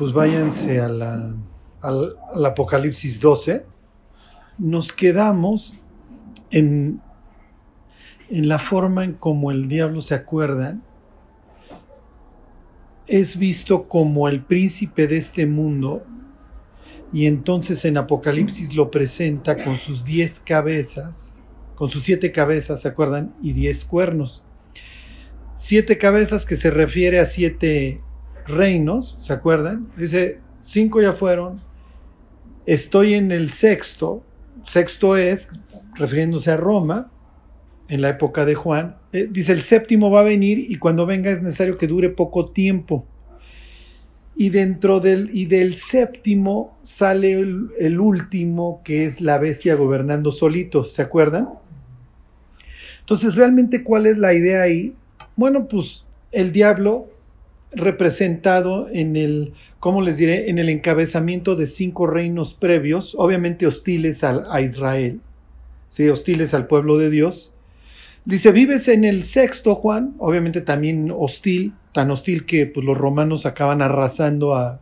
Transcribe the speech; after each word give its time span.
pues 0.00 0.14
váyanse 0.14 0.80
al, 0.80 1.36
al 1.82 2.46
Apocalipsis 2.46 3.20
12. 3.20 3.66
Nos 4.56 4.94
quedamos 4.94 5.76
en, 6.50 7.02
en 8.30 8.48
la 8.48 8.58
forma 8.58 9.04
en 9.04 9.12
como 9.12 9.50
el 9.50 9.68
diablo 9.68 10.00
se 10.00 10.14
acuerda 10.14 10.78
es 13.06 13.38
visto 13.38 13.88
como 13.88 14.26
el 14.26 14.42
príncipe 14.42 15.06
de 15.06 15.18
este 15.18 15.44
mundo 15.44 16.02
y 17.12 17.26
entonces 17.26 17.84
en 17.84 17.98
Apocalipsis 17.98 18.74
lo 18.74 18.90
presenta 18.90 19.62
con 19.62 19.76
sus 19.76 20.06
diez 20.06 20.40
cabezas, 20.40 21.30
con 21.74 21.90
sus 21.90 22.04
siete 22.04 22.32
cabezas, 22.32 22.80
¿se 22.80 22.88
acuerdan? 22.88 23.34
Y 23.42 23.52
diez 23.52 23.84
cuernos. 23.84 24.42
Siete 25.58 25.98
cabezas 25.98 26.46
que 26.46 26.56
se 26.56 26.70
refiere 26.70 27.20
a 27.20 27.26
siete 27.26 28.00
reinos, 28.46 29.16
¿se 29.20 29.32
acuerdan? 29.32 29.88
Dice, 29.96 30.38
cinco 30.60 31.00
ya 31.00 31.12
fueron, 31.12 31.60
estoy 32.66 33.14
en 33.14 33.32
el 33.32 33.50
sexto, 33.50 34.22
sexto 34.64 35.16
es, 35.16 35.48
refiriéndose 35.94 36.50
a 36.50 36.56
Roma, 36.56 37.10
en 37.88 38.02
la 38.02 38.10
época 38.10 38.44
de 38.44 38.54
Juan, 38.54 38.96
eh, 39.12 39.28
dice, 39.28 39.52
el 39.52 39.62
séptimo 39.62 40.10
va 40.10 40.20
a 40.20 40.24
venir 40.24 40.70
y 40.70 40.76
cuando 40.76 41.06
venga 41.06 41.30
es 41.30 41.42
necesario 41.42 41.76
que 41.76 41.88
dure 41.88 42.08
poco 42.08 42.50
tiempo. 42.50 43.04
Y 44.36 44.50
dentro 44.50 45.00
del, 45.00 45.30
y 45.34 45.46
del 45.46 45.74
séptimo 45.76 46.78
sale 46.82 47.32
el, 47.32 47.70
el 47.78 48.00
último, 48.00 48.80
que 48.84 49.04
es 49.04 49.20
la 49.20 49.38
bestia 49.38 49.74
gobernando 49.74 50.30
solito, 50.30 50.84
¿se 50.84 51.02
acuerdan? 51.02 51.48
Entonces, 53.00 53.34
realmente, 53.34 53.82
¿cuál 53.82 54.06
es 54.06 54.16
la 54.16 54.32
idea 54.32 54.62
ahí? 54.62 54.94
Bueno, 55.34 55.66
pues 55.66 56.04
el 56.30 56.52
diablo 56.52 57.08
representado 57.72 58.88
en 58.92 59.16
el, 59.16 59.52
¿cómo 59.78 60.02
les 60.02 60.16
diré?, 60.16 60.50
en 60.50 60.58
el 60.58 60.68
encabezamiento 60.68 61.56
de 61.56 61.66
cinco 61.66 62.06
reinos 62.06 62.54
previos, 62.54 63.14
obviamente 63.16 63.66
hostiles 63.66 64.24
a, 64.24 64.44
a 64.50 64.60
Israel, 64.60 65.20
¿sí? 65.88 66.08
hostiles 66.08 66.54
al 66.54 66.66
pueblo 66.66 66.98
de 66.98 67.10
Dios. 67.10 67.52
Dice, 68.24 68.52
vives 68.52 68.88
en 68.88 69.04
el 69.04 69.24
sexto, 69.24 69.74
Juan, 69.74 70.14
obviamente 70.18 70.60
también 70.60 71.12
hostil, 71.16 71.72
tan 71.94 72.10
hostil 72.10 72.44
que 72.44 72.66
pues, 72.66 72.84
los 72.84 72.96
romanos 72.96 73.46
acaban 73.46 73.82
arrasando 73.82 74.54
a, 74.54 74.80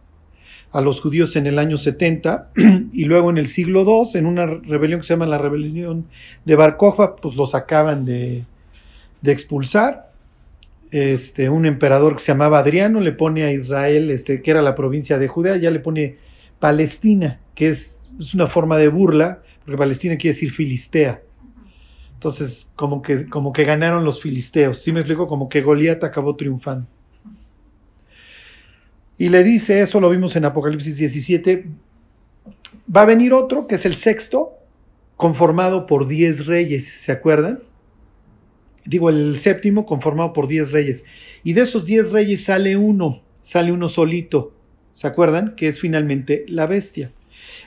a 0.72 0.80
los 0.80 1.00
judíos 1.00 1.36
en 1.36 1.46
el 1.46 1.58
año 1.58 1.78
70 1.78 2.50
y 2.92 3.04
luego 3.04 3.30
en 3.30 3.38
el 3.38 3.46
siglo 3.46 3.84
II, 3.84 4.18
en 4.18 4.26
una 4.26 4.46
rebelión 4.46 5.00
que 5.00 5.06
se 5.06 5.14
llama 5.14 5.26
la 5.26 5.38
rebelión 5.38 6.06
de 6.44 6.56
Bar 6.56 6.76
pues 6.76 7.36
los 7.36 7.54
acaban 7.54 8.04
de, 8.04 8.44
de 9.22 9.32
expulsar 9.32 10.07
este, 10.90 11.50
un 11.50 11.66
emperador 11.66 12.16
que 12.16 12.22
se 12.22 12.32
llamaba 12.32 12.58
Adriano 12.58 13.00
le 13.00 13.12
pone 13.12 13.44
a 13.44 13.52
Israel, 13.52 14.10
este, 14.10 14.42
que 14.42 14.50
era 14.50 14.62
la 14.62 14.74
provincia 14.74 15.18
de 15.18 15.28
Judea, 15.28 15.56
ya 15.56 15.70
le 15.70 15.80
pone 15.80 16.16
Palestina, 16.58 17.40
que 17.54 17.70
es, 17.70 18.10
es 18.18 18.34
una 18.34 18.46
forma 18.46 18.76
de 18.78 18.88
burla, 18.88 19.42
porque 19.64 19.78
Palestina 19.78 20.16
quiere 20.16 20.34
decir 20.34 20.50
filistea. 20.50 21.22
Entonces, 22.14 22.68
como 22.74 23.00
que, 23.00 23.28
como 23.28 23.52
que 23.52 23.64
ganaron 23.64 24.04
los 24.04 24.20
filisteos. 24.20 24.82
¿Sí 24.82 24.90
me 24.90 25.00
explico? 25.00 25.28
Como 25.28 25.48
que 25.48 25.62
Goliat 25.62 26.02
acabó 26.02 26.34
triunfando. 26.34 26.86
Y 29.16 29.28
le 29.28 29.44
dice, 29.44 29.80
eso 29.80 30.00
lo 30.00 30.10
vimos 30.10 30.34
en 30.36 30.44
Apocalipsis 30.44 30.96
17, 30.96 31.66
va 32.94 33.02
a 33.02 33.04
venir 33.04 33.34
otro, 33.34 33.66
que 33.66 33.74
es 33.74 33.84
el 33.84 33.96
sexto, 33.96 34.52
conformado 35.16 35.86
por 35.86 36.06
diez 36.06 36.46
reyes, 36.46 36.88
¿se 36.88 37.10
acuerdan? 37.10 37.60
Digo, 38.88 39.10
el 39.10 39.38
séptimo 39.38 39.84
conformado 39.84 40.32
por 40.32 40.48
diez 40.48 40.72
reyes. 40.72 41.04
Y 41.44 41.52
de 41.52 41.62
esos 41.62 41.84
diez 41.84 42.10
reyes 42.10 42.44
sale 42.44 42.76
uno, 42.76 43.22
sale 43.42 43.70
uno 43.70 43.86
solito, 43.88 44.54
¿se 44.92 45.06
acuerdan? 45.06 45.54
Que 45.56 45.68
es 45.68 45.78
finalmente 45.78 46.44
la 46.48 46.66
bestia. 46.66 47.12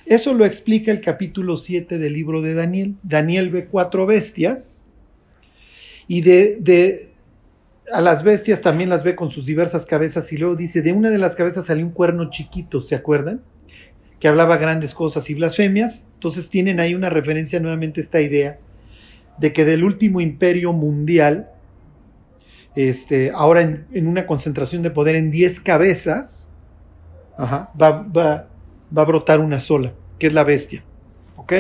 Eso 0.05 0.33
lo 0.33 0.45
explica 0.45 0.91
el 0.91 0.99
capítulo 0.99 1.57
7 1.57 1.99
del 1.99 2.13
libro 2.13 2.41
de 2.41 2.55
Daniel. 2.55 2.95
Daniel 3.03 3.51
ve 3.51 3.65
cuatro 3.65 4.05
bestias 4.05 4.83
y 6.07 6.21
de, 6.21 6.57
de 6.59 7.11
a 7.93 8.01
las 8.01 8.23
bestias 8.23 8.61
también 8.61 8.89
las 8.89 9.03
ve 9.03 9.15
con 9.15 9.29
sus 9.29 9.45
diversas 9.45 9.85
cabezas 9.85 10.31
y 10.33 10.37
luego 10.37 10.55
dice, 10.55 10.81
de 10.81 10.91
una 10.91 11.09
de 11.09 11.19
las 11.19 11.35
cabezas 11.35 11.67
salió 11.67 11.85
un 11.85 11.91
cuerno 11.91 12.31
chiquito, 12.31 12.81
¿se 12.81 12.95
acuerdan? 12.95 13.41
Que 14.19 14.27
hablaba 14.27 14.57
grandes 14.57 14.93
cosas 14.93 15.29
y 15.29 15.35
blasfemias. 15.35 16.05
Entonces 16.15 16.49
tienen 16.49 16.79
ahí 16.79 16.95
una 16.95 17.09
referencia 17.09 17.59
nuevamente 17.59 18.01
a 18.01 18.03
esta 18.03 18.21
idea 18.21 18.59
de 19.37 19.53
que 19.53 19.65
del 19.65 19.83
último 19.83 20.21
imperio 20.21 20.73
mundial, 20.73 21.49
este, 22.75 23.31
ahora 23.31 23.61
en, 23.61 24.07
una 24.07 24.25
concentración 24.25 24.81
de 24.81 24.91
poder 24.91 25.15
en 25.15 25.31
10 25.31 25.59
cabezas, 25.61 26.49
ajá, 27.37 27.71
va, 27.79 28.03
va, 28.03 28.47
va, 28.95 29.01
a 29.01 29.05
brotar 29.05 29.39
una 29.39 29.59
sola, 29.59 29.93
que 30.19 30.27
es 30.27 30.33
la 30.33 30.43
bestia. 30.43 30.83
¿Ok? 31.35 31.53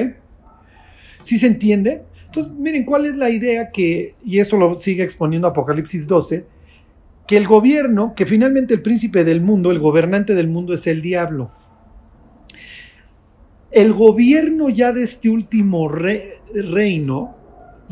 ¿Sí 1.21 1.37
se 1.37 1.47
entiende? 1.47 2.03
Entonces, 2.25 2.53
miren, 2.53 2.85
¿cuál 2.85 3.05
es 3.05 3.15
la 3.15 3.29
idea 3.29 3.71
que, 3.71 4.15
y 4.23 4.39
eso 4.39 4.57
lo 4.57 4.79
sigue 4.79 5.03
exponiendo 5.03 5.47
Apocalipsis 5.47 6.07
12, 6.07 6.45
que 7.27 7.37
el 7.37 7.47
gobierno, 7.47 8.13
que 8.15 8.25
finalmente 8.25 8.73
el 8.73 8.81
príncipe 8.81 9.23
del 9.23 9.41
mundo, 9.41 9.71
el 9.71 9.79
gobernante 9.79 10.35
del 10.35 10.47
mundo 10.47 10.73
es 10.73 10.87
el 10.87 11.01
diablo. 11.01 11.51
El 13.71 13.93
gobierno 13.93 14.69
ya 14.69 14.91
de 14.91 15.03
este 15.03 15.29
último 15.29 15.87
re, 15.87 16.39
reino 16.53 17.37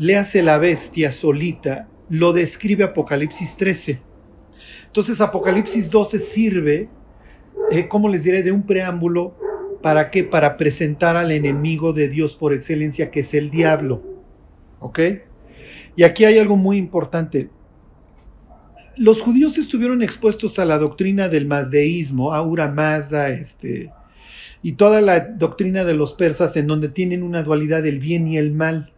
le 0.00 0.16
hace 0.16 0.42
la 0.42 0.56
bestia 0.56 1.12
solita, 1.12 1.86
lo 2.08 2.32
describe 2.32 2.84
Apocalipsis 2.84 3.56
13. 3.58 4.00
Entonces 4.86 5.20
Apocalipsis 5.20 5.90
12 5.90 6.18
sirve, 6.18 6.88
eh, 7.70 7.86
como 7.86 8.08
les 8.08 8.24
diré, 8.24 8.42
de 8.42 8.50
un 8.50 8.62
preámbulo 8.62 9.36
para 9.82 10.10
qué? 10.10 10.24
Para 10.24 10.56
presentar 10.56 11.16
al 11.16 11.30
enemigo 11.30 11.92
de 11.92 12.08
Dios 12.08 12.34
por 12.34 12.54
excelencia, 12.54 13.10
que 13.10 13.20
es 13.20 13.34
el 13.34 13.50
diablo. 13.50 14.02
¿Ok? 14.78 15.00
Y 15.96 16.02
aquí 16.02 16.24
hay 16.24 16.38
algo 16.38 16.56
muy 16.56 16.78
importante. 16.78 17.50
Los 18.96 19.20
judíos 19.20 19.58
estuvieron 19.58 20.02
expuestos 20.02 20.58
a 20.58 20.64
la 20.64 20.78
doctrina 20.78 21.28
del 21.28 21.46
mazdeísmo, 21.46 22.32
Aura 22.32 22.68
Mazda, 22.68 23.28
este, 23.28 23.90
y 24.62 24.72
toda 24.72 25.02
la 25.02 25.20
doctrina 25.20 25.84
de 25.84 25.92
los 25.92 26.14
persas 26.14 26.56
en 26.56 26.66
donde 26.66 26.88
tienen 26.88 27.22
una 27.22 27.42
dualidad 27.42 27.82
del 27.82 27.98
bien 27.98 28.26
y 28.28 28.38
el 28.38 28.52
mal. 28.52 28.94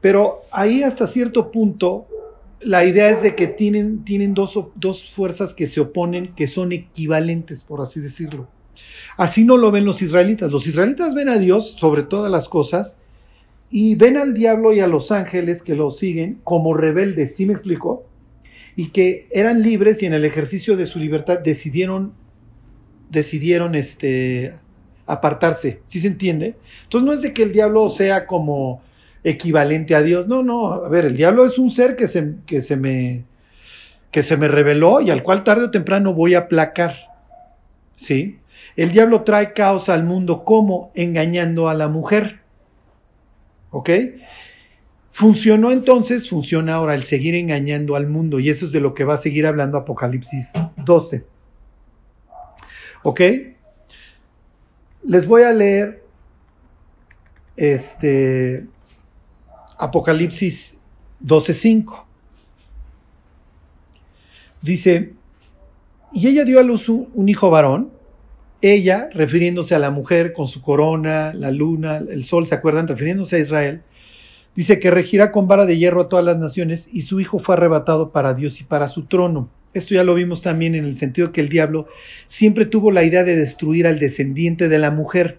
Pero 0.00 0.42
ahí 0.50 0.82
hasta 0.82 1.06
cierto 1.06 1.50
punto 1.50 2.06
la 2.60 2.84
idea 2.84 3.10
es 3.10 3.22
de 3.22 3.34
que 3.34 3.46
tienen, 3.46 4.04
tienen 4.04 4.34
dos, 4.34 4.58
dos, 4.74 5.10
fuerzas 5.10 5.54
que 5.54 5.66
se 5.66 5.80
oponen, 5.80 6.34
que 6.34 6.46
son 6.46 6.72
equivalentes, 6.72 7.62
por 7.64 7.80
así 7.80 8.00
decirlo. 8.00 8.48
Así 9.16 9.44
no 9.44 9.56
lo 9.56 9.70
ven 9.70 9.84
los 9.84 10.02
israelitas. 10.02 10.50
Los 10.50 10.66
israelitas 10.66 11.14
ven 11.14 11.28
a 11.28 11.38
Dios 11.38 11.76
sobre 11.78 12.02
todas 12.02 12.30
las 12.30 12.48
cosas 12.48 12.96
y 13.70 13.94
ven 13.96 14.16
al 14.16 14.34
diablo 14.34 14.72
y 14.72 14.80
a 14.80 14.86
los 14.86 15.12
ángeles 15.12 15.62
que 15.62 15.74
lo 15.74 15.90
siguen 15.90 16.40
como 16.44 16.74
rebeldes, 16.74 17.36
¿sí 17.36 17.46
me 17.46 17.52
explico? 17.52 18.04
Y 18.76 18.90
que 18.90 19.28
eran 19.30 19.62
libres 19.62 20.02
y 20.02 20.06
en 20.06 20.14
el 20.14 20.24
ejercicio 20.24 20.76
de 20.76 20.86
su 20.86 20.98
libertad 20.98 21.40
decidieron, 21.40 22.12
decidieron 23.10 23.74
este, 23.74 24.54
apartarse, 25.06 25.80
¿sí 25.84 26.00
se 26.00 26.06
entiende? 26.06 26.56
Entonces 26.84 27.06
no 27.06 27.12
es 27.12 27.22
de 27.22 27.32
que 27.32 27.42
el 27.42 27.52
diablo 27.52 27.88
sea 27.88 28.26
como 28.26 28.80
equivalente 29.30 29.94
a 29.94 30.02
Dios. 30.02 30.26
No, 30.26 30.42
no, 30.42 30.72
a 30.72 30.88
ver, 30.88 31.04
el 31.04 31.16
diablo 31.16 31.44
es 31.44 31.58
un 31.58 31.70
ser 31.70 31.96
que 31.96 32.06
se, 32.06 32.34
que 32.46 32.62
se 32.62 32.76
me 32.76 33.24
que 34.10 34.22
se 34.22 34.38
me 34.38 34.48
reveló 34.48 35.02
y 35.02 35.10
al 35.10 35.22
cual 35.22 35.44
tarde 35.44 35.64
o 35.64 35.70
temprano 35.70 36.14
voy 36.14 36.34
a 36.34 36.40
aplacar. 36.40 36.96
¿Sí? 37.96 38.38
El 38.74 38.90
diablo 38.90 39.22
trae 39.22 39.52
caos 39.52 39.88
al 39.88 40.04
mundo 40.04 40.44
como 40.44 40.90
engañando 40.94 41.68
a 41.68 41.74
la 41.74 41.88
mujer. 41.88 42.40
¿Ok? 43.70 43.90
Funcionó 45.10 45.72
entonces, 45.72 46.28
funciona 46.30 46.74
ahora 46.74 46.94
el 46.94 47.02
seguir 47.02 47.34
engañando 47.34 47.96
al 47.96 48.06
mundo 48.06 48.38
y 48.38 48.48
eso 48.48 48.66
es 48.66 48.72
de 48.72 48.80
lo 48.80 48.94
que 48.94 49.04
va 49.04 49.14
a 49.14 49.18
seguir 49.18 49.46
hablando 49.46 49.76
Apocalipsis 49.76 50.52
12. 50.76 51.24
¿Ok? 53.02 53.20
Les 55.04 55.26
voy 55.26 55.42
a 55.42 55.52
leer 55.52 56.02
este 57.56 58.64
Apocalipsis 59.78 60.76
12:5. 61.24 62.04
Dice, 64.60 65.12
y 66.12 66.26
ella 66.26 66.44
dio 66.44 66.58
a 66.58 66.62
luz 66.62 66.88
un, 66.88 67.28
hijo 67.28 67.48
varón, 67.50 67.90
ella, 68.60 69.08
refiriéndose 69.12 69.74
a 69.74 69.78
la 69.78 69.90
mujer 69.90 70.32
con 70.32 70.48
su 70.48 70.62
corona, 70.62 71.32
la 71.32 71.52
luna, 71.52 71.98
el 71.98 72.24
sol, 72.24 72.46
¿se 72.46 72.56
acuerdan? 72.56 72.88
Refiriéndose 72.88 73.36
a 73.36 73.38
Israel, 73.38 73.82
dice 74.56 74.80
que 74.80 74.90
regirá 74.90 75.30
con 75.30 75.46
vara 75.46 75.64
de 75.64 75.78
hierro 75.78 76.02
a 76.02 76.08
todas 76.08 76.24
las 76.24 76.38
naciones 76.38 76.88
y 76.92 77.02
su 77.02 77.20
hijo 77.20 77.38
fue 77.38 77.54
arrebatado 77.54 78.10
para 78.10 78.34
Dios 78.34 78.60
y 78.60 78.64
para 78.64 78.88
su 78.88 79.04
trono. 79.04 79.48
Esto 79.74 79.94
ya 79.94 80.02
lo 80.02 80.14
vimos 80.14 80.42
también 80.42 80.74
en 80.74 80.86
el 80.86 80.96
sentido 80.96 81.30
que 81.30 81.40
el 81.40 81.48
diablo 81.48 81.86
siempre 82.26 82.66
tuvo 82.66 82.90
la 82.90 83.04
idea 83.04 83.22
de 83.22 83.36
destruir 83.36 83.86
al 83.86 84.00
descendiente 84.00 84.68
de 84.68 84.78
la 84.78 84.90
mujer. 84.90 85.38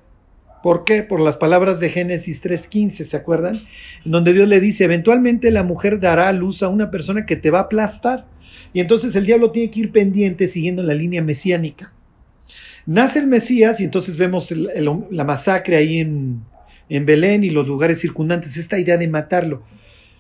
¿Por 0.62 0.84
qué? 0.84 1.04
Por 1.04 1.22
las 1.22 1.38
palabras 1.38 1.80
de 1.80 1.90
Génesis 1.90 2.44
3.15, 2.44 3.04
¿se 3.04 3.18
acuerdan? 3.18 3.62
En 4.06 4.12
donde 4.12 4.34
Dios 4.34 4.48
le 4.48 4.60
dice, 4.60 4.84
eventualmente 4.84 5.52
la 5.52 5.64
mujer 5.64 6.00
dará 6.00 6.28
a 6.28 6.34
luz 6.34 6.64
a 6.64 6.68
una 6.68 6.92
persona 6.92 7.26
que 7.26 7.38
te 7.38 7.50
va 7.50 7.60
a 7.60 7.64
aplastar. 7.64 8.26
Y 8.74 8.82
entonces 8.82 9.16
el 9.16 9.26
diablo 9.26 9.52
tiene 9.52 9.72
que 9.72 9.80
ir 9.80 9.92
pendiente 9.92 10.48
siguiendo 10.48 10.84
la 10.84 10.94
línea 10.94 11.22
mesiánica. 11.22 11.94
Nace 12.86 13.20
el 13.20 13.28
Mesías 13.28 13.80
y 13.80 13.86
entonces 13.86 14.18
vemos 14.18 14.52
la 14.52 15.24
masacre 15.24 15.78
ahí 15.78 16.00
en, 16.00 16.42
en 16.90 17.06
Belén 17.06 17.44
y 17.44 17.52
los 17.52 17.68
lugares 17.68 18.00
circundantes, 18.00 18.58
esta 18.58 18.80
idea 18.80 18.98
de 18.98 19.08
matarlo. 19.08 19.64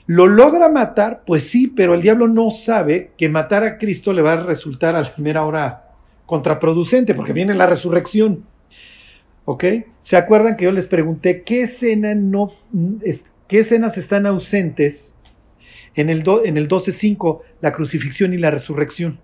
¿Lo 0.05 0.25
logra 0.25 0.69
matar? 0.69 1.23
Pues 1.25 1.43
sí, 1.43 1.67
pero 1.67 1.93
el 1.93 2.01
diablo 2.01 2.27
no 2.27 2.49
sabe 2.49 3.11
que 3.17 3.29
matar 3.29 3.63
a 3.63 3.77
Cristo 3.77 4.13
le 4.13 4.21
va 4.21 4.33
a 4.33 4.43
resultar 4.43 4.95
a 4.95 5.01
la 5.01 5.13
primera 5.13 5.43
hora 5.45 5.83
contraproducente, 6.25 7.13
porque 7.13 7.33
viene 7.33 7.53
la 7.53 7.67
resurrección. 7.67 8.43
¿Ok? 9.45 9.63
¿Se 10.09 10.17
acuerdan 10.17 10.57
que 10.57 10.65
yo 10.65 10.71
les 10.71 10.87
pregunté 10.87 11.43
qué, 11.43 11.61
escena 11.61 12.15
no, 12.15 12.51
qué 13.47 13.59
escenas 13.59 13.95
están 13.95 14.25
ausentes 14.25 15.15
en 15.93 16.09
el, 16.09 16.23
en 16.45 16.57
el 16.57 16.67
12.5, 16.67 17.41
la 17.61 17.71
crucifixión 17.73 18.33
y 18.33 18.37
la 18.37 18.49
resurrección? 18.49 19.19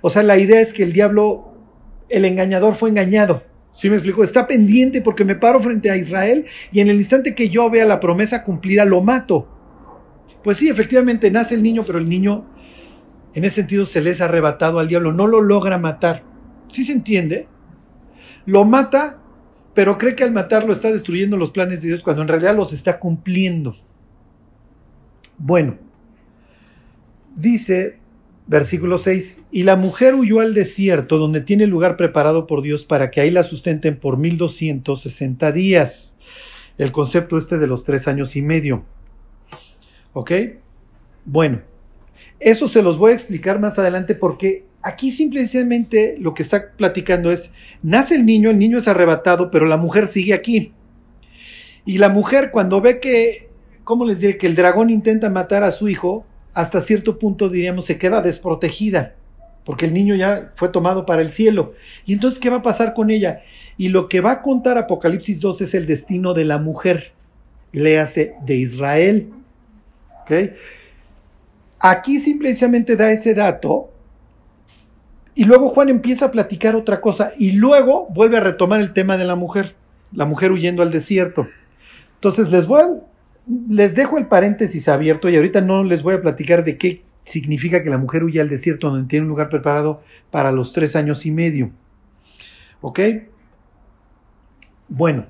O 0.00 0.08
sea, 0.08 0.22
la 0.22 0.38
idea 0.38 0.60
es 0.60 0.72
que 0.72 0.84
el 0.84 0.92
diablo, 0.92 1.54
el 2.08 2.24
engañador 2.24 2.76
fue 2.76 2.90
engañado. 2.90 3.42
¿Sí 3.72 3.90
me 3.90 3.96
explico? 3.96 4.22
Está 4.22 4.46
pendiente 4.46 5.00
porque 5.00 5.24
me 5.24 5.34
paro 5.34 5.58
frente 5.58 5.90
a 5.90 5.96
Israel 5.96 6.46
y 6.70 6.78
en 6.78 6.88
el 6.88 6.94
instante 6.94 7.34
que 7.34 7.48
yo 7.48 7.68
vea 7.68 7.84
la 7.84 7.98
promesa 7.98 8.44
cumplida, 8.44 8.84
lo 8.84 9.02
mato. 9.02 9.48
Pues 10.44 10.58
sí, 10.58 10.68
efectivamente 10.68 11.32
nace 11.32 11.56
el 11.56 11.64
niño, 11.64 11.82
pero 11.84 11.98
el 11.98 12.08
niño 12.08 12.44
en 13.34 13.42
ese 13.42 13.56
sentido 13.56 13.84
se 13.84 14.00
les 14.00 14.20
ha 14.20 14.26
arrebatado 14.26 14.78
al 14.78 14.86
diablo, 14.86 15.12
no 15.12 15.26
lo 15.26 15.40
logra 15.40 15.78
matar. 15.78 16.22
¿Sí 16.68 16.84
se 16.84 16.92
entiende? 16.92 17.48
Lo 18.46 18.64
mata, 18.64 19.16
pero 19.74 19.98
cree 19.98 20.14
que 20.14 20.24
al 20.24 20.32
matarlo 20.32 20.72
está 20.72 20.90
destruyendo 20.92 21.36
los 21.36 21.50
planes 21.50 21.82
de 21.82 21.88
Dios 21.88 22.02
cuando 22.02 22.22
en 22.22 22.28
realidad 22.28 22.56
los 22.56 22.72
está 22.72 22.98
cumpliendo. 22.98 23.76
Bueno, 25.38 25.76
dice 27.36 28.00
versículo 28.50 28.98
6, 28.98 29.44
y 29.52 29.62
la 29.62 29.76
mujer 29.76 30.16
huyó 30.16 30.40
al 30.40 30.54
desierto 30.54 31.18
donde 31.18 31.40
tiene 31.40 31.68
lugar 31.68 31.96
preparado 31.96 32.48
por 32.48 32.62
Dios 32.62 32.84
para 32.84 33.12
que 33.12 33.20
ahí 33.20 33.30
la 33.30 33.44
sustenten 33.44 33.96
por 33.96 34.16
1260 34.16 35.52
días. 35.52 36.16
El 36.76 36.90
concepto 36.90 37.38
este 37.38 37.58
de 37.58 37.68
los 37.68 37.84
tres 37.84 38.08
años 38.08 38.34
y 38.34 38.42
medio. 38.42 38.82
¿Ok? 40.14 40.32
Bueno, 41.24 41.60
eso 42.40 42.66
se 42.66 42.82
los 42.82 42.98
voy 42.98 43.12
a 43.12 43.14
explicar 43.14 43.60
más 43.60 43.78
adelante 43.78 44.16
porque 44.16 44.64
aquí 44.82 45.10
simplemente 45.10 46.16
lo 46.18 46.34
que 46.34 46.42
está 46.42 46.72
platicando 46.76 47.30
es, 47.30 47.50
nace 47.82 48.14
el 48.14 48.24
niño, 48.24 48.50
el 48.50 48.58
niño 48.58 48.78
es 48.78 48.88
arrebatado, 48.88 49.50
pero 49.50 49.66
la 49.66 49.76
mujer 49.76 50.06
sigue 50.06 50.34
aquí. 50.34 50.72
Y 51.84 51.98
la 51.98 52.08
mujer 52.08 52.50
cuando 52.50 52.80
ve 52.80 53.00
que, 53.00 53.48
¿cómo 53.84 54.04
les 54.04 54.20
diré? 54.20 54.38
Que 54.38 54.46
el 54.46 54.54
dragón 54.54 54.90
intenta 54.90 55.30
matar 55.30 55.62
a 55.64 55.70
su 55.70 55.88
hijo, 55.88 56.24
hasta 56.54 56.80
cierto 56.80 57.18
punto 57.18 57.48
diríamos 57.48 57.84
se 57.84 57.98
queda 57.98 58.22
desprotegida, 58.22 59.14
porque 59.64 59.86
el 59.86 59.94
niño 59.94 60.14
ya 60.14 60.52
fue 60.56 60.68
tomado 60.68 61.06
para 61.06 61.22
el 61.22 61.30
cielo. 61.30 61.74
Y 62.06 62.12
entonces, 62.12 62.40
¿qué 62.40 62.50
va 62.50 62.58
a 62.58 62.62
pasar 62.62 62.94
con 62.94 63.10
ella? 63.10 63.42
Y 63.76 63.88
lo 63.88 64.08
que 64.08 64.20
va 64.20 64.32
a 64.32 64.42
contar 64.42 64.78
Apocalipsis 64.78 65.40
2 65.40 65.62
es 65.62 65.74
el 65.74 65.86
destino 65.86 66.34
de 66.34 66.44
la 66.44 66.58
mujer, 66.58 67.12
le 67.72 67.98
hace 67.98 68.34
de 68.44 68.56
Israel. 68.56 69.30
¿Ok? 70.22 70.32
Aquí 71.78 72.20
simplemente 72.20 72.94
da 72.94 73.10
ese 73.10 73.32
dato 73.32 73.89
y 75.40 75.44
luego 75.44 75.70
Juan 75.70 75.88
empieza 75.88 76.26
a 76.26 76.30
platicar 76.30 76.76
otra 76.76 77.00
cosa 77.00 77.32
y 77.38 77.52
luego 77.52 78.06
vuelve 78.10 78.36
a 78.36 78.40
retomar 78.40 78.78
el 78.78 78.92
tema 78.92 79.16
de 79.16 79.24
la 79.24 79.36
mujer, 79.36 79.74
la 80.12 80.26
mujer 80.26 80.52
huyendo 80.52 80.82
al 80.82 80.90
desierto. 80.90 81.48
Entonces 82.16 82.52
les 82.52 82.66
voy 82.66 82.82
les 83.70 83.94
dejo 83.94 84.18
el 84.18 84.26
paréntesis 84.26 84.86
abierto 84.86 85.30
y 85.30 85.36
ahorita 85.36 85.62
no 85.62 85.82
les 85.82 86.02
voy 86.02 86.12
a 86.12 86.20
platicar 86.20 86.62
de 86.62 86.76
qué 86.76 87.04
significa 87.24 87.82
que 87.82 87.88
la 87.88 87.96
mujer 87.96 88.22
huye 88.22 88.38
al 88.38 88.50
desierto 88.50 88.90
donde 88.90 89.08
tiene 89.08 89.22
un 89.22 89.30
lugar 89.30 89.48
preparado 89.48 90.02
para 90.30 90.52
los 90.52 90.74
tres 90.74 90.94
años 90.94 91.24
y 91.24 91.30
medio. 91.30 91.70
¿Ok? 92.82 93.00
Bueno, 94.90 95.24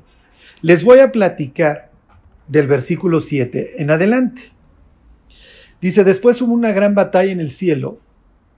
les 0.61 0.83
voy 0.83 0.99
a 0.99 1.13
platicar 1.13 1.93
del 2.49 2.67
versículo 2.67 3.21
7 3.21 3.81
en 3.81 3.91
adelante. 3.93 4.43
Dice, 5.81 6.03
después 6.03 6.43
hubo 6.43 6.53
una 6.53 6.73
gran 6.73 6.97
batalla 6.97 7.31
en 7.31 7.39
el 7.39 7.53
cielo. 7.53 8.01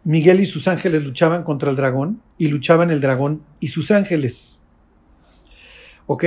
Miguel 0.05 0.41
y 0.41 0.47
sus 0.47 0.69
ángeles 0.69 1.05
luchaban 1.05 1.45
contra 1.45 1.71
el 1.71 1.77
dragón 1.77 2.21
y 2.39 2.49
luchaban 2.49 2.91
el 2.91 3.01
dragón 3.01 3.43
y 3.61 3.69
sus 3.69 3.91
ángeles. 3.91 4.59
¿Ok? 6.07 6.25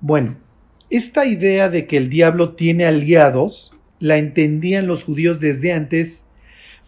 Bueno, 0.00 0.36
esta 0.90 1.24
idea 1.24 1.70
de 1.70 1.86
que 1.86 1.96
el 1.96 2.10
diablo 2.10 2.50
tiene 2.54 2.84
aliados 2.86 3.74
la 4.00 4.18
entendían 4.18 4.86
los 4.86 5.02
judíos 5.02 5.40
desde 5.40 5.72
antes 5.72 6.26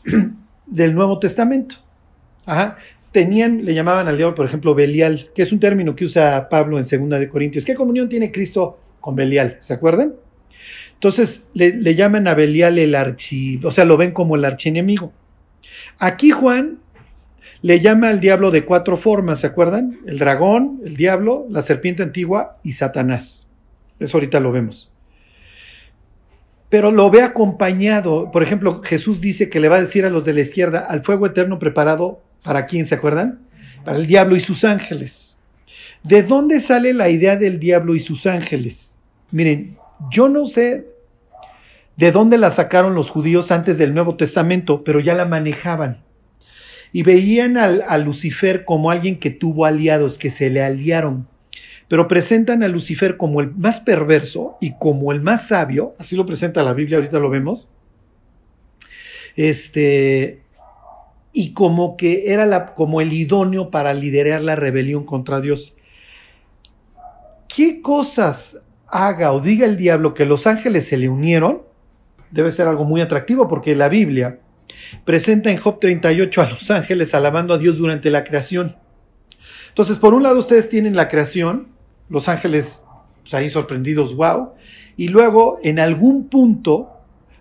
del 0.66 0.94
Nuevo 0.94 1.18
Testamento. 1.18 1.76
Ajá. 2.44 2.76
Tenían, 3.10 3.64
le 3.64 3.72
llamaban 3.72 4.08
al 4.08 4.18
diablo, 4.18 4.34
por 4.34 4.44
ejemplo, 4.44 4.74
Belial, 4.74 5.30
que 5.34 5.40
es 5.40 5.50
un 5.50 5.58
término 5.58 5.96
que 5.96 6.04
usa 6.04 6.48
Pablo 6.50 6.78
en 6.78 7.08
2 7.08 7.18
de 7.18 7.28
Corintios. 7.30 7.64
¿Qué 7.64 7.74
comunión 7.74 8.10
tiene 8.10 8.30
Cristo 8.30 8.78
con 9.00 9.16
Belial? 9.16 9.56
¿Se 9.60 9.72
acuerdan? 9.72 10.14
Entonces 10.92 11.44
le, 11.54 11.94
llaman 11.94 12.28
a 12.28 12.34
Belial 12.34 12.78
el 12.78 12.94
archi, 12.94 13.60
o 13.64 13.70
sea, 13.70 13.86
lo 13.86 13.96
ven 13.96 14.12
como 14.12 14.36
el 14.36 14.44
archienemigo. 14.44 15.12
Aquí 15.98 16.30
Juan 16.30 16.78
le 17.62 17.80
llama 17.80 18.08
al 18.10 18.20
diablo 18.20 18.50
de 18.50 18.64
cuatro 18.64 18.96
formas, 18.96 19.40
¿se 19.40 19.46
acuerdan? 19.46 19.98
El 20.06 20.18
dragón, 20.18 20.80
el 20.84 20.96
diablo, 20.96 21.46
la 21.50 21.62
serpiente 21.62 22.02
antigua 22.02 22.58
y 22.62 22.74
Satanás. 22.74 23.46
Eso 23.98 24.18
ahorita 24.18 24.40
lo 24.40 24.52
vemos. 24.52 24.90
Pero 26.68 26.90
lo 26.90 27.10
ve 27.10 27.22
acompañado, 27.22 28.30
por 28.32 28.42
ejemplo, 28.42 28.82
Jesús 28.82 29.20
dice 29.20 29.48
que 29.48 29.60
le 29.60 29.68
va 29.68 29.76
a 29.76 29.80
decir 29.80 30.04
a 30.04 30.10
los 30.10 30.24
de 30.24 30.34
la 30.34 30.40
izquierda, 30.40 30.80
al 30.80 31.02
fuego 31.02 31.26
eterno 31.26 31.58
preparado, 31.58 32.20
¿para 32.44 32.66
quién 32.66 32.86
se 32.86 32.96
acuerdan? 32.96 33.40
Para 33.84 33.98
el 33.98 34.06
diablo 34.06 34.36
y 34.36 34.40
sus 34.40 34.64
ángeles. 34.64 35.38
¿De 36.02 36.22
dónde 36.22 36.60
sale 36.60 36.92
la 36.92 37.08
idea 37.08 37.36
del 37.36 37.58
diablo 37.58 37.94
y 37.94 38.00
sus 38.00 38.26
ángeles? 38.26 38.98
Miren, 39.30 39.76
yo 40.10 40.28
no 40.28 40.46
sé 40.46 40.86
de 41.96 42.12
dónde 42.12 42.38
la 42.38 42.50
sacaron 42.50 42.94
los 42.94 43.10
judíos 43.10 43.50
antes 43.50 43.78
del 43.78 43.94
Nuevo 43.94 44.16
Testamento, 44.16 44.84
pero 44.84 45.00
ya 45.00 45.14
la 45.14 45.24
manejaban. 45.24 46.02
Y 46.92 47.02
veían 47.02 47.56
a 47.56 47.98
Lucifer 47.98 48.64
como 48.64 48.90
alguien 48.90 49.18
que 49.18 49.30
tuvo 49.30 49.64
aliados, 49.64 50.18
que 50.18 50.30
se 50.30 50.50
le 50.50 50.62
aliaron. 50.62 51.26
Pero 51.88 52.08
presentan 52.08 52.62
a 52.62 52.68
Lucifer 52.68 53.16
como 53.16 53.40
el 53.40 53.54
más 53.54 53.80
perverso 53.80 54.56
y 54.60 54.74
como 54.78 55.12
el 55.12 55.20
más 55.20 55.48
sabio, 55.48 55.94
así 55.98 56.16
lo 56.16 56.26
presenta 56.26 56.62
la 56.62 56.72
Biblia, 56.72 56.98
ahorita 56.98 57.18
lo 57.18 57.30
vemos. 57.30 57.66
Este, 59.36 60.40
y 61.32 61.52
como 61.52 61.96
que 61.96 62.32
era 62.32 62.74
como 62.74 63.00
el 63.00 63.12
idóneo 63.12 63.70
para 63.70 63.94
liderar 63.94 64.42
la 64.42 64.56
rebelión 64.56 65.04
contra 65.04 65.40
Dios. 65.40 65.76
¿Qué 67.46 67.80
cosas 67.82 68.60
haga 68.88 69.32
o 69.32 69.40
diga 69.40 69.66
el 69.66 69.76
diablo 69.76 70.14
que 70.14 70.24
los 70.24 70.46
ángeles 70.46 70.88
se 70.88 70.96
le 70.96 71.08
unieron, 71.08 71.62
debe 72.30 72.50
ser 72.50 72.66
algo 72.68 72.84
muy 72.84 73.00
atractivo 73.00 73.48
porque 73.48 73.74
la 73.74 73.88
Biblia 73.88 74.38
presenta 75.04 75.50
en 75.50 75.58
Job 75.58 75.78
38 75.80 76.42
a 76.42 76.50
los 76.50 76.70
ángeles 76.70 77.14
alabando 77.14 77.54
a 77.54 77.58
Dios 77.58 77.78
durante 77.78 78.10
la 78.10 78.24
creación. 78.24 78.76
Entonces, 79.68 79.98
por 79.98 80.14
un 80.14 80.22
lado 80.22 80.38
ustedes 80.38 80.68
tienen 80.68 80.96
la 80.96 81.08
creación, 81.08 81.68
los 82.08 82.28
ángeles 82.28 82.82
pues, 83.22 83.34
ahí 83.34 83.48
sorprendidos, 83.48 84.14
wow, 84.16 84.52
y 84.96 85.08
luego 85.08 85.58
en 85.62 85.78
algún 85.78 86.28
punto 86.28 86.92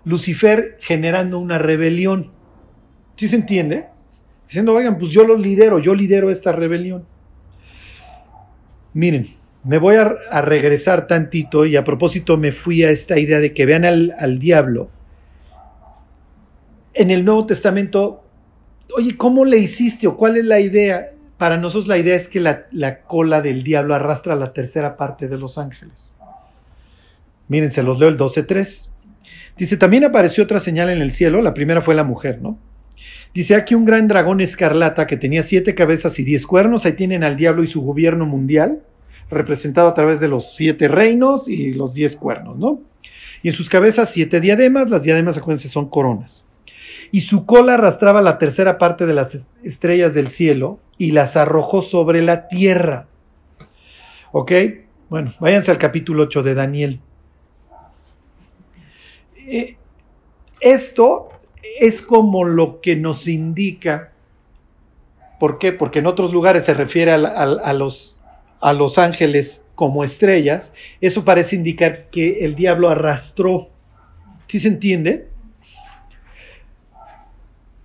Lucifer 0.04 0.77
generando 0.82 1.39
una 1.39 1.58
rebelión. 1.58 2.32
¿Sí 3.15 3.27
se 3.27 3.38
entiende? 3.38 3.88
Diciendo, 4.48 4.74
oigan, 4.74 4.98
pues 5.00 5.12
yo 5.12 5.25
lo 5.25 5.38
lidero, 5.38 5.80
yo 5.80 5.96
lidero 5.96 6.30
esta 6.30 6.51
rebelión. 6.51 7.06
Miren, 8.94 9.35
me 9.66 9.80
voy 9.80 9.96
a, 9.96 10.42
regresar 10.42 11.08
tantito 11.08 11.66
y 11.66 11.76
a 11.76 11.84
propósito 11.84 12.38
me 12.38 12.52
fui 12.52 12.84
a 12.84 12.92
esta 12.92 13.18
idea 13.18 13.40
de 13.40 13.52
que 13.54 13.66
vean 13.66 13.84
al, 13.84 14.40
diablo. 14.40 14.90
En 16.94 17.10
el 17.10 17.26
Nuevo 17.26 17.48
Testamento, 17.48 18.24
oye, 18.96 19.18
¿cómo 19.18 19.44
le 19.44 19.58
hiciste 19.58 20.06
o 20.06 20.16
cuál 20.16 20.38
es 20.38 20.46
la 20.46 20.60
idea? 20.60 21.12
Para 21.38 21.58
nosotros 21.58 21.88
la 21.88 21.98
idea 21.98 22.16
es 22.16 22.28
que 22.28 22.40
la, 22.40 22.68
la 22.72 23.02
cola 23.02 23.42
del 23.42 23.64
diablo 23.64 23.96
arrastra 23.96 24.36
la 24.36 24.54
tercera 24.54 24.98
parte 24.98 25.28
de 25.28 25.38
los 25.38 25.58
ángeles. 25.58 26.14
Miren, 27.48 27.72
se 27.72 27.82
los 27.82 28.00
leo 28.00 28.10
el 28.10 28.20
12.3. 28.20 28.88
Dice, 29.58 29.78
también 29.78 30.04
apareció 30.04 30.44
otra 30.44 30.60
señal 30.60 30.92
en 30.92 31.02
el 31.02 31.12
cielo, 31.12 31.42
la 31.42 31.56
primera 31.56 31.82
fue 31.82 31.96
la 31.96 32.04
mujer, 32.04 32.40
¿no? 32.40 32.60
Dice, 33.34 33.56
aquí 33.56 33.74
un 33.74 33.86
gran 33.86 34.08
dragón 34.08 34.42
escarlata 34.42 35.08
que 35.08 35.18
tenía 35.18 35.42
siete 35.42 35.74
cabezas 35.74 36.20
y 36.20 36.24
diez 36.24 36.46
cuernos, 36.46 36.86
ahí 36.86 36.94
tienen 36.94 37.24
al 37.24 37.36
diablo 37.36 37.64
y 37.64 37.68
su 37.68 37.82
gobierno 37.82 38.28
mundial 38.28 38.84
representado 39.29 39.88
a 39.88 39.94
través 39.94 40.20
de 40.20 40.27
los 40.27 40.55
siete 40.55 40.88
reinos 40.88 41.48
y 41.48 41.74
los 41.74 41.94
diez 41.94 42.15
cuernos, 42.15 42.58
¿no? 42.58 42.82
Y 43.41 43.50
en 43.50 43.55
sus 43.55 43.70
cabezas 43.70 44.10
siete 44.10 44.39
diademas, 44.41 44.89
las 44.89 45.03
diademas, 45.03 45.38
acuérdense, 45.38 45.70
son 45.70 45.89
coronas. 45.89 46.46
Y 47.12 47.22
su 47.22 47.46
cola 47.46 47.75
arrastraba 47.75 48.22
la 48.22 48.38
tercera 48.38 48.77
parte 48.77 49.05
de 49.05 49.13
las 49.13 49.48
estrellas 49.63 50.13
del 50.13 50.27
cielo 50.27 50.79
y 50.98 51.12
las 51.12 51.36
arrojó 51.38 51.82
sobre 51.82 52.22
la 52.22 52.48
tierra. 52.48 53.08
¿Ok? 54.32 54.51
Bueno, 55.10 55.34
váyanse 55.39 55.72
al 55.72 55.77
capítulo 55.77 56.24
8 56.24 56.44
de 56.44 56.53
Daniel. 56.55 57.00
Eh, 59.48 59.77
esto 60.60 61.29
es 61.79 62.01
como 62.01 62.44
lo 62.44 62.82
que 62.82 62.96
nos 62.96 63.27
indica 63.27 64.12
¿Por 65.39 65.58
qué? 65.58 65.72
Porque 65.74 66.00
en 66.00 66.08
otros 66.08 66.32
lugares 66.32 66.65
se 66.65 66.74
refiere 66.74 67.12
a, 67.12 67.74
los, 67.74 68.15
a 68.62 68.74
los 68.74 68.98
ángeles 68.98 69.62
como 69.76 70.04
estrellas. 70.04 70.74
Eso 71.02 71.24
parece 71.24 71.56
indicar 71.56 72.10
que 72.10 72.46
el 72.46 72.56
diablo 72.56 72.90
arrastró. 72.90 73.70
¿Sí 74.48 74.60
se 74.60 74.70
entiende? 74.70 75.28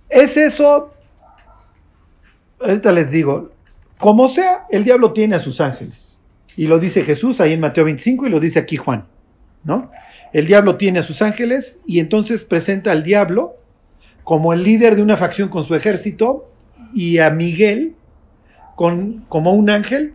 ¿Es 0.09 0.37
eso? 0.37 0.93
Ahorita 2.59 2.91
les 2.91 3.11
digo, 3.11 3.51
como 3.97 4.27
sea, 4.27 4.65
el 4.69 4.83
diablo 4.83 5.13
tiene 5.13 5.35
a 5.35 5.39
sus 5.39 5.61
ángeles. 5.61 6.19
Y 6.55 6.67
lo 6.67 6.79
dice 6.79 7.03
Jesús 7.03 7.39
ahí 7.39 7.53
en 7.53 7.59
Mateo 7.59 7.85
25 7.85 8.27
y 8.27 8.29
lo 8.29 8.39
dice 8.39 8.59
aquí 8.59 8.77
Juan, 8.77 9.05
¿no? 9.63 9.89
El 10.33 10.47
diablo 10.47 10.75
tiene 10.77 10.99
a 10.99 11.03
sus 11.03 11.21
ángeles 11.21 11.77
y 11.85 11.99
entonces 11.99 12.43
presenta 12.43 12.91
al 12.91 13.03
diablo 13.03 13.55
como 14.23 14.53
el 14.53 14.63
líder 14.63 14.95
de 14.95 15.01
una 15.01 15.17
facción 15.17 15.49
con 15.49 15.63
su 15.63 15.75
ejército 15.75 16.49
y 16.93 17.19
a 17.19 17.29
Miguel 17.29 17.95
con, 18.75 19.25
como 19.29 19.53
un 19.53 19.69
ángel 19.69 20.13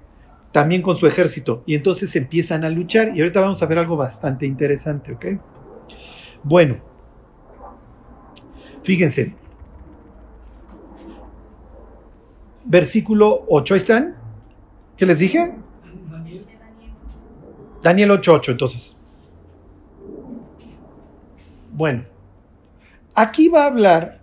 también 0.57 0.81
con 0.81 0.97
su 0.97 1.07
ejército. 1.07 1.63
Y 1.67 1.75
entonces 1.75 2.17
empiezan 2.17 2.65
a 2.65 2.71
luchar 2.71 3.15
y 3.15 3.21
ahorita 3.21 3.43
vamos 3.43 3.63
a 3.63 3.67
ver 3.67 3.79
algo 3.79 3.95
bastante 3.95 4.47
interesante, 4.47 5.13
¿ok? 5.13 5.27
Bueno, 6.43 6.79
fíjense. 8.83 9.35
Versículo 12.65 13.45
8, 13.51 13.75
¿ahí 13.75 13.79
están? 13.79 14.17
¿Qué 14.97 15.05
les 15.05 15.19
dije? 15.19 15.53
Daniel 17.83 18.13
8.8, 18.13 18.53
entonces. 18.53 18.97
Bueno, 21.75 22.05
aquí 23.15 23.49
va 23.49 23.65
a 23.65 23.67
hablar 23.67 24.21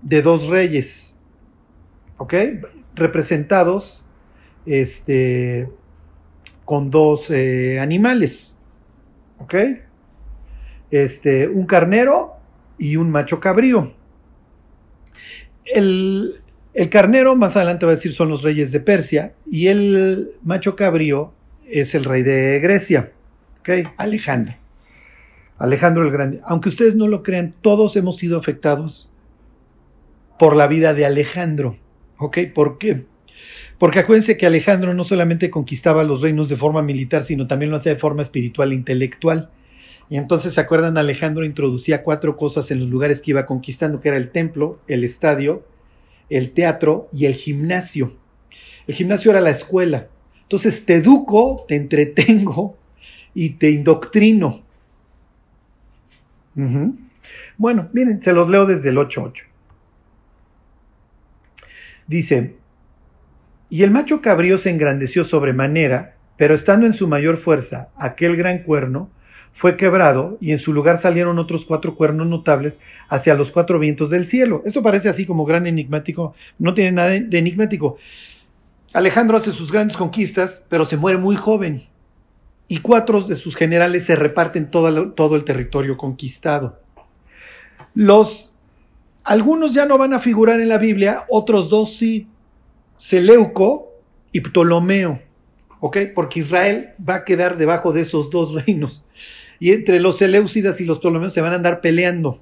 de 0.00 0.22
dos 0.22 0.46
reyes, 0.46 1.12
¿ok? 2.18 2.34
Representados 2.94 4.01
este, 4.66 5.68
con 6.64 6.90
dos 6.90 7.30
eh, 7.30 7.78
animales, 7.80 8.54
¿ok? 9.38 9.54
Este, 10.90 11.48
un 11.48 11.66
carnero 11.66 12.34
y 12.78 12.96
un 12.96 13.10
macho 13.10 13.40
cabrío. 13.40 13.92
El, 15.64 16.40
el 16.74 16.90
carnero, 16.90 17.36
más 17.36 17.56
adelante 17.56 17.86
va 17.86 17.92
a 17.92 17.94
decir, 17.96 18.12
son 18.12 18.28
los 18.28 18.42
reyes 18.42 18.72
de 18.72 18.80
Persia 18.80 19.34
y 19.50 19.68
el 19.68 20.32
macho 20.42 20.76
cabrío 20.76 21.32
es 21.68 21.94
el 21.94 22.04
rey 22.04 22.22
de 22.22 22.60
Grecia, 22.60 23.12
¿ok? 23.60 23.92
Alejandro. 23.96 24.54
Alejandro 25.58 26.02
el 26.02 26.10
Grande. 26.10 26.40
Aunque 26.44 26.68
ustedes 26.68 26.96
no 26.96 27.06
lo 27.06 27.22
crean, 27.22 27.54
todos 27.60 27.94
hemos 27.96 28.16
sido 28.16 28.38
afectados 28.38 29.08
por 30.38 30.56
la 30.56 30.66
vida 30.66 30.92
de 30.92 31.06
Alejandro, 31.06 31.76
¿ok? 32.18 32.38
¿Por 32.52 32.78
qué? 32.78 33.04
Porque 33.82 33.98
acuérdense 33.98 34.36
que 34.36 34.46
Alejandro 34.46 34.94
no 34.94 35.02
solamente 35.02 35.50
conquistaba 35.50 36.04
los 36.04 36.22
reinos 36.22 36.48
de 36.48 36.54
forma 36.56 36.82
militar, 36.82 37.24
sino 37.24 37.48
también 37.48 37.72
lo 37.72 37.78
hacía 37.78 37.94
de 37.94 37.98
forma 37.98 38.22
espiritual 38.22 38.70
e 38.70 38.76
intelectual. 38.76 39.50
Y 40.08 40.18
entonces, 40.18 40.54
¿se 40.54 40.60
acuerdan? 40.60 40.96
Alejandro 40.96 41.44
introducía 41.44 42.04
cuatro 42.04 42.36
cosas 42.36 42.70
en 42.70 42.78
los 42.78 42.88
lugares 42.88 43.20
que 43.20 43.32
iba 43.32 43.44
conquistando, 43.44 44.00
que 44.00 44.10
era 44.10 44.18
el 44.18 44.30
templo, 44.30 44.78
el 44.86 45.02
estadio, 45.02 45.66
el 46.30 46.52
teatro 46.52 47.08
y 47.12 47.26
el 47.26 47.34
gimnasio. 47.34 48.14
El 48.86 48.94
gimnasio 48.94 49.32
era 49.32 49.40
la 49.40 49.50
escuela. 49.50 50.06
Entonces 50.42 50.86
te 50.86 50.94
educo, 50.94 51.64
te 51.66 51.74
entretengo 51.74 52.76
y 53.34 53.50
te 53.54 53.68
indoctrino. 53.68 54.62
Bueno, 57.58 57.88
miren, 57.92 58.20
se 58.20 58.32
los 58.32 58.48
leo 58.48 58.64
desde 58.64 58.90
el 58.90 58.96
8.8. 58.98 59.42
Dice, 62.06 62.61
y 63.72 63.84
el 63.84 63.90
macho 63.90 64.20
cabrío 64.20 64.58
se 64.58 64.68
engrandeció 64.68 65.24
sobremanera, 65.24 66.16
pero 66.36 66.54
estando 66.54 66.84
en 66.84 66.92
su 66.92 67.08
mayor 67.08 67.38
fuerza, 67.38 67.88
aquel 67.96 68.36
gran 68.36 68.64
cuerno 68.64 69.08
fue 69.54 69.78
quebrado 69.78 70.36
y 70.42 70.52
en 70.52 70.58
su 70.58 70.74
lugar 70.74 70.98
salieron 70.98 71.38
otros 71.38 71.64
cuatro 71.64 71.94
cuernos 71.94 72.26
notables 72.26 72.78
hacia 73.08 73.34
los 73.34 73.50
cuatro 73.50 73.78
vientos 73.78 74.10
del 74.10 74.26
cielo. 74.26 74.62
Esto 74.66 74.82
parece 74.82 75.08
así 75.08 75.24
como 75.24 75.46
gran 75.46 75.66
enigmático, 75.66 76.34
no 76.58 76.74
tiene 76.74 76.92
nada 76.92 77.08
de 77.12 77.38
enigmático. 77.38 77.96
Alejandro 78.92 79.38
hace 79.38 79.52
sus 79.52 79.72
grandes 79.72 79.96
conquistas, 79.96 80.66
pero 80.68 80.84
se 80.84 80.98
muere 80.98 81.16
muy 81.16 81.36
joven. 81.36 81.84
Y 82.68 82.80
cuatro 82.80 83.22
de 83.22 83.36
sus 83.36 83.56
generales 83.56 84.04
se 84.04 84.16
reparten 84.16 84.70
todo, 84.70 85.12
todo 85.12 85.34
el 85.34 85.44
territorio 85.44 85.96
conquistado. 85.96 86.78
Los, 87.94 88.54
algunos 89.24 89.72
ya 89.72 89.86
no 89.86 89.96
van 89.96 90.12
a 90.12 90.20
figurar 90.20 90.60
en 90.60 90.68
la 90.68 90.76
Biblia, 90.76 91.24
otros 91.30 91.70
dos 91.70 91.96
sí. 91.96 92.28
Seleuco 92.96 93.92
y 94.32 94.40
Ptolomeo. 94.40 95.20
¿Ok? 95.80 95.98
Porque 96.14 96.40
Israel 96.40 96.90
va 97.08 97.16
a 97.16 97.24
quedar 97.24 97.56
debajo 97.56 97.92
de 97.92 98.02
esos 98.02 98.30
dos 98.30 98.54
reinos. 98.66 99.04
Y 99.58 99.72
entre 99.72 100.00
los 100.00 100.18
Seleucidas 100.18 100.80
y 100.80 100.84
los 100.84 100.98
Ptolomeos 100.98 101.32
se 101.32 101.40
van 101.40 101.52
a 101.52 101.56
andar 101.56 101.80
peleando. 101.80 102.40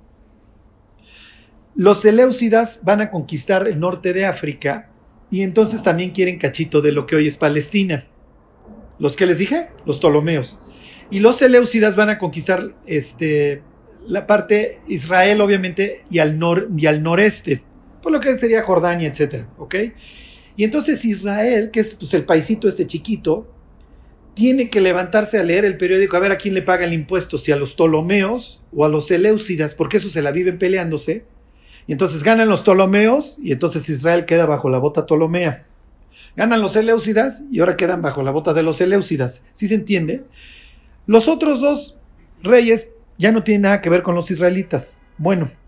Los 1.75 2.03
Seleucidas 2.03 2.81
van 2.83 3.01
a 3.01 3.11
conquistar 3.11 3.67
el 3.67 3.79
norte 3.79 4.13
de 4.13 4.27
África 4.27 4.91
y 5.31 5.43
entonces 5.43 5.83
también 5.83 6.11
quieren 6.11 6.39
cachito 6.39 6.81
de 6.81 6.93
lo 6.93 7.07
que 7.07 7.17
hoy 7.17 7.27
es 7.27 7.37
Palestina. 7.37 8.07
¿Los 8.99 9.17
que 9.17 9.27
les 9.27 9.39
dije? 9.39 9.69
Los 9.87 9.99
Ptolomeos. 9.99 10.59
Y 11.11 11.21
los 11.21 11.37
Seleucidas 11.37 11.97
van 11.97 12.11
a 12.11 12.19
conquistar 12.19 12.73
este, 12.87 13.63
la 14.07 14.27
parte 14.27 14.81
Israel, 14.89 15.41
obviamente, 15.41 16.05
y 16.11 16.19
al, 16.19 16.39
nor, 16.39 16.69
y 16.77 16.87
al 16.87 17.03
noreste, 17.03 17.63
por 18.03 18.13
lo 18.13 18.21
que 18.21 18.37
sería 18.39 18.63
Jordania, 18.63 19.09
etcétera, 19.09 19.49
¿ok? 19.59 19.75
Y 20.61 20.65
entonces 20.65 21.07
Israel, 21.07 21.71
que 21.71 21.81
es 21.81 21.95
pues, 21.95 22.13
el 22.13 22.27
paisito 22.27 22.69
este 22.69 22.87
chiquito, 22.87 23.51
tiene 24.35 24.69
que 24.69 24.83
levantarse 24.83 25.39
a 25.39 25.43
leer 25.43 25.65
el 25.65 25.79
periódico 25.79 26.19
a 26.19 26.21
ver 26.21 26.33
a 26.33 26.37
quién 26.37 26.53
le 26.53 26.61
paga 26.61 26.85
el 26.85 26.93
impuesto, 26.93 27.39
si 27.39 27.51
a 27.51 27.57
los 27.57 27.73
Ptolomeos 27.73 28.61
o 28.77 28.85
a 28.85 28.91
los 28.91 29.07
Seleucidas, 29.07 29.75
porque 29.75 29.97
eso 29.97 30.11
se 30.11 30.21
la 30.21 30.33
viven 30.33 30.59
peleándose 30.59 31.25
y 31.87 31.93
entonces 31.93 32.23
ganan 32.23 32.51
los 32.51 32.61
Ptolomeos 32.61 33.39
y 33.43 33.53
entonces 33.53 33.89
Israel 33.89 34.27
queda 34.27 34.45
bajo 34.45 34.69
la 34.69 34.77
bota 34.77 35.07
Ptolomea. 35.07 35.65
Ganan 36.37 36.61
los 36.61 36.75
Seleucidas 36.75 37.43
y 37.51 37.61
ahora 37.61 37.79
quedan 37.79 38.03
bajo 38.03 38.23
la 38.23 38.31
bota 38.31 38.53
de 38.53 38.63
los 38.63 38.77
Seleucidas. 38.77 39.41
¿Sí 39.55 39.67
se 39.67 39.77
entiende? 39.77 40.25
Los 41.07 41.27
otros 41.27 41.63
dos 41.63 41.97
reyes 42.43 42.91
ya 43.17 43.33
no 43.33 43.45
tienen 43.45 43.63
nada 43.63 43.81
que 43.81 43.89
ver 43.89 44.03
con 44.03 44.15
los 44.15 44.31
israelitas. 44.31 44.99
Bueno. 45.17 45.60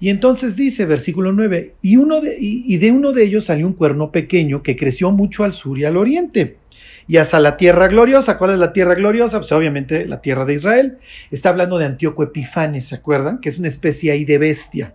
Y 0.00 0.08
entonces 0.08 0.56
dice, 0.56 0.86
versículo 0.86 1.30
9, 1.32 1.74
y, 1.82 1.96
uno 1.96 2.22
de, 2.22 2.90
uno 2.90 3.12
de 3.12 3.22
ellos 3.22 3.44
salió 3.44 3.66
un 3.66 3.74
cuerno 3.74 4.10
pequeño 4.10 4.62
que 4.62 4.74
creció 4.74 5.10
mucho 5.10 5.44
al 5.44 5.52
sur 5.52 5.78
y 5.78 5.84
al 5.84 5.98
oriente 5.98 6.56
y 7.06 7.18
hasta 7.18 7.38
la 7.38 7.58
tierra 7.58 7.88
gloriosa. 7.88 8.38
¿Cuál 8.38 8.52
es 8.52 8.58
la 8.58 8.72
tierra 8.72 8.94
gloriosa? 8.94 9.38
Pues 9.38 9.52
obviamente 9.52 10.06
la 10.06 10.22
tierra 10.22 10.46
de 10.46 10.54
Israel. 10.54 10.98
Está 11.30 11.50
hablando 11.50 11.76
de 11.76 11.84
Antíoco 11.84 12.22
Epifanes, 12.22 12.86
¿se 12.86 12.94
acuerdan? 12.94 13.40
Que 13.40 13.50
es 13.50 13.58
una 13.58 13.68
especie 13.68 14.10
ahí 14.10 14.24
de 14.24 14.38
bestia. 14.38 14.94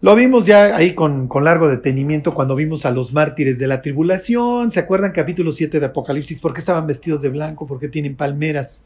Lo 0.00 0.14
vimos 0.14 0.46
ya 0.46 0.74
ahí 0.74 0.94
con, 0.94 1.28
con, 1.28 1.44
largo 1.44 1.68
detenimiento 1.68 2.32
cuando 2.34 2.56
vimos 2.56 2.86
a 2.86 2.90
los 2.90 3.12
mártires 3.12 3.58
de 3.58 3.66
la 3.66 3.82
tribulación. 3.82 4.70
¿Se 4.70 4.80
acuerdan 4.80 5.12
capítulo 5.12 5.52
7 5.52 5.78
de 5.78 5.86
Apocalipsis? 5.86 6.40
¿Por 6.40 6.54
qué 6.54 6.60
estaban 6.60 6.86
vestidos 6.86 7.20
de 7.20 7.28
blanco? 7.28 7.66
¿Por 7.66 7.78
qué 7.78 7.88
tienen 7.88 8.16
palmeras? 8.16 8.82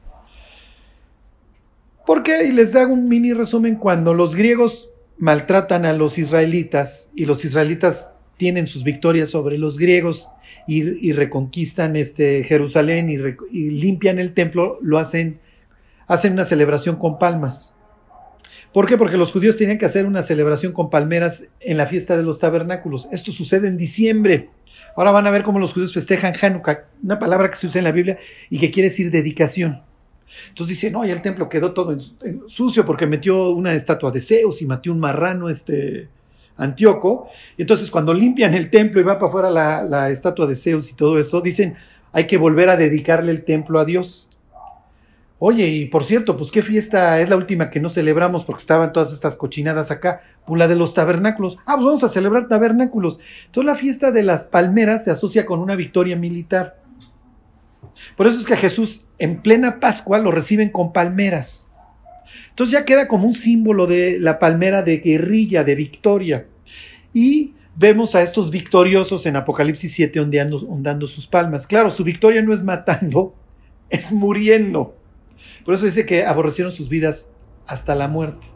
¿Por 2.06 2.22
qué? 2.22 2.44
Y 2.44 2.52
les 2.52 2.76
hago 2.76 2.94
un 2.94 3.08
mini 3.08 3.32
resumen. 3.32 3.74
Cuando 3.74 4.14
los 4.14 4.36
griegos 4.36 4.88
maltratan 5.18 5.84
a 5.84 5.92
los 5.92 6.18
israelitas 6.18 7.10
y 7.16 7.26
los 7.26 7.44
israelitas 7.44 8.10
tienen 8.36 8.68
sus 8.68 8.84
victorias 8.84 9.30
sobre 9.30 9.58
los 9.58 9.76
griegos 9.76 10.28
y, 10.68 11.12
reconquistan 11.12 11.96
este 11.96 12.44
Jerusalén 12.44 13.10
y, 13.10 13.18
limpian 13.70 14.20
el 14.20 14.34
templo, 14.34 14.78
lo 14.82 14.98
hacen, 14.98 15.40
hacen 16.06 16.34
una 16.34 16.44
celebración 16.44 16.96
con 16.96 17.18
palmas. 17.18 17.74
¿Por 18.72 18.86
qué? 18.86 18.96
Porque 18.96 19.16
los 19.16 19.32
judíos 19.32 19.56
tenían 19.56 19.78
que 19.78 19.86
hacer 19.86 20.06
una 20.06 20.22
celebración 20.22 20.72
con 20.72 20.90
palmeras 20.90 21.44
en 21.60 21.76
la 21.76 21.86
fiesta 21.86 22.16
de 22.16 22.22
los 22.22 22.38
tabernáculos. 22.38 23.08
Esto 23.10 23.32
sucede 23.32 23.68
en 23.68 23.78
diciembre. 23.78 24.50
Ahora 24.96 25.10
van 25.10 25.26
a 25.26 25.30
ver 25.30 25.42
cómo 25.42 25.58
los 25.58 25.72
judíos 25.72 25.94
festejan 25.94 26.34
Hanukkah, 26.40 26.84
una 27.02 27.18
palabra 27.18 27.50
que 27.50 27.56
se 27.56 27.66
usa 27.66 27.80
en 27.80 27.84
la 27.84 27.92
Biblia 27.92 28.18
y 28.50 28.58
que 28.58 28.70
quiere 28.70 28.90
decir 28.90 29.10
dedicación. 29.10 29.82
Entonces 30.48 30.76
dice, 30.76 30.90
no, 30.90 31.04
el 31.04 31.22
templo 31.22 31.48
quedó 31.48 31.72
todo 31.72 31.96
sucio 32.48 32.84
porque 32.84 33.06
metió 33.06 33.50
una 33.50 33.74
estatua 33.74 34.10
de 34.10 34.20
Zeus 34.20 34.62
y 34.62 34.66
matió 34.66 34.92
un 34.92 35.00
marrano, 35.00 35.48
este, 35.48 36.08
Antíoco. 36.58 37.28
Entonces, 37.58 37.90
cuando 37.90 38.14
limpian 38.14 38.54
el 38.54 38.70
templo 38.70 39.00
y 39.00 39.04
va 39.04 39.18
para 39.18 39.28
afuera 39.28 39.50
la, 39.50 40.10
estatua 40.10 40.46
de 40.46 40.56
Zeus 40.56 40.90
y 40.90 40.94
todo 40.94 41.18
eso, 41.18 41.40
dicen, 41.40 41.76
hay 42.12 42.26
que 42.26 42.38
volver 42.38 42.68
a 42.68 42.76
dedicarle 42.76 43.32
el 43.32 43.44
templo 43.44 43.78
a 43.78 43.84
Dios. 43.84 44.28
Oye, 45.38 45.68
y 45.68 45.84
por 45.86 46.04
cierto, 46.04 46.34
pues 46.36 46.50
qué 46.50 46.62
fiesta 46.62 47.20
es 47.20 47.28
la 47.28 47.36
última 47.36 47.68
que 47.68 47.78
no 47.78 47.90
celebramos 47.90 48.44
porque 48.44 48.60
estaban 48.60 48.94
todas 48.94 49.12
estas 49.12 49.36
cochinadas 49.36 49.90
acá, 49.90 50.22
pues 50.46 50.58
la 50.58 50.66
de 50.66 50.76
los 50.76 50.94
tabernáculos. 50.94 51.58
Ah, 51.66 51.74
pues 51.74 51.84
vamos 51.84 52.04
a 52.04 52.08
celebrar 52.08 52.48
tabernáculos. 52.48 53.20
Entonces 53.44 53.66
la 53.66 53.74
fiesta 53.74 54.10
de 54.12 54.22
las 54.22 54.44
palmeras 54.44 55.04
se 55.04 55.10
asocia 55.10 55.44
con 55.44 55.60
una 55.60 55.76
victoria 55.76 56.16
militar. 56.16 56.76
Por 58.16 58.26
eso 58.26 58.38
es 58.38 58.46
que 58.46 58.56
Jesús 58.56 59.04
en 59.18 59.42
plena 59.42 59.80
Pascua 59.80 60.18
lo 60.18 60.30
reciben 60.30 60.70
con 60.70 60.92
palmeras. 60.92 61.70
Entonces 62.50 62.72
ya 62.72 62.84
queda 62.84 63.08
como 63.08 63.26
un 63.26 63.34
símbolo 63.34 63.86
de 63.86 64.18
la 64.18 64.38
palmera 64.38 64.82
de 64.82 64.98
guerrilla, 64.98 65.64
de 65.64 65.74
victoria. 65.74 66.46
Y 67.12 67.52
vemos 67.76 68.14
a 68.14 68.22
estos 68.22 68.50
victoriosos 68.50 69.26
en 69.26 69.36
Apocalipsis 69.36 69.92
7 69.92 70.20
ondeando, 70.20 71.06
sus 71.06 71.26
palmas. 71.26 71.66
Claro, 71.66 71.90
su 71.90 72.04
victoria 72.04 72.42
no 72.42 72.52
es 72.52 72.62
matando, 72.62 73.34
es 73.90 74.10
muriendo. 74.10 74.96
Por 75.64 75.74
eso 75.74 75.84
dice 75.84 76.06
que 76.06 76.24
aborrecieron 76.24 76.72
sus 76.72 76.88
vidas 76.88 77.28
hasta 77.66 77.94
la 77.94 78.08
muerte. 78.08 78.46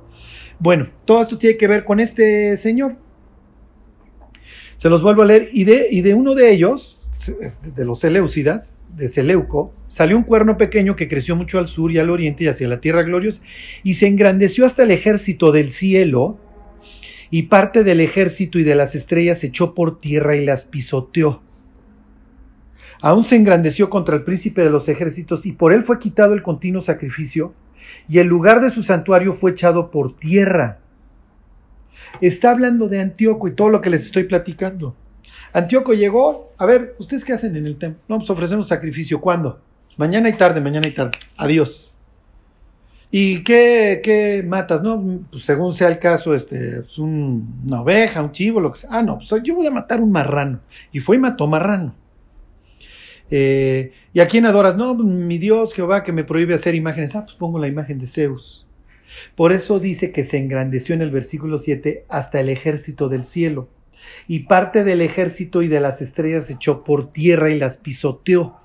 Bueno, 0.58 0.88
todo 1.04 1.22
esto 1.22 1.38
tiene 1.38 1.56
que 1.56 1.66
ver 1.66 1.84
con 1.84 2.00
este 2.00 2.56
señor. 2.56 2.96
Se 4.76 4.88
los 4.88 5.02
vuelvo 5.02 5.22
a 5.22 5.26
leer. 5.26 5.48
Y 5.52 5.64
de, 5.64 5.88
y 5.90 6.00
de 6.00 6.14
uno 6.14 6.34
de 6.34 6.52
ellos, 6.52 7.00
de 7.76 7.84
los 7.84 8.00
Seleucidas, 8.00 8.79
de 8.96 9.08
Seleuco, 9.08 9.72
salió 9.88 10.16
un 10.16 10.24
cuerno 10.24 10.56
pequeño 10.56 10.96
que 10.96 11.08
creció 11.08 11.36
mucho 11.36 11.58
al 11.58 11.68
sur 11.68 11.90
y 11.90 11.98
al 11.98 12.10
oriente 12.10 12.44
y 12.44 12.48
hacia 12.48 12.68
la 12.68 12.80
tierra 12.80 13.02
gloriosa, 13.02 13.42
y 13.82 13.94
se 13.94 14.06
engrandeció 14.06 14.66
hasta 14.66 14.82
el 14.82 14.90
ejército 14.90 15.52
del 15.52 15.70
cielo, 15.70 16.38
y 17.30 17.42
parte 17.42 17.84
del 17.84 18.00
ejército 18.00 18.58
y 18.58 18.64
de 18.64 18.74
las 18.74 18.94
estrellas 18.94 19.38
se 19.38 19.48
echó 19.48 19.74
por 19.74 20.00
tierra 20.00 20.36
y 20.36 20.44
las 20.44 20.64
pisoteó. 20.64 21.42
Aún 23.00 23.24
se 23.24 23.36
engrandeció 23.36 23.88
contra 23.88 24.16
el 24.16 24.24
príncipe 24.24 24.62
de 24.62 24.70
los 24.70 24.88
ejércitos, 24.88 25.46
y 25.46 25.52
por 25.52 25.72
él 25.72 25.84
fue 25.84 25.98
quitado 25.98 26.34
el 26.34 26.42
continuo 26.42 26.82
sacrificio, 26.82 27.54
y 28.08 28.18
el 28.18 28.26
lugar 28.26 28.60
de 28.60 28.70
su 28.70 28.82
santuario 28.82 29.32
fue 29.32 29.52
echado 29.52 29.90
por 29.90 30.16
tierra. 30.16 30.80
Está 32.20 32.50
hablando 32.50 32.88
de 32.88 33.00
Antíoco 33.00 33.48
y 33.48 33.54
todo 33.54 33.70
lo 33.70 33.80
que 33.80 33.90
les 33.90 34.04
estoy 34.04 34.24
platicando. 34.24 34.96
Antíoco 35.52 35.94
llegó, 35.94 36.52
a 36.58 36.66
ver, 36.66 36.94
¿ustedes 36.98 37.24
qué 37.24 37.32
hacen 37.32 37.56
en 37.56 37.66
el 37.66 37.76
templo? 37.76 38.02
No, 38.08 38.18
pues 38.18 38.30
ofrecemos 38.30 38.68
sacrificio. 38.68 39.20
¿Cuándo? 39.20 39.60
Mañana 39.96 40.28
y 40.28 40.34
tarde, 40.34 40.60
mañana 40.60 40.86
y 40.86 40.92
tarde. 40.92 41.12
Adiós. 41.36 41.92
¿Y 43.10 43.42
qué, 43.42 44.00
qué 44.04 44.44
matas? 44.46 44.82
No, 44.82 45.20
pues 45.30 45.42
según 45.44 45.74
sea 45.74 45.88
el 45.88 45.98
caso, 45.98 46.34
este, 46.34 46.82
pues 46.82 46.96
una 46.98 47.82
oveja, 47.82 48.22
un 48.22 48.30
chivo, 48.30 48.60
lo 48.60 48.72
que 48.72 48.80
sea. 48.80 48.90
Ah, 48.92 49.02
no, 49.02 49.18
pues 49.18 49.42
yo 49.42 49.56
voy 49.56 49.66
a 49.66 49.72
matar 49.72 50.00
un 50.00 50.12
marrano. 50.12 50.60
Y 50.92 51.00
fue 51.00 51.16
y 51.16 51.18
mató 51.18 51.48
marrano. 51.48 51.94
Eh, 53.32 53.92
¿Y 54.12 54.20
a 54.20 54.28
quién 54.28 54.46
adoras? 54.46 54.76
No, 54.76 54.96
pues, 54.96 55.06
mi 55.08 55.38
Dios 55.38 55.74
Jehová 55.74 56.04
que 56.04 56.12
me 56.12 56.24
prohíbe 56.24 56.54
hacer 56.54 56.76
imágenes. 56.76 57.16
Ah, 57.16 57.24
pues 57.24 57.36
pongo 57.36 57.58
la 57.58 57.68
imagen 57.68 57.98
de 57.98 58.06
Zeus. 58.06 58.66
Por 59.34 59.52
eso 59.52 59.80
dice 59.80 60.12
que 60.12 60.22
se 60.22 60.38
engrandeció 60.38 60.94
en 60.94 61.02
el 61.02 61.10
versículo 61.10 61.58
7 61.58 62.04
hasta 62.08 62.40
el 62.40 62.48
ejército 62.48 63.08
del 63.08 63.24
cielo 63.24 63.68
y 64.28 64.40
parte 64.40 64.84
del 64.84 65.00
ejército 65.00 65.62
y 65.62 65.68
de 65.68 65.80
las 65.80 66.00
estrellas 66.02 66.46
se 66.46 66.54
echó 66.54 66.84
por 66.84 67.12
tierra 67.12 67.50
y 67.50 67.58
las 67.58 67.76
pisoteó. 67.76 68.56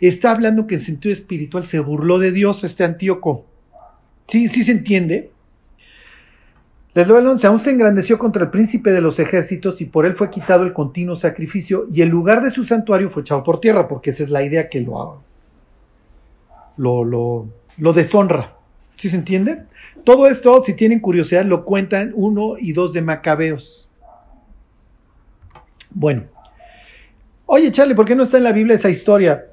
Está 0.00 0.30
hablando 0.30 0.66
que 0.66 0.74
en 0.74 0.80
sentido 0.80 1.12
espiritual 1.12 1.64
se 1.64 1.80
burló 1.80 2.18
de 2.18 2.32
Dios 2.32 2.64
este 2.64 2.84
Antíoco. 2.84 3.46
Sí, 4.28 4.48
sí 4.48 4.64
se 4.64 4.72
entiende. 4.72 5.30
Les 6.94 7.06
doy 7.06 7.20
el 7.20 7.26
11. 7.26 7.46
Aún 7.46 7.60
se 7.60 7.70
engrandeció 7.70 8.18
contra 8.18 8.44
el 8.44 8.50
príncipe 8.50 8.90
de 8.90 9.00
los 9.00 9.18
ejércitos 9.18 9.80
y 9.80 9.84
por 9.84 10.06
él 10.06 10.14
fue 10.14 10.30
quitado 10.30 10.64
el 10.64 10.72
continuo 10.72 11.16
sacrificio 11.16 11.86
y 11.92 12.02
el 12.02 12.08
lugar 12.08 12.42
de 12.42 12.50
su 12.50 12.64
santuario 12.64 13.10
fue 13.10 13.22
echado 13.22 13.44
por 13.44 13.60
tierra, 13.60 13.88
porque 13.88 14.10
esa 14.10 14.24
es 14.24 14.30
la 14.30 14.42
idea 14.42 14.68
que 14.68 14.80
lo, 14.80 15.22
lo, 16.76 17.04
lo, 17.04 17.48
lo 17.76 17.92
deshonra. 17.92 18.54
¿Sí 18.96 19.08
se 19.08 19.16
entiende? 19.16 19.62
Todo 20.04 20.26
esto, 20.26 20.62
si 20.62 20.74
tienen 20.74 21.00
curiosidad, 21.00 21.44
lo 21.44 21.64
cuentan 21.64 22.12
uno 22.14 22.56
y 22.58 22.72
dos 22.72 22.92
de 22.92 23.02
Macabeos. 23.02 23.89
Bueno, 25.90 26.24
oye 27.46 27.70
Charlie, 27.70 27.94
¿por 27.94 28.06
qué 28.06 28.14
no 28.14 28.22
está 28.22 28.38
en 28.38 28.44
la 28.44 28.52
Biblia 28.52 28.76
esa 28.76 28.90
historia? 28.90 29.46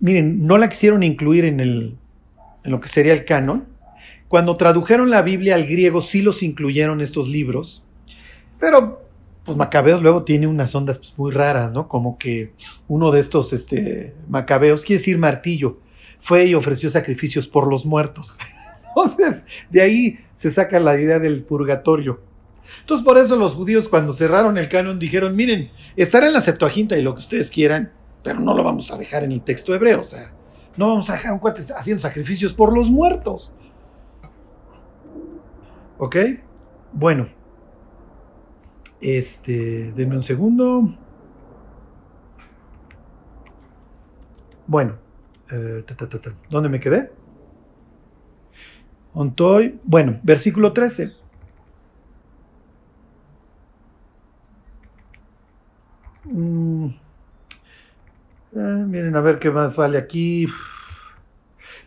Miren, 0.00 0.46
no 0.46 0.58
la 0.58 0.68
quisieron 0.68 1.02
incluir 1.02 1.44
en, 1.44 1.60
el, 1.60 1.96
en 2.64 2.70
lo 2.70 2.80
que 2.80 2.88
sería 2.88 3.12
el 3.12 3.24
canon. 3.24 3.64
Cuando 4.28 4.56
tradujeron 4.56 5.10
la 5.10 5.22
Biblia 5.22 5.54
al 5.54 5.66
griego 5.66 6.00
sí 6.00 6.22
los 6.22 6.42
incluyeron 6.42 7.00
estos 7.00 7.28
libros, 7.28 7.84
pero 8.58 9.06
pues 9.44 9.56
Macabeos 9.56 10.02
luego 10.02 10.24
tiene 10.24 10.48
unas 10.48 10.74
ondas 10.74 10.98
pues, 10.98 11.14
muy 11.16 11.30
raras, 11.30 11.72
¿no? 11.72 11.86
Como 11.86 12.18
que 12.18 12.50
uno 12.88 13.12
de 13.12 13.20
estos 13.20 13.52
este, 13.52 14.12
Macabeos, 14.28 14.84
quiere 14.84 14.98
decir 14.98 15.18
martillo, 15.18 15.78
fue 16.20 16.46
y 16.46 16.54
ofreció 16.54 16.90
sacrificios 16.90 17.46
por 17.46 17.68
los 17.68 17.86
muertos. 17.86 18.36
Entonces, 18.88 19.44
de 19.70 19.82
ahí 19.82 20.18
se 20.34 20.50
saca 20.50 20.80
la 20.80 21.00
idea 21.00 21.20
del 21.20 21.42
purgatorio. 21.42 22.20
Entonces, 22.80 23.04
por 23.04 23.18
eso 23.18 23.36
los 23.36 23.54
judíos, 23.54 23.88
cuando 23.88 24.12
cerraron 24.12 24.58
el 24.58 24.68
canon, 24.68 24.98
dijeron: 24.98 25.34
Miren, 25.36 25.70
estará 25.96 26.26
en 26.26 26.32
la 26.32 26.40
Septuaginta 26.40 26.96
y 26.96 27.02
lo 27.02 27.14
que 27.14 27.20
ustedes 27.20 27.50
quieran, 27.50 27.92
pero 28.22 28.40
no 28.40 28.54
lo 28.54 28.62
vamos 28.62 28.90
a 28.90 28.98
dejar 28.98 29.24
en 29.24 29.32
el 29.32 29.42
texto 29.42 29.74
hebreo. 29.74 30.00
O 30.00 30.04
sea, 30.04 30.32
no 30.76 30.88
vamos 30.88 31.08
a 31.10 31.14
dejar 31.14 31.32
un 31.32 31.38
cuate 31.38 31.62
haciendo 31.76 32.02
sacrificios 32.02 32.52
por 32.52 32.72
los 32.74 32.90
muertos. 32.90 33.52
¿Ok? 35.98 36.16
Bueno. 36.92 37.28
Este, 39.00 39.92
denme 39.94 40.16
un 40.16 40.24
segundo. 40.24 40.94
Bueno, 44.66 44.94
eh, 45.50 45.84
¿dónde 46.50 46.68
me 46.68 46.80
quedé? 46.80 47.10
Ontoy, 49.14 49.78
bueno, 49.84 50.18
versículo 50.22 50.72
13. 50.72 51.12
Mm. 56.32 56.88
Ah, 58.56 58.84
miren, 58.86 59.16
a 59.16 59.20
ver 59.20 59.38
qué 59.38 59.50
más 59.50 59.76
vale 59.76 59.98
aquí. 59.98 60.46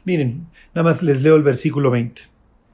Miren, 0.05 0.47
nada 0.73 0.89
más 0.89 1.01
les 1.03 1.23
leo 1.23 1.35
el 1.35 1.43
versículo 1.43 1.91
20 1.91 2.21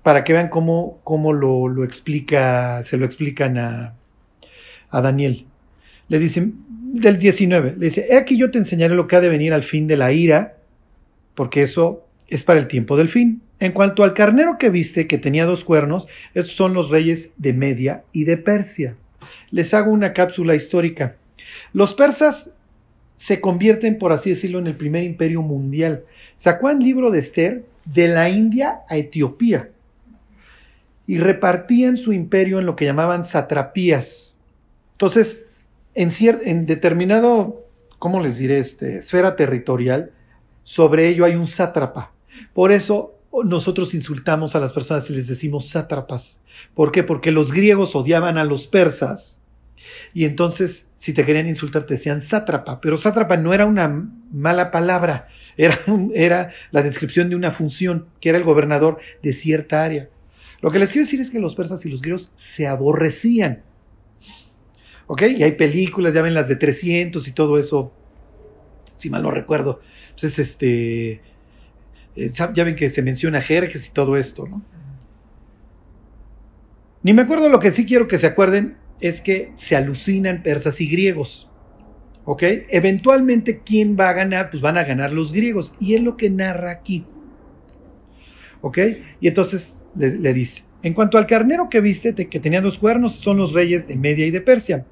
para 0.06 0.24
que 0.24 0.34
vean 0.34 0.50
cómo, 0.50 1.00
cómo 1.04 1.34
lo, 1.34 1.84
explica, 1.84 2.84
se 2.84 2.96
lo 2.96 3.06
explican 3.06 3.58
a, 3.58 3.96
a 4.92 5.02
Daniel. 5.02 5.48
Le 6.10 6.20
dicen, 6.20 6.54
del 6.70 7.18
19, 7.18 7.74
le 7.80 7.86
dice, 7.86 8.06
he 8.08 8.16
aquí 8.16 8.38
yo 8.38 8.52
te 8.52 8.60
enseñaré 8.60 8.94
lo 8.94 9.08
que 9.08 9.16
ha 9.16 9.22
de 9.22 9.30
venir 9.30 9.52
al 9.52 9.64
fin 9.64 9.88
de 9.88 9.98
la 9.98 10.14
ira, 10.14 10.58
porque 11.34 11.64
eso 11.64 12.06
es 12.28 12.44
para 12.44 12.60
el 12.60 12.68
tiempo 12.68 12.98
del 12.98 13.10
fin. 13.10 13.42
En 13.60 13.72
cuanto 13.72 14.04
al 14.04 14.14
carnero 14.14 14.60
que 14.60 14.70
viste, 14.70 15.08
que 15.08 15.18
tenía 15.18 15.48
dos 15.48 15.64
cuernos, 15.64 16.06
estos 16.36 16.54
son 16.54 16.76
los 16.76 16.92
reyes 16.92 17.32
de 17.38 17.54
Media 17.54 18.04
y 18.12 18.26
de 18.26 18.38
Persia. 18.38 18.96
Les 19.50 19.74
hago 19.74 19.90
una 19.90 20.14
cápsula 20.14 20.54
histórica. 20.54 21.16
Los 21.74 21.94
persas 21.94 22.52
se 23.16 23.42
convierten, 23.42 23.98
por 23.98 24.12
así 24.12 24.32
decirlo, 24.32 24.60
en 24.60 24.68
el 24.68 24.76
primer 24.76 25.04
imperio 25.04 25.42
mundial. 25.42 26.04
Sacó 26.36 26.70
el 26.70 26.80
libro 26.80 27.12
de 27.12 27.20
Esther 27.20 27.66
de 27.86 28.08
la 28.08 28.30
India 28.30 28.80
a 28.90 28.98
Etiopía 28.98 29.70
y 31.08 31.18
repartían 31.20 31.98
su 31.98 32.14
imperio 32.14 32.60
en 32.60 32.66
lo 32.66 32.76
que 32.76 32.86
llamaban 32.86 33.26
satrapías. 33.26 34.38
Entonces, 34.94 35.44
en, 35.94 36.10
en 36.20 36.66
determinado, 36.66 37.64
¿cómo 38.00 38.22
les 38.22 38.38
diré? 38.38 38.60
Este, 38.60 38.98
esfera 38.98 39.36
territorial, 39.36 40.12
sobre 40.64 41.08
ello 41.10 41.26
hay 41.26 41.36
un 41.36 41.48
sátrapa. 41.48 42.12
Por 42.54 42.72
eso 42.72 43.16
nosotros 43.44 43.94
insultamos 43.94 44.56
a 44.56 44.60
las 44.60 44.74
personas 44.74 45.10
y 45.10 45.14
les 45.14 45.28
decimos 45.28 45.70
sátrapas. 45.70 46.40
¿Por 46.74 46.92
qué? 46.92 47.04
Porque 47.04 47.32
los 47.32 47.52
griegos 47.52 47.96
odiaban 47.96 48.38
a 48.38 48.46
los 48.46 48.68
persas 48.68 49.38
y 50.14 50.26
entonces 50.26 50.88
si 50.98 51.14
te 51.14 51.26
querían 51.26 51.48
insultar 51.48 51.86
te 51.86 51.96
decían 51.96 52.22
sátrapa, 52.22 52.80
pero 52.82 52.98
sátrapa 52.98 53.38
no 53.38 53.54
era 53.54 53.66
una 53.66 54.10
mala 54.32 54.72
palabra, 54.72 55.28
era, 55.58 55.78
era 56.14 56.52
la 56.72 56.84
descripción 56.84 57.30
de 57.30 57.36
una 57.36 57.52
función, 57.52 58.08
que 58.20 58.30
era 58.30 58.38
el 58.38 58.44
gobernador 58.44 59.00
de 59.22 59.34
cierta 59.34 59.84
área. 59.84 60.10
Lo 60.62 60.72
que 60.72 60.80
les 60.80 60.92
quiero 60.92 61.06
decir 61.06 61.22
es 61.22 61.30
que 61.30 61.40
los 61.40 61.56
persas 61.56 61.86
y 61.86 61.90
los 61.90 62.02
griegos 62.02 62.32
se 62.38 62.68
aborrecían. 62.68 63.62
¿Ok? 65.08 65.22
Y 65.38 65.44
hay 65.44 65.52
películas, 65.52 66.14
ya 66.14 66.22
ven 66.22 66.34
las 66.34 66.48
de 66.48 66.56
300 66.56 67.28
y 67.28 67.32
todo 67.32 67.60
eso, 67.60 67.94
si 68.96 69.10
mal 69.10 69.22
no 69.22 69.30
recuerdo. 69.30 69.82
Entonces, 70.10 70.40
este, 70.40 71.22
eh, 72.16 72.32
ya 72.54 72.64
ven 72.64 72.76
que 72.76 72.90
se 72.90 73.02
menciona 73.02 73.42
Jerjes 73.42 73.88
y 73.88 73.92
todo 73.92 74.18
esto, 74.18 74.48
¿no? 74.48 74.64
Ni 77.04 77.14
me 77.14 77.22
acuerdo 77.22 77.50
lo 77.50 77.60
que 77.60 77.72
sí 77.72 77.86
quiero 77.86 78.08
que 78.08 78.18
se 78.18 78.26
acuerden 78.26 78.78
es 79.00 79.22
que 79.22 79.52
se 79.56 79.76
alucinan 79.76 80.44
persas 80.44 80.82
y 80.82 80.88
griegos. 80.88 81.50
¿Ok? 82.26 82.44
Eventualmente, 82.70 83.62
¿quién 83.64 83.96
va 84.00 84.10
a 84.10 84.14
ganar? 84.14 84.50
Pues 84.50 84.62
van 84.62 84.78
a 84.78 84.84
ganar 84.84 85.12
los 85.12 85.32
griegos. 85.32 85.74
Y 85.80 85.94
es 85.94 86.02
lo 86.02 86.18
que 86.18 86.30
narra 86.30 86.72
aquí. 86.72 87.06
¿Ok? 88.62 88.80
Y 89.22 89.28
entonces 89.28 89.78
le, 89.96 90.34
dice, 90.34 90.64
en 90.82 90.94
cuanto 90.94 91.18
al 91.18 91.28
carnero 91.28 91.70
que 91.70 91.82
viste, 91.82 92.14
que 92.14 92.40
tenía 92.40 92.62
dos 92.62 92.80
cuernos, 92.80 93.16
son 93.16 93.38
los 93.38 93.54
reyes 93.54 93.88
de 93.88 93.96
Media 93.96 94.26
y 94.26 94.32
de 94.32 94.42
Persia. 94.42 94.86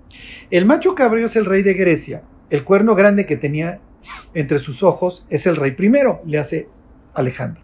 El 0.51 0.65
macho 0.65 0.93
cabrío 0.93 1.25
es 1.25 1.35
el 1.35 1.45
rey 1.45 1.63
de 1.63 1.73
Grecia. 1.73 2.23
El 2.51 2.63
cuerno 2.63 2.93
grande 2.93 3.25
que 3.25 3.35
tenía 3.35 3.79
entre 4.33 4.59
sus 4.59 4.83
ojos 4.83 5.25
es 5.29 5.47
el 5.47 5.55
rey 5.55 5.71
primero, 5.71 6.21
le 6.25 6.37
hace 6.37 6.67
Alejandro. 7.13 7.63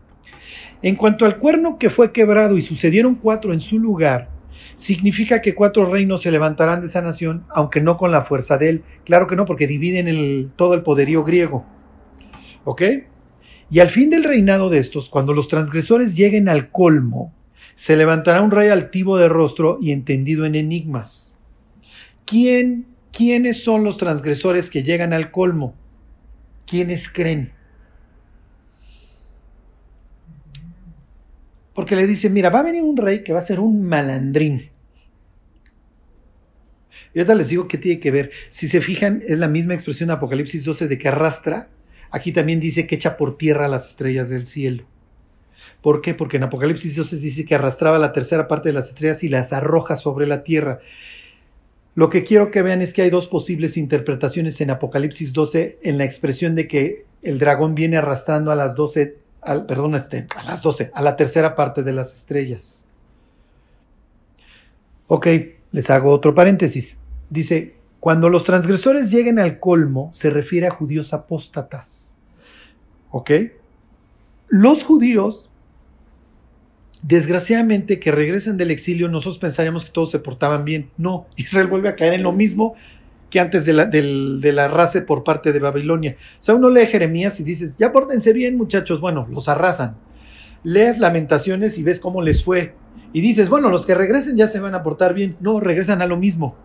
En 0.82 0.96
cuanto 0.96 1.26
al 1.26 1.38
cuerno 1.38 1.78
que 1.78 1.90
fue 1.90 2.12
quebrado 2.12 2.58
y 2.58 2.62
sucedieron 2.62 3.16
cuatro 3.16 3.54
en 3.54 3.60
su 3.60 3.80
lugar, 3.80 4.30
significa 4.80 5.42
que 5.42 5.54
cuatro 5.54 5.86
reinos 5.86 6.22
se 6.22 6.32
levantarán 6.32 6.80
de 6.80 6.88
esa 6.88 7.02
nación, 7.02 7.44
aunque 7.50 7.82
no 7.82 7.98
con 7.98 8.12
la 8.12 8.24
fuerza 8.24 8.58
de 8.58 8.70
él. 8.70 8.84
Claro 9.04 9.28
que 9.28 9.36
no, 9.36 9.46
porque 9.46 9.68
dividen 9.68 10.52
todo 10.56 10.74
el 10.74 10.82
poderío 10.84 11.24
griego. 11.24 11.66
¿Ok? 12.64 12.82
Y 13.70 13.80
al 13.80 13.90
fin 13.90 14.10
del 14.10 14.24
reinado 14.24 14.70
de 14.70 14.80
estos, 14.80 15.10
cuando 15.10 15.34
los 15.34 15.48
transgresores 15.48 16.16
lleguen 16.16 16.50
al 16.50 16.72
colmo, 16.72 17.34
se 17.76 17.96
levantará 17.96 18.42
un 18.42 18.52
rey 18.52 18.70
altivo 18.70 19.18
de 19.18 19.30
rostro 19.30 19.78
y 19.82 19.92
entendido 19.92 20.46
en 20.46 20.56
enigmas. 20.56 21.30
¿quién, 22.30 22.86
¿quiénes 23.12 23.64
son 23.64 23.84
los 23.84 23.98
transgresores 23.98 24.70
que 24.70 24.84
llegan 24.84 25.14
al 25.14 25.32
colmo? 25.32 25.74
¿Quiénes 26.68 27.10
creen? 27.10 27.52
Porque 31.74 31.96
le 31.96 32.06
dice, 32.06 32.30
mira, 32.30 32.52
va 32.52 32.60
a 32.60 32.64
venir 32.64 32.84
un 32.84 32.98
rey 32.98 33.24
que 33.24 33.34
va 33.34 33.40
a 33.40 33.44
ser 33.44 33.60
un 33.60 33.84
malandrín. 33.84 34.69
Y 37.14 37.20
ahorita 37.20 37.36
les 37.36 37.50
digo 37.50 37.68
qué 37.68 37.78
tiene 37.78 38.00
que 38.00 38.12
ver. 38.12 38.32
Si 38.52 38.68
se 38.68 38.82
fijan, 38.82 39.24
es 39.28 39.38
la 39.40 39.48
misma 39.48 39.74
expresión 39.74 40.08
de 40.08 40.14
Apocalipsis 40.14 40.64
12 40.64 40.88
de 40.88 40.98
que 40.98 41.08
arrastra. 41.08 41.70
Aquí 42.12 42.32
también 42.32 42.60
dice 42.60 42.88
que 42.88 42.96
echa 42.96 43.18
por 43.18 43.38
tierra 43.38 43.68
las 43.68 43.88
estrellas 43.88 44.30
del 44.30 44.46
cielo. 44.46 44.84
¿Por 45.82 46.02
qué? 46.02 46.14
Porque 46.14 46.38
en 46.38 46.44
Apocalipsis 46.44 46.96
12 46.96 47.18
dice 47.18 47.46
que 47.46 47.56
arrastraba 47.56 48.00
la 48.00 48.12
tercera 48.12 48.48
parte 48.48 48.70
de 48.70 48.74
las 48.74 48.90
estrellas 48.90 49.24
y 49.24 49.30
las 49.30 49.54
arroja 49.54 49.96
sobre 49.96 50.28
la 50.28 50.44
tierra. 50.44 50.80
Lo 51.96 52.10
que 52.10 52.24
quiero 52.24 52.52
que 52.52 52.62
vean 52.62 52.82
es 52.82 52.94
que 52.94 53.02
hay 53.02 53.10
dos 53.10 53.28
posibles 53.28 53.78
interpretaciones 53.78 54.62
en 54.62 54.70
Apocalipsis 54.70 55.34
12 55.34 55.80
en 55.82 55.98
la 55.98 56.06
expresión 56.06 56.56
de 56.56 56.68
que 56.68 57.06
el 57.24 57.40
dragón 57.40 57.76
viene 57.76 57.98
arrastrando 57.98 58.52
a 58.52 58.56
las 58.56 58.76
12, 58.76 59.18
perdón, 59.68 59.96
este, 59.96 60.28
a 60.36 60.44
las 60.44 60.62
12, 60.62 60.92
a 60.94 61.02
la 61.02 61.16
tercera 61.16 61.56
parte 61.56 61.84
de 61.84 61.94
las 61.94 62.14
estrellas. 62.14 62.86
Ok, 65.08 65.28
les 65.72 65.90
hago 65.90 66.12
otro 66.12 66.36
paréntesis. 66.36 66.99
Dice, 67.30 67.76
cuando 68.00 68.30
los 68.30 68.44
transgresores 68.44 69.12
lleguen 69.12 69.40
al 69.40 69.60
colmo, 69.60 70.10
se 70.14 70.30
refiere 70.30 70.68
a 70.68 70.72
judíos 70.72 71.14
apóstatas. 71.14 72.12
¿Ok? 73.12 73.32
Los 74.48 74.84
judíos, 74.84 75.50
desgraciadamente, 77.02 78.00
que 78.00 78.12
regresan 78.12 78.58
del 78.58 78.72
exilio, 78.72 79.10
nosotros 79.10 79.38
pensaríamos 79.40 79.86
que 79.86 79.92
todos 79.92 80.12
se 80.12 80.20
portaban 80.20 80.66
bien. 80.66 80.90
No, 80.98 81.28
Israel 81.36 81.68
vuelve 81.68 81.90
a 81.90 81.96
caer 81.96 82.14
en 82.14 82.24
lo 82.24 82.32
mismo 82.32 82.76
que 83.30 83.40
antes 83.40 83.64
de 83.66 83.74
la, 83.74 83.86
de 83.86 84.52
la 84.54 84.68
raza 84.70 85.06
por 85.06 85.24
parte 85.24 85.52
de 85.52 85.60
Babilonia. 85.60 86.16
O 86.40 86.44
sea, 86.44 86.56
uno 86.56 86.70
lee 86.72 86.88
Jeremías 86.88 87.40
y 87.40 87.44
dices, 87.44 87.76
ya 87.78 87.92
pórtense 87.92 88.34
bien, 88.34 88.58
muchachos. 88.58 89.00
Bueno, 89.02 89.28
los 89.30 89.48
arrasan. 89.48 89.98
Lees 90.64 90.98
Lamentaciones 90.98 91.78
y 91.78 91.84
ves 91.84 92.00
cómo 92.00 92.24
les 92.24 92.44
fue. 92.44 92.74
Y 93.14 93.22
dices, 93.22 93.50
bueno, 93.50 93.70
los 93.70 93.86
que 93.86 93.94
regresen 93.94 94.36
ya 94.36 94.48
se 94.48 94.60
van 94.60 94.74
a 94.74 94.82
portar 94.82 95.14
bien. 95.14 95.36
No, 95.42 95.60
regresan 95.60 96.02
a 96.02 96.08
lo 96.08 96.18
mismo. 96.18 96.56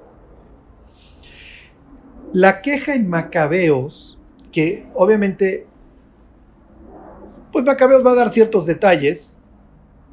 La 2.35 2.63
queja 2.63 2.97
en 2.97 3.09
Macabeos, 3.09 4.19
que 4.51 4.89
obviamente, 4.95 5.69
pues 7.53 7.65
Macabeos 7.65 8.05
va 8.05 8.11
a 8.11 8.17
dar 8.17 8.31
ciertos 8.31 8.67
detalles, 8.67 9.37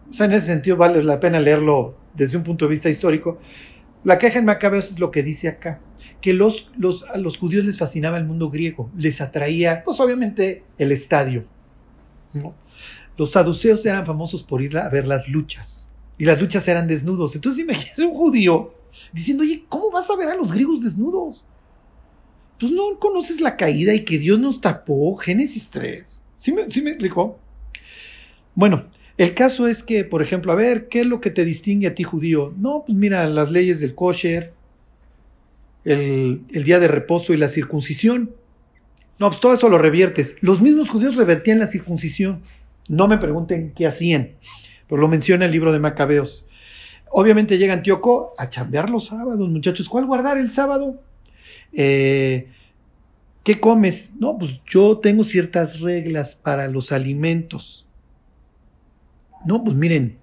o 0.07 0.13
sea, 0.13 0.27
en 0.27 0.33
ese 0.33 0.45
sentido 0.45 0.77
vale 0.77 1.03
la 1.03 1.19
pena 1.19 1.39
leerlo 1.39 1.95
desde 2.13 2.37
un 2.37 2.43
punto 2.43 2.65
de 2.65 2.69
vista 2.69 2.89
histórico. 2.89 3.39
La 4.03 4.19
queja 4.19 4.37
en 4.37 4.45
Macabeos 4.45 4.91
es 4.91 4.99
lo 4.99 5.09
que 5.09 5.23
dice 5.23 5.47
acá, 5.47 5.79
que 6.21 6.33
los, 6.33 6.69
los, 6.77 7.03
a 7.09 7.17
los 7.17 7.39
judíos 7.39 7.65
les 7.65 7.79
fascinaba 7.79 8.19
el 8.19 8.25
mundo 8.25 8.51
griego, 8.51 8.91
les 8.95 9.19
atraía, 9.19 9.83
pues 9.83 9.99
obviamente, 9.99 10.63
el 10.77 10.91
estadio. 10.91 11.45
Los 13.17 13.31
saduceos 13.31 13.83
eran 13.83 14.05
famosos 14.05 14.43
por 14.43 14.61
ir 14.61 14.77
a 14.77 14.89
ver 14.89 15.07
las 15.07 15.27
luchas, 15.27 15.87
y 16.19 16.25
las 16.25 16.39
luchas 16.39 16.67
eran 16.67 16.85
desnudos. 16.87 17.33
Entonces 17.33 17.63
imagínate 17.63 18.03
un 18.05 18.13
judío 18.13 18.75
diciendo, 19.11 19.41
oye, 19.41 19.65
¿cómo 19.67 19.89
vas 19.89 20.07
a 20.11 20.15
ver 20.15 20.27
a 20.27 20.35
los 20.35 20.51
griegos 20.51 20.83
desnudos? 20.83 21.43
Pues 22.61 22.71
no 22.71 22.99
conoces 22.99 23.41
la 23.41 23.57
caída 23.57 23.91
y 23.95 24.01
que 24.01 24.19
Dios 24.19 24.39
nos 24.39 24.61
tapó, 24.61 25.15
Génesis 25.15 25.67
3. 25.71 26.21
¿Sí 26.37 26.51
me, 26.51 26.69
¿Sí 26.69 26.83
me 26.83 26.91
explicó? 26.91 27.39
Bueno, 28.53 28.85
el 29.17 29.33
caso 29.33 29.67
es 29.67 29.81
que, 29.81 30.05
por 30.05 30.21
ejemplo, 30.21 30.51
a 30.51 30.55
ver, 30.55 30.87
¿qué 30.87 30.99
es 30.99 31.07
lo 31.07 31.19
que 31.19 31.31
te 31.31 31.43
distingue 31.43 31.87
a 31.87 31.95
ti 31.95 32.03
judío? 32.03 32.53
No, 32.55 32.83
pues 32.85 32.95
mira, 32.95 33.25
las 33.25 33.49
leyes 33.49 33.79
del 33.79 33.95
kosher, 33.95 34.53
el, 35.85 36.41
el 36.51 36.63
día 36.63 36.79
de 36.79 36.87
reposo 36.87 37.33
y 37.33 37.37
la 37.37 37.49
circuncisión. 37.49 38.29
No, 39.17 39.29
pues 39.29 39.41
todo 39.41 39.55
eso 39.55 39.67
lo 39.67 39.79
reviertes. 39.79 40.35
Los 40.41 40.61
mismos 40.61 40.87
judíos 40.87 41.15
revertían 41.15 41.57
la 41.57 41.65
circuncisión. 41.65 42.43
No 42.87 43.07
me 43.07 43.17
pregunten 43.17 43.73
qué 43.75 43.87
hacían, 43.87 44.33
pero 44.87 45.01
lo 45.01 45.07
menciona 45.07 45.45
el 45.45 45.51
libro 45.51 45.73
de 45.73 45.79
Macabeos. 45.79 46.45
Obviamente 47.09 47.57
llega 47.57 47.73
Antíoco 47.73 48.35
a 48.37 48.49
chambear 48.49 48.91
los 48.91 49.07
sábados, 49.07 49.49
muchachos. 49.49 49.89
¿Cuál 49.89 50.05
guardar 50.05 50.37
el 50.37 50.51
sábado? 50.51 50.99
Eh, 51.73 52.47
¿Qué 53.43 53.59
comes? 53.59 54.11
No, 54.19 54.37
pues 54.37 54.51
yo 54.67 54.99
tengo 54.99 55.23
ciertas 55.23 55.79
reglas 55.79 56.35
para 56.35 56.67
los 56.67 56.91
alimentos. 56.91 57.87
No, 59.45 59.63
pues 59.63 59.75
miren, 59.75 60.17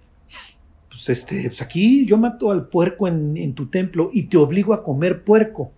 pues 0.89 1.09
este, 1.09 1.49
pues 1.49 1.61
aquí 1.61 2.07
yo 2.07 2.17
mato 2.17 2.53
al 2.53 2.69
puerco 2.69 3.09
en, 3.09 3.37
en 3.37 3.55
tu 3.55 3.67
templo 3.67 4.11
y 4.13 4.25
te 4.25 4.37
obligo 4.37 4.73
a 4.73 4.85
comer 4.85 5.25
puerco. 5.25 5.73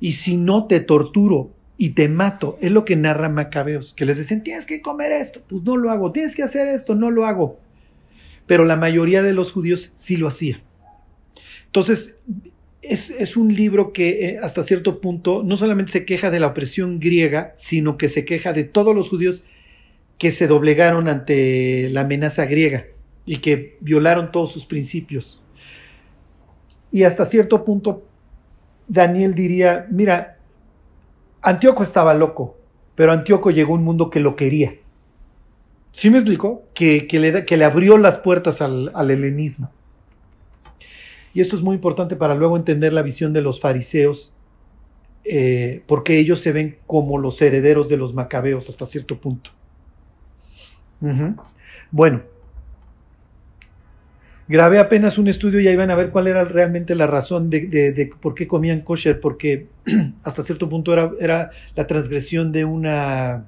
Y 0.00 0.12
si 0.12 0.36
no 0.36 0.66
te 0.66 0.80
torturo 0.80 1.50
y 1.78 1.90
te 1.90 2.08
mato, 2.08 2.58
es 2.60 2.72
lo 2.72 2.84
que 2.84 2.96
narra 2.96 3.28
Macabeos, 3.28 3.92
que 3.92 4.06
les 4.06 4.18
dicen, 4.18 4.42
tienes 4.42 4.64
que 4.64 4.80
comer 4.80 5.12
esto, 5.12 5.42
pues 5.46 5.62
no 5.62 5.76
lo 5.76 5.90
hago, 5.90 6.12
tienes 6.12 6.34
que 6.34 6.42
hacer 6.42 6.68
esto, 6.68 6.94
no 6.94 7.10
lo 7.10 7.26
hago. 7.26 7.58
Pero 8.46 8.64
la 8.64 8.76
mayoría 8.76 9.22
de 9.22 9.34
los 9.34 9.52
judíos 9.52 9.92
sí 9.94 10.16
lo 10.16 10.28
hacía. 10.28 10.62
Entonces, 11.66 12.16
es, 12.88 13.36
un 13.36 13.54
libro 13.54 13.92
que 13.92 14.28
eh, 14.28 14.38
hasta 14.42 14.62
cierto 14.62 15.00
punto 15.00 15.42
no 15.42 15.56
solamente 15.56 15.92
se 15.92 16.04
queja 16.04 16.30
de 16.30 16.40
la 16.40 16.48
opresión 16.48 17.00
griega, 17.00 17.54
sino 17.56 17.96
que 17.96 18.08
se 18.08 18.24
queja 18.24 18.52
de 18.52 18.64
todos 18.64 18.94
los 18.94 19.08
judíos 19.08 19.44
que 20.18 20.32
se 20.32 20.46
doblegaron 20.46 21.08
ante 21.08 21.88
la 21.90 22.02
amenaza 22.02 22.46
griega 22.46 22.86
y 23.24 23.38
que 23.38 23.76
violaron 23.80 24.32
todos 24.32 24.52
sus 24.52 24.64
principios. 24.64 25.42
Y 26.92 27.02
hasta 27.02 27.24
cierto 27.26 27.64
punto 27.64 28.06
Daniel 28.88 29.34
diría, 29.34 29.86
mira, 29.90 30.38
Antíoco 31.42 31.82
estaba 31.82 32.14
loco, 32.14 32.56
pero 32.94 33.12
Antíoco 33.12 33.50
llegó 33.50 33.74
a 33.74 33.78
un 33.78 33.84
mundo 33.84 34.10
que 34.10 34.20
lo 34.20 34.36
quería. 34.36 34.74
¿Sí 35.92 36.10
me 36.10 36.18
explicó? 36.18 36.64
Que, 36.74 37.06
le, 37.12 37.64
abrió 37.64 37.98
las 37.98 38.18
puertas 38.18 38.60
al, 38.60 38.90
al 38.94 39.10
helenismo. 39.10 39.70
Y 41.36 41.42
esto 41.42 41.54
es 41.54 41.60
muy 41.60 41.74
importante 41.74 42.16
para 42.16 42.34
luego 42.34 42.56
entender 42.56 42.94
la 42.94 43.02
visión 43.02 43.34
de 43.34 43.42
los 43.42 43.60
fariseos, 43.60 44.32
eh, 45.22 45.82
porque 45.86 46.18
ellos 46.18 46.40
se 46.40 46.50
ven 46.50 46.78
como 46.86 47.18
los 47.18 47.42
herederos 47.42 47.90
de 47.90 47.98
los 47.98 48.14
macabeos 48.14 48.70
hasta 48.70 48.86
cierto 48.86 49.18
punto. 49.18 49.50
Bueno, 51.90 52.22
grabé 54.48 54.78
apenas 54.78 55.18
un 55.18 55.28
estudio 55.28 55.60
y 55.60 55.68
ahí 55.68 55.76
van 55.76 55.90
a 55.90 55.94
ver 55.94 56.08
cuál 56.08 56.26
era 56.26 56.42
realmente 56.44 56.94
la 56.94 57.06
razón 57.06 57.50
de, 57.50 58.10
por 58.22 58.34
qué 58.34 58.48
comían 58.48 58.80
kosher, 58.80 59.20
porque 59.20 59.66
hasta 60.22 60.42
cierto 60.42 60.70
punto 60.70 60.94
era, 61.20 61.50
la 61.74 61.86
transgresión 61.86 62.50
de 62.50 62.64
una, 62.64 63.44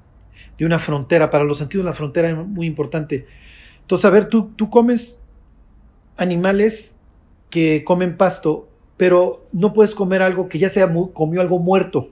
de 0.59 0.63
una 0.63 0.77
frontera. 0.77 1.31
Para 1.31 1.43
los 1.43 1.59
antiguos 1.59 1.85
la 1.85 1.93
frontera 1.93 2.29
era 2.29 2.43
muy 2.43 2.67
importante. 2.67 3.25
Entonces, 3.81 4.05
a 4.05 4.11
ver, 4.11 4.27
tú, 4.27 4.51
tú 4.55 4.69
comes 4.69 5.19
animales 6.17 6.93
que 7.49 7.83
comen 7.83 8.17
pasto, 8.17 8.67
pero 8.97 9.47
no 9.51 9.73
puedes 9.73 9.95
comer 9.95 10.21
algo 10.21 10.49
que 10.49 10.59
ya 10.59 10.69
se 10.69 10.85
comió 11.13 11.41
algo 11.41 11.59
muerto. 11.59 12.09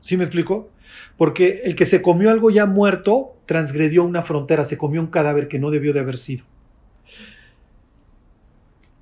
¿Sí 0.00 0.16
me 0.16 0.24
explico? 0.24 0.70
Porque 1.16 1.62
el 1.64 1.76
que 1.76 1.86
se 1.86 2.02
comió 2.02 2.30
algo 2.30 2.50
ya 2.50 2.66
muerto 2.66 3.36
transgredió 3.46 4.04
una 4.04 4.22
frontera, 4.22 4.64
se 4.64 4.78
comió 4.78 5.00
un 5.00 5.08
cadáver 5.08 5.48
que 5.48 5.58
no 5.58 5.70
debió 5.70 5.92
de 5.92 6.00
haber 6.00 6.18
sido. 6.18 6.44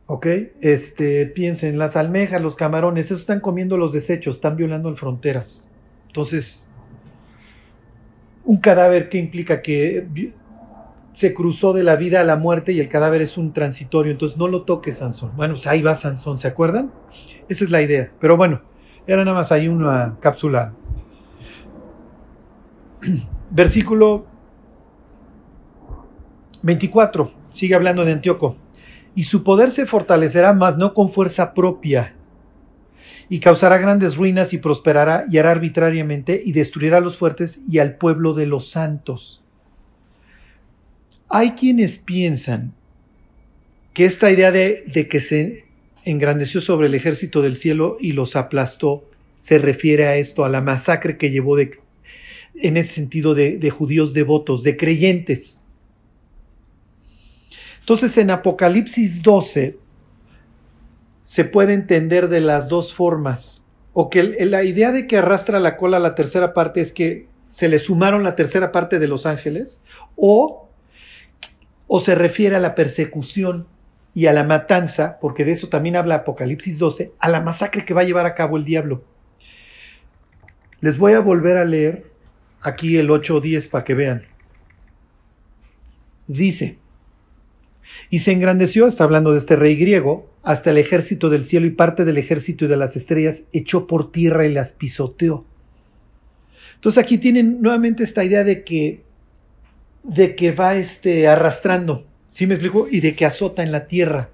¿Ok? 0.06 0.26
Este, 0.60 1.26
piensen, 1.26 1.78
las 1.78 1.96
almejas, 1.96 2.40
los 2.40 2.56
camarones, 2.56 3.06
eso 3.06 3.16
están 3.16 3.40
comiendo 3.40 3.76
los 3.76 3.92
desechos, 3.92 4.36
están 4.36 4.56
violando 4.56 4.90
las 4.90 4.98
fronteras. 4.98 5.68
Entonces, 6.06 6.64
un 8.44 8.56
cadáver 8.56 9.10
que 9.10 9.18
implica 9.18 9.60
que 9.60 10.06
se 11.12 11.34
cruzó 11.34 11.72
de 11.72 11.82
la 11.82 11.96
vida 11.96 12.20
a 12.20 12.24
la 12.24 12.36
muerte 12.36 12.72
y 12.72 12.80
el 12.80 12.88
cadáver 12.88 13.22
es 13.22 13.36
un 13.36 13.52
transitorio, 13.52 14.12
entonces 14.12 14.38
no 14.38 14.48
lo 14.48 14.62
toques, 14.62 14.98
Sansón. 14.98 15.32
Bueno, 15.36 15.54
pues 15.54 15.66
ahí 15.66 15.82
va 15.82 15.94
Sansón, 15.94 16.38
¿se 16.38 16.48
acuerdan? 16.48 16.92
Esa 17.48 17.64
es 17.64 17.70
la 17.70 17.82
idea. 17.82 18.10
Pero 18.20 18.36
bueno, 18.36 18.62
era 19.06 19.24
nada 19.24 19.38
más 19.38 19.50
ahí 19.52 19.68
una 19.68 20.16
cápsula. 20.20 20.74
Versículo 23.50 24.26
24, 26.62 27.32
sigue 27.50 27.74
hablando 27.74 28.04
de 28.04 28.12
Antíoco. 28.12 28.56
Y 29.14 29.24
su 29.24 29.42
poder 29.42 29.70
se 29.70 29.86
fortalecerá 29.86 30.52
más 30.52 30.76
no 30.76 30.94
con 30.94 31.08
fuerza 31.08 31.54
propia, 31.54 32.14
y 33.28 33.40
causará 33.40 33.78
grandes 33.78 34.16
ruinas 34.16 34.52
y 34.52 34.58
prosperará 34.58 35.26
y 35.30 35.38
hará 35.38 35.50
arbitrariamente 35.50 36.40
y 36.44 36.52
destruirá 36.52 36.98
a 36.98 37.00
los 37.00 37.18
fuertes 37.18 37.60
y 37.68 37.78
al 37.78 37.96
pueblo 37.96 38.34
de 38.34 38.46
los 38.46 38.70
santos. 38.70 39.42
Hay 41.28 41.52
quienes 41.52 41.98
piensan 41.98 42.72
que 43.92 44.04
esta 44.04 44.30
idea 44.30 44.50
de, 44.50 45.08
que 45.10 45.20
se 45.20 45.64
engrandeció 46.04 46.60
sobre 46.60 46.86
el 46.86 46.94
ejército 46.94 47.42
del 47.42 47.56
cielo 47.56 47.98
y 48.00 48.12
los 48.12 48.36
aplastó 48.36 49.04
se 49.40 49.58
refiere 49.58 50.06
a 50.06 50.16
esto, 50.16 50.44
a 50.44 50.48
la 50.48 50.60
masacre 50.60 51.16
que 51.16 51.30
llevó 51.30 51.56
de, 51.56 51.78
en 52.54 52.76
ese 52.76 52.94
sentido 52.94 53.34
de, 53.34 53.58
de 53.58 53.70
judíos 53.70 54.12
devotos, 54.14 54.62
de 54.62 54.76
creyentes. 54.76 55.58
Entonces 57.80 58.16
en 58.18 58.30
Apocalipsis 58.30 59.22
12 59.22 59.78
se 61.24 61.44
puede 61.44 61.74
entender 61.74 62.28
de 62.28 62.40
las 62.40 62.68
dos 62.68 62.94
formas. 62.94 63.62
O 63.92 64.10
que 64.10 64.22
la 64.22 64.64
idea 64.64 64.92
de 64.92 65.06
que 65.06 65.16
arrastra 65.16 65.60
la 65.60 65.76
cola 65.76 65.98
la 65.98 66.14
tercera 66.14 66.54
parte 66.54 66.80
es 66.80 66.92
que 66.92 67.26
se 67.50 67.68
le 67.68 67.78
sumaron 67.78 68.22
la 68.22 68.36
tercera 68.36 68.72
parte 68.72 68.98
de 68.98 69.08
los 69.08 69.26
ángeles, 69.26 69.80
o, 70.16 70.67
o 71.88 71.98
se 71.98 72.14
refiere 72.14 72.54
a 72.54 72.60
la 72.60 72.74
persecución 72.74 73.66
y 74.14 74.26
a 74.26 74.32
la 74.32 74.44
matanza, 74.44 75.18
porque 75.20 75.44
de 75.44 75.52
eso 75.52 75.68
también 75.68 75.96
habla 75.96 76.16
Apocalipsis 76.16 76.78
12, 76.78 77.12
a 77.18 77.28
la 77.28 77.40
masacre 77.40 77.84
que 77.84 77.94
va 77.94 78.02
a 78.02 78.04
llevar 78.04 78.26
a 78.26 78.34
cabo 78.34 78.56
el 78.56 78.64
diablo. 78.64 79.02
Les 80.80 80.98
voy 80.98 81.14
a 81.14 81.20
volver 81.20 81.56
a 81.56 81.64
leer 81.64 82.04
aquí 82.60 82.96
el 82.96 83.10
8 83.10 83.36
o 83.36 83.40
10 83.40 83.68
para 83.68 83.84
que 83.84 83.94
vean. 83.94 84.22
Dice, 86.26 86.78
y 88.10 88.20
se 88.20 88.32
engrandeció, 88.32 88.86
está 88.86 89.04
hablando 89.04 89.32
de 89.32 89.38
este 89.38 89.56
rey 89.56 89.76
griego, 89.76 90.30
hasta 90.42 90.70
el 90.70 90.78
ejército 90.78 91.30
del 91.30 91.44
cielo 91.44 91.66
y 91.66 91.70
parte 91.70 92.04
del 92.04 92.18
ejército 92.18 92.64
y 92.64 92.68
de 92.68 92.76
las 92.76 92.96
estrellas 92.96 93.42
echó 93.52 93.86
por 93.86 94.12
tierra 94.12 94.46
y 94.46 94.52
las 94.52 94.72
pisoteó. 94.72 95.44
Entonces 96.74 97.02
aquí 97.02 97.18
tienen 97.18 97.60
nuevamente 97.60 98.04
esta 98.04 98.24
idea 98.24 98.44
de 98.44 98.62
que, 98.62 99.02
de 100.02 100.34
que 100.34 100.52
va 100.52 100.76
este, 100.76 101.28
arrastrando, 101.28 102.06
¿sí 102.28 102.46
me 102.46 102.54
explico? 102.54 102.88
Y 102.90 103.00
de 103.00 103.14
que 103.14 103.26
azota 103.26 103.62
en 103.62 103.72
la 103.72 103.86
tierra. 103.86 104.30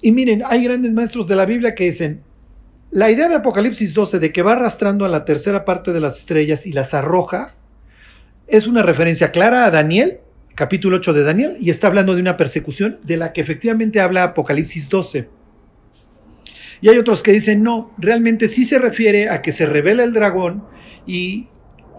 Y 0.00 0.12
miren, 0.12 0.42
hay 0.44 0.64
grandes 0.64 0.92
maestros 0.92 1.28
de 1.28 1.36
la 1.36 1.46
Biblia 1.46 1.74
que 1.74 1.84
dicen, 1.84 2.22
la 2.90 3.10
idea 3.10 3.28
de 3.28 3.36
Apocalipsis 3.36 3.94
12 3.94 4.18
de 4.18 4.32
que 4.32 4.42
va 4.42 4.52
arrastrando 4.52 5.04
a 5.04 5.08
la 5.08 5.24
tercera 5.24 5.64
parte 5.64 5.92
de 5.92 6.00
las 6.00 6.18
estrellas 6.18 6.66
y 6.66 6.72
las 6.72 6.92
arroja, 6.92 7.54
es 8.48 8.66
una 8.66 8.82
referencia 8.82 9.30
clara 9.30 9.64
a 9.64 9.70
Daniel, 9.70 10.18
capítulo 10.54 10.96
8 10.96 11.14
de 11.14 11.22
Daniel, 11.22 11.56
y 11.58 11.70
está 11.70 11.86
hablando 11.86 12.14
de 12.14 12.20
una 12.20 12.36
persecución 12.36 12.98
de 13.02 13.16
la 13.16 13.32
que 13.32 13.40
efectivamente 13.40 14.00
habla 14.00 14.24
Apocalipsis 14.24 14.88
12. 14.90 15.28
Y 16.82 16.88
hay 16.88 16.98
otros 16.98 17.22
que 17.22 17.32
dicen, 17.32 17.62
no, 17.62 17.94
realmente 17.96 18.48
sí 18.48 18.64
se 18.64 18.78
refiere 18.78 19.30
a 19.30 19.40
que 19.40 19.52
se 19.52 19.64
revela 19.64 20.04
el 20.04 20.12
dragón 20.12 20.64
y, 21.06 21.46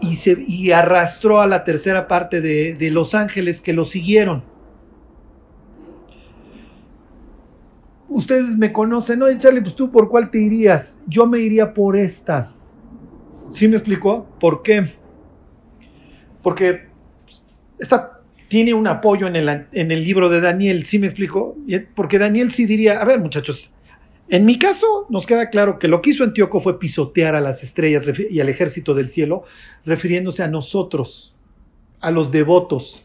y, 0.00 0.70
arrastró 0.72 1.40
a 1.40 1.46
la 1.46 1.64
tercera 1.64 2.08
parte 2.08 2.40
de, 2.40 2.74
de 2.74 2.90
los 2.90 3.14
ángeles 3.14 3.60
que 3.60 3.72
lo 3.72 3.84
siguieron. 3.84 4.42
Ustedes 8.08 8.56
me 8.56 8.72
conocen, 8.72 9.18
no, 9.18 9.38
Charlie, 9.38 9.60
pues 9.60 9.74
tú 9.74 9.90
por 9.90 10.08
cuál 10.08 10.30
te 10.30 10.40
irías. 10.40 11.00
Yo 11.06 11.26
me 11.26 11.40
iría 11.40 11.74
por 11.74 11.96
esta. 11.96 12.52
¿Sí 13.48 13.66
me 13.66 13.76
explicó? 13.76 14.26
¿Por 14.38 14.62
qué? 14.62 14.94
Porque 16.42 16.88
esta 17.78 18.20
tiene 18.48 18.72
un 18.72 18.86
apoyo 18.86 19.26
en 19.26 19.36
el, 19.36 19.66
en 19.72 19.90
el 19.90 20.04
libro 20.04 20.28
de 20.28 20.40
Daniel, 20.40 20.84
¿sí 20.84 21.00
me 21.00 21.08
explicó? 21.08 21.56
Porque 21.96 22.20
Daniel 22.20 22.52
sí 22.52 22.66
diría, 22.66 23.00
a 23.00 23.04
ver 23.04 23.18
muchachos, 23.18 23.72
en 24.28 24.44
mi 24.44 24.58
caso, 24.58 25.06
nos 25.10 25.26
queda 25.26 25.50
claro 25.50 25.78
que 25.78 25.88
lo 25.88 26.00
que 26.00 26.10
hizo 26.10 26.24
Antíoco 26.24 26.60
fue 26.60 26.78
pisotear 26.78 27.34
a 27.34 27.40
las 27.40 27.62
estrellas 27.62 28.04
y 28.30 28.40
al 28.40 28.48
ejército 28.48 28.94
del 28.94 29.08
cielo, 29.08 29.44
refiriéndose 29.84 30.42
a 30.42 30.48
nosotros, 30.48 31.34
a 32.00 32.10
los 32.10 32.32
devotos. 32.32 33.04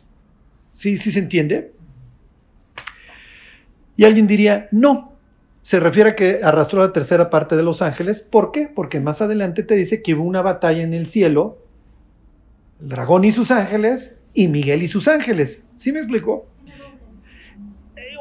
¿Sí, 0.72 0.98
sí 0.98 1.12
se 1.12 1.20
entiende? 1.20 1.74
Y 3.98 4.06
alguien 4.06 4.28
diría, 4.28 4.70
no, 4.72 5.14
se 5.62 5.82
refiere 5.82 6.12
a 6.12 6.16
que 6.16 6.40
arrastró 6.42 6.80
la 6.80 6.94
tercera 6.94 7.30
parte 7.30 7.58
de 7.58 7.64
los 7.64 7.82
ángeles. 7.82 8.22
¿Por 8.22 8.54
qué? 8.54 8.70
Porque 8.74 9.02
más 9.02 9.22
adelante 9.22 9.64
te 9.64 9.76
dice 9.76 10.02
que 10.02 10.14
hubo 10.14 10.24
una 10.24 10.42
batalla 10.42 10.84
en 10.84 10.94
el 10.94 11.08
cielo, 11.08 11.58
el 12.80 12.88
dragón 12.88 13.26
y 13.26 13.32
sus 13.32 13.52
ángeles, 13.52 14.16
y 14.34 14.48
Miguel 14.48 14.84
y 14.84 14.88
sus 14.88 15.10
ángeles. 15.10 15.62
¿Sí 15.76 15.92
me 15.92 16.00
explico? 16.00 16.48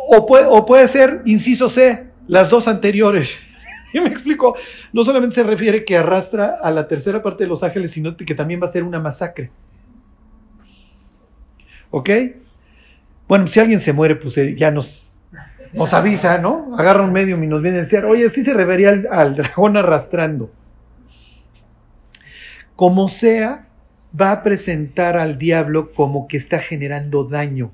O 0.08 0.26
puede, 0.26 0.46
o 0.46 0.66
puede 0.66 0.88
ser, 0.88 1.22
inciso 1.26 1.68
C, 1.68 2.08
las 2.28 2.48
dos 2.48 2.68
anteriores. 2.68 3.36
¿Y 3.92 4.00
me 4.00 4.08
explico? 4.08 4.56
No 4.92 5.02
solamente 5.02 5.34
se 5.34 5.42
refiere 5.42 5.84
que 5.84 5.96
arrastra 5.96 6.58
a 6.62 6.70
la 6.70 6.86
tercera 6.86 7.22
parte 7.22 7.44
de 7.44 7.48
Los 7.48 7.62
Ángeles, 7.62 7.90
sino 7.90 8.16
que 8.16 8.34
también 8.34 8.60
va 8.62 8.66
a 8.66 8.70
ser 8.70 8.84
una 8.84 9.00
masacre. 9.00 9.50
¿Ok? 11.90 12.10
Bueno, 13.26 13.46
si 13.48 13.60
alguien 13.60 13.80
se 13.80 13.92
muere, 13.92 14.16
pues 14.16 14.36
eh, 14.38 14.54
ya 14.56 14.70
nos, 14.70 15.20
nos 15.72 15.92
avisa, 15.94 16.38
¿no? 16.38 16.76
Agarra 16.78 17.02
un 17.02 17.12
medio 17.12 17.42
y 17.42 17.46
nos 17.46 17.62
viene 17.62 17.78
a 17.78 17.80
decir, 17.80 18.04
oye, 18.04 18.28
sí 18.30 18.42
se 18.42 18.54
refería 18.54 18.90
al, 18.90 19.08
al 19.10 19.36
dragón 19.36 19.76
arrastrando. 19.76 20.50
Como 22.76 23.08
sea, 23.08 23.66
va 24.18 24.32
a 24.32 24.42
presentar 24.42 25.16
al 25.16 25.38
diablo 25.38 25.92
como 25.92 26.28
que 26.28 26.36
está 26.36 26.58
generando 26.58 27.24
daño. 27.24 27.72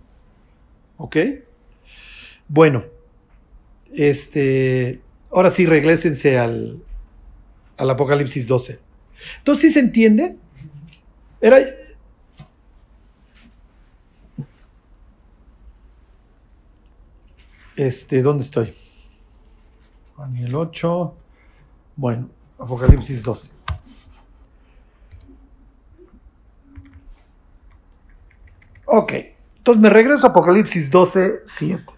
¿Ok? 0.96 1.16
Bueno, 2.48 2.84
este, 3.96 5.00
ahora 5.30 5.50
sí, 5.50 5.66
reglésense 5.66 6.38
al, 6.38 6.82
al 7.76 7.90
Apocalipsis 7.90 8.46
12. 8.46 8.78
Entonces, 9.38 9.62
¿sí 9.62 9.70
se 9.70 9.80
entiende? 9.80 10.36
Era, 11.40 11.58
Este, 17.76 18.22
¿dónde 18.22 18.44
estoy? 18.44 18.74
Daniel 20.16 20.54
8. 20.54 21.14
Bueno, 21.96 22.28
Apocalipsis 22.58 23.22
12. 23.22 23.50
Ok, 28.86 29.12
entonces 29.56 29.82
me 29.82 29.90
regreso 29.90 30.26
a 30.26 30.30
Apocalipsis 30.30 30.90
12, 30.90 31.42
7. 31.46 31.93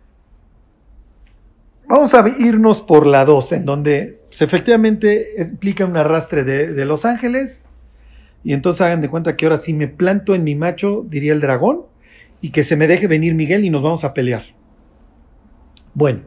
Vamos 1.88 2.14
a 2.14 2.28
irnos 2.40 2.80
por 2.80 3.06
la 3.06 3.24
2, 3.24 3.52
en 3.52 3.64
donde 3.64 4.18
pues, 4.26 4.42
efectivamente 4.42 5.40
explica 5.40 5.84
un 5.84 5.96
arrastre 5.96 6.42
de, 6.42 6.72
de, 6.72 6.84
los 6.84 7.04
ángeles. 7.04 7.68
Y 8.42 8.54
entonces 8.54 8.80
hagan 8.80 9.00
de 9.00 9.08
cuenta 9.08 9.36
que 9.36 9.46
ahora 9.46 9.58
sí 9.58 9.72
me 9.72 9.86
planto 9.86 10.34
en 10.34 10.42
mi 10.42 10.56
macho, 10.56 11.06
diría 11.08 11.32
el 11.32 11.40
dragón, 11.40 11.82
y 12.40 12.50
que 12.50 12.64
se 12.64 12.74
me 12.74 12.88
deje 12.88 13.06
venir 13.06 13.36
Miguel 13.36 13.64
y 13.64 13.70
nos 13.70 13.84
vamos 13.84 14.02
a 14.02 14.14
pelear. 14.14 14.46
Bueno, 15.94 16.22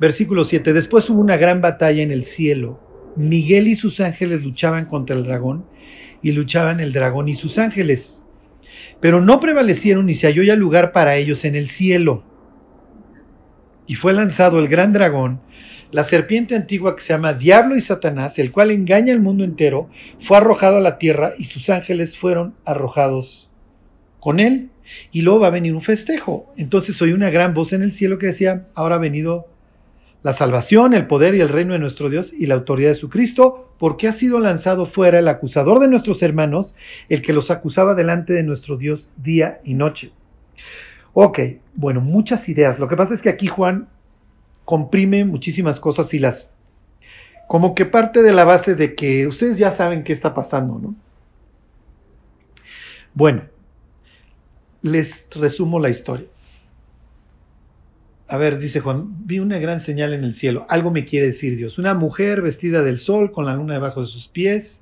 versículo 0.00 0.44
7. 0.44 0.72
Después 0.72 1.08
hubo 1.10 1.20
una 1.20 1.36
gran 1.36 1.60
batalla 1.60 2.02
en 2.02 2.10
el 2.10 2.24
cielo. 2.24 2.80
Miguel 3.14 3.68
y 3.68 3.76
sus 3.76 4.00
ángeles 4.00 4.42
luchaban 4.42 4.86
contra 4.86 5.14
el 5.14 5.22
dragón, 5.22 5.64
y 6.22 6.32
luchaban 6.32 6.80
el 6.80 6.92
dragón 6.92 7.28
y 7.28 7.36
sus 7.36 7.58
ángeles. 7.58 8.20
Pero 9.00 9.20
no 9.20 9.38
prevalecieron 9.38 10.08
y 10.08 10.14
se 10.14 10.26
halló 10.26 10.42
ya 10.42 10.56
lugar 10.56 10.90
para 10.90 11.14
ellos 11.14 11.44
en 11.44 11.54
el 11.54 11.68
cielo 11.68 12.24
y 13.88 13.96
fue 13.96 14.12
lanzado 14.12 14.60
el 14.60 14.68
gran 14.68 14.92
dragón, 14.92 15.40
la 15.90 16.04
serpiente 16.04 16.54
antigua 16.54 16.94
que 16.94 17.02
se 17.02 17.14
llama 17.14 17.32
Diablo 17.32 17.74
y 17.74 17.80
Satanás, 17.80 18.38
el 18.38 18.52
cual 18.52 18.70
engaña 18.70 19.14
al 19.14 19.20
mundo 19.20 19.42
entero, 19.42 19.88
fue 20.20 20.36
arrojado 20.36 20.76
a 20.76 20.80
la 20.80 20.98
tierra 20.98 21.32
y 21.38 21.44
sus 21.44 21.70
ángeles 21.70 22.16
fueron 22.16 22.54
arrojados 22.66 23.50
con 24.20 24.38
él. 24.38 24.68
Y 25.10 25.22
luego 25.22 25.40
va 25.40 25.48
a 25.48 25.50
venir 25.50 25.74
un 25.74 25.82
festejo. 25.82 26.52
Entonces 26.56 27.00
oí 27.02 27.12
una 27.12 27.30
gran 27.30 27.54
voz 27.54 27.72
en 27.72 27.82
el 27.82 27.92
cielo 27.92 28.18
que 28.18 28.26
decía, 28.26 28.66
ahora 28.74 28.96
ha 28.96 28.98
venido 28.98 29.48
la 30.22 30.34
salvación, 30.34 30.92
el 30.92 31.06
poder 31.06 31.34
y 31.34 31.40
el 31.40 31.48
reino 31.48 31.72
de 31.72 31.78
nuestro 31.78 32.10
Dios 32.10 32.32
y 32.32 32.46
la 32.46 32.54
autoridad 32.54 32.90
de 32.90 32.94
su 32.94 33.08
Cristo, 33.08 33.72
porque 33.78 34.08
ha 34.08 34.12
sido 34.12 34.40
lanzado 34.40 34.86
fuera 34.86 35.18
el 35.18 35.28
acusador 35.28 35.78
de 35.78 35.88
nuestros 35.88 36.22
hermanos, 36.22 36.74
el 37.08 37.22
que 37.22 37.32
los 37.32 37.50
acusaba 37.50 37.94
delante 37.94 38.34
de 38.34 38.42
nuestro 38.42 38.76
Dios 38.76 39.08
día 39.16 39.60
y 39.64 39.74
noche. 39.74 40.12
Ok, 41.20 41.40
bueno, 41.74 42.00
muchas 42.00 42.48
ideas. 42.48 42.78
Lo 42.78 42.86
que 42.86 42.94
pasa 42.94 43.12
es 43.12 43.20
que 43.20 43.28
aquí 43.28 43.48
Juan 43.48 43.88
comprime 44.64 45.24
muchísimas 45.24 45.80
cosas 45.80 46.14
y 46.14 46.20
las... 46.20 46.48
Como 47.48 47.74
que 47.74 47.86
parte 47.86 48.22
de 48.22 48.32
la 48.32 48.44
base 48.44 48.76
de 48.76 48.94
que 48.94 49.26
ustedes 49.26 49.58
ya 49.58 49.72
saben 49.72 50.04
qué 50.04 50.12
está 50.12 50.32
pasando, 50.32 50.78
¿no? 50.78 50.94
Bueno, 53.14 53.42
les 54.82 55.26
resumo 55.32 55.80
la 55.80 55.88
historia. 55.88 56.28
A 58.28 58.36
ver, 58.36 58.60
dice 58.60 58.78
Juan, 58.78 59.26
vi 59.26 59.40
una 59.40 59.58
gran 59.58 59.80
señal 59.80 60.12
en 60.12 60.22
el 60.22 60.34
cielo. 60.34 60.66
Algo 60.68 60.92
me 60.92 61.04
quiere 61.04 61.26
decir 61.26 61.56
Dios. 61.56 61.78
Una 61.78 61.94
mujer 61.94 62.42
vestida 62.42 62.84
del 62.84 63.00
sol 63.00 63.32
con 63.32 63.44
la 63.44 63.56
luna 63.56 63.74
debajo 63.74 64.02
de 64.02 64.06
sus 64.06 64.28
pies, 64.28 64.80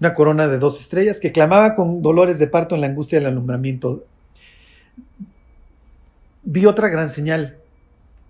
una 0.00 0.12
corona 0.12 0.48
de 0.48 0.58
dos 0.58 0.80
estrellas 0.80 1.20
que 1.20 1.30
clamaba 1.30 1.76
con 1.76 2.02
dolores 2.02 2.40
de 2.40 2.48
parto 2.48 2.74
en 2.74 2.80
la 2.80 2.88
angustia 2.88 3.20
del 3.20 3.28
alumbramiento 3.28 4.06
vi 6.42 6.66
otra 6.66 6.88
gran 6.88 7.10
señal, 7.10 7.56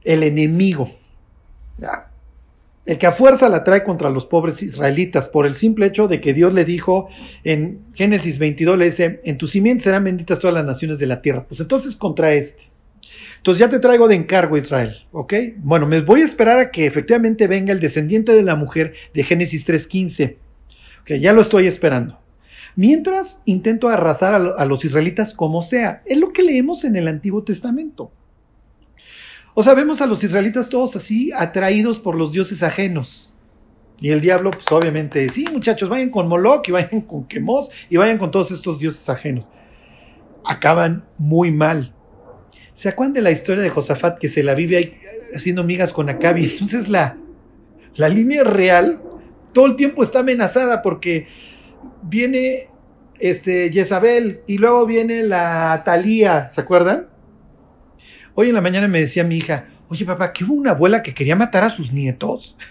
el 0.05 0.23
enemigo, 0.23 0.91
el 2.87 2.99
que 2.99 3.07
a 3.07 3.13
fuerza 3.13 3.49
la 3.49 3.65
trae 3.65 3.83
contra 3.83 4.11
los 4.11 4.27
pobres 4.27 4.63
israelitas 4.63 5.29
por 5.29 5.47
el 5.47 5.55
simple 5.55 5.87
hecho 5.87 6.07
de 6.07 6.21
que 6.21 6.35
Dios 6.35 6.53
le 6.53 6.65
dijo 6.65 7.09
en 7.43 7.81
Génesis 7.95 8.39
22, 8.39 8.79
le 8.79 8.85
dice, 8.87 9.21
en 9.25 9.39
tu 9.39 9.47
simiente 9.47 9.85
serán 9.85 10.05
benditas 10.05 10.39
todas 10.39 10.55
las 10.55 10.67
naciones 10.67 10.99
de 10.99 11.07
la 11.07 11.23
tierra. 11.23 11.45
Pues 11.49 11.61
entonces 11.61 11.97
contra 11.97 12.35
este. 12.35 12.63
Entonces 13.39 13.61
ya 13.61 13.69
te 13.69 13.79
traigo 13.79 14.09
de 14.09 14.15
encargo 14.15 14.57
Israel, 14.57 14.97
¿ok? 15.13 15.35
Bueno, 15.57 15.87
me 15.87 16.01
voy 16.01 16.23
a 16.23 16.25
esperar 16.25 16.59
a 16.59 16.71
que 16.71 16.87
efectivamente 16.87 17.47
venga 17.47 17.73
el 17.73 17.81
descendiente 17.81 18.33
de 18.33 18.43
la 18.43 18.55
mujer 18.55 18.95
de 19.13 19.23
Génesis 19.23 19.67
3.15, 19.67 20.37
que 21.05 21.21
ya 21.21 21.33
lo 21.33 21.43
estoy 21.43 21.67
esperando. 21.67 22.19
Mientras 22.77 23.41
intento 23.45 23.89
arrasar 23.89 24.35
a, 24.35 24.65
los 24.65 24.85
israelitas 24.85 25.33
como 25.33 25.63
sea. 25.63 26.03
Es 26.07 26.19
lo 26.19 26.33
que 26.33 26.43
leemos 26.43 26.85
en 26.85 26.97
el 26.97 27.07
Antiguo 27.07 27.45
Testamento. 27.45 28.11
O 29.55 29.63
sea, 29.63 29.75
vemos 29.75 30.01
a 30.01 30.07
los 30.07 30.25
israelitas 30.25 30.69
todos 30.69 30.97
así, 30.97 31.31
atraídos 31.33 32.01
por 32.01 32.17
los 32.17 32.33
dioses 32.33 32.63
ajenos. 32.65 33.33
Y 34.01 34.11
el 34.11 34.21
diablo, 34.21 34.51
pues 34.51 34.71
obviamente, 34.73 35.29
sí, 35.29 35.45
muchachos, 35.53 35.89
vayan 35.89 36.11
con 36.11 36.27
Moloch 36.27 36.69
y 36.69 36.73
vayan 36.73 37.03
con 37.03 37.25
Quemos 37.27 37.71
y 37.89 37.97
vayan 37.97 38.19
con 38.19 38.33
todos 38.33 38.51
estos 38.51 38.81
dioses 38.81 39.09
ajenos. 39.09 39.47
Acaban 40.45 41.05
muy 41.17 41.53
mal. 41.53 41.95
¿Se 42.75 42.89
acuerdan 42.89 43.15
de 43.15 43.23
la 43.23 43.31
historia 43.31 43.63
de 43.63 43.71
Josafat 43.71 44.19
que 44.19 44.29
se 44.29 44.43
la 44.43 44.55
vive 44.55 44.77
ahí 44.77 44.99
haciendo 45.33 45.63
migas 45.63 45.93
con 45.93 46.09
Acabi? 46.09 46.47
Entonces 46.53 46.89
la, 46.89 47.17
la 47.95 48.09
línea 48.09 48.43
real 48.43 49.01
todo 49.53 49.67
el 49.67 49.77
tiempo 49.77 50.03
está 50.03 50.19
amenazada 50.19 50.83
porque 50.83 51.29
viene 52.03 52.69
este 53.19 53.71
Jezabel 53.73 54.41
y 54.47 54.59
luego 54.59 54.87
viene 54.87 55.23
la 55.23 55.83
Talía, 55.85 56.49
¿se 56.49 56.61
acuerdan? 56.61 57.07
Hoy 58.35 58.49
en 58.49 58.55
la 58.55 58.61
mañana 58.61 58.89
me 58.89 59.01
decía 59.01 59.25
mi 59.25 59.39
hija, 59.39 59.67
oye 59.89 60.05
papá, 60.05 60.33
que 60.33 60.45
hubo 60.45 60.55
una 60.55 60.73
abuela 60.73 61.03
que 61.03 61.15
quería 61.15 61.37
matar 61.37 61.65
a 61.65 61.71
sus 61.71 61.93
nietos. 61.93 62.57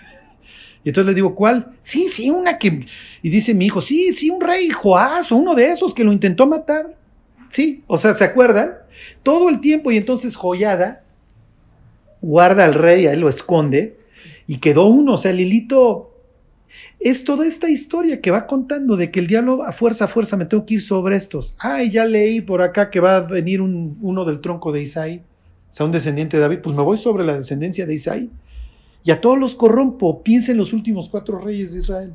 Y 0.86 0.89
entonces 0.89 1.12
le 1.12 1.15
digo, 1.15 1.34
¿cuál? 1.34 1.78
Sí, 1.82 2.10
sí, 2.10 2.30
una 2.30 2.58
que... 2.58 2.86
Y 3.21 3.30
dice 3.30 3.54
mi 3.54 3.67
hijo, 3.67 3.80
sí, 3.80 4.13
sí, 4.13 4.30
un 4.30 4.41
rey 4.41 4.69
Joás 4.69 5.32
o 5.32 5.38
uno 5.38 5.56
de 5.56 5.67
esos 5.67 5.93
que 5.93 6.04
lo 6.04 6.12
intentó 6.12 6.45
matar. 6.45 6.97
Sí, 7.52 7.86
o 7.88 7.97
sea, 7.97 8.13
¿se 8.13 8.26
acuerdan? 8.26 8.73
Todo 9.23 9.47
el 9.47 9.62
tiempo 9.62 9.91
y 9.91 9.97
entonces 9.97 10.36
Joyada 10.36 11.04
guarda 12.21 12.65
al 12.65 12.73
rey, 12.73 13.08
ahí 13.08 13.17
lo 13.17 13.30
esconde 13.30 13.97
y 14.47 14.58
quedó 14.58 14.88
uno, 14.88 15.13
o 15.13 15.17
sea, 15.17 15.32
Lilito 15.32 16.12
es 17.04 17.26
toda 17.26 17.46
esta 17.46 17.70
historia 17.70 18.22
que 18.22 18.32
va 18.32 18.48
contando 18.48 18.96
de 18.96 19.12
que 19.12 19.20
el 19.20 19.28
diablo 19.28 19.63
a 19.63 19.74
fuerza, 19.74 20.06
a 20.06 20.08
fuerza 20.08 20.38
me 20.38 20.46
tengo 20.46 20.66
que 20.66 20.76
ir 20.76 20.82
sobre 20.82 21.18
estos. 21.18 21.54
Ay, 21.60 21.92
ya 21.92 22.06
leí 22.06 22.39
por 22.39 22.62
acá 22.62 22.89
que 22.89 23.02
va 23.02 23.18
a 23.18 23.22
venir 23.22 23.62
un, 23.62 23.98
uno 24.02 24.24
del 24.24 24.39
tronco 24.39 24.72
de 24.72 24.84
Isaí, 24.84 25.18
o 25.18 25.76
sea, 25.76 25.86
un 25.86 25.92
descendiente 25.92 26.38
de 26.38 26.42
David, 26.44 26.60
pues 26.63 26.74
me 26.74 26.82
voy 26.82 26.98
sobre 26.98 27.26
la 27.26 27.38
descendencia 27.38 27.86
de 27.86 27.94
Isaí. 27.94 28.30
Y 29.04 29.12
a 29.12 29.20
todos 29.20 29.38
los 29.38 29.54
corrompo, 29.54 30.24
piensen 30.24 30.56
los 30.56 30.72
últimos 30.72 31.10
cuatro 31.10 31.39
reyes 31.39 31.74
de 31.74 31.80
Israel. 31.80 32.13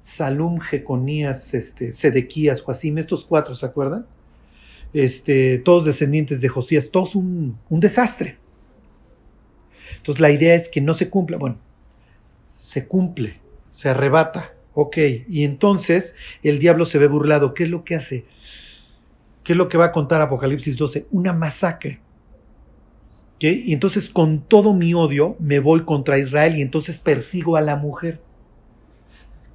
Salum, 0.00 0.58
Jeconías, 0.58 1.54
este, 1.54 1.92
Sedequías, 1.92 2.62
Joacim, 2.62 2.98
estos 2.98 3.24
cuatro, 3.24 3.54
¿se 3.54 3.64
acuerdan? 3.64 4.06
Este, 4.92 5.58
todos 5.58 5.84
descendientes 5.84 6.40
de 6.40 6.48
Josías, 6.48 6.90
todos 6.90 7.14
un, 7.14 7.56
un 7.70 7.78
desastre. 7.78 8.38
Entonces 9.98 10.20
la 10.20 10.32
idea 10.32 10.56
es 10.56 10.68
que 10.68 10.80
no 10.80 10.94
se 10.94 11.08
cumpla, 11.08 11.36
bueno, 11.36 11.58
se 12.62 12.86
cumple, 12.86 13.40
se 13.72 13.88
arrebata, 13.88 14.52
ok, 14.74 14.96
y 15.28 15.42
entonces 15.42 16.14
el 16.44 16.60
diablo 16.60 16.84
se 16.84 16.96
ve 16.98 17.08
burlado, 17.08 17.54
¿qué 17.54 17.64
es 17.64 17.68
lo 17.68 17.82
que 17.82 17.96
hace? 17.96 18.24
¿Qué 19.42 19.54
es 19.54 19.56
lo 19.56 19.68
que 19.68 19.78
va 19.78 19.86
a 19.86 19.92
contar 19.92 20.20
Apocalipsis 20.20 20.76
12? 20.76 21.06
Una 21.10 21.32
masacre. 21.32 21.98
Y 23.40 23.72
entonces 23.72 24.08
con 24.10 24.42
todo 24.42 24.74
mi 24.74 24.94
odio 24.94 25.34
me 25.40 25.58
voy 25.58 25.80
contra 25.80 26.20
Israel 26.20 26.56
y 26.56 26.62
entonces 26.62 27.00
persigo 27.00 27.56
a 27.56 27.60
la 27.62 27.74
mujer. 27.74 28.20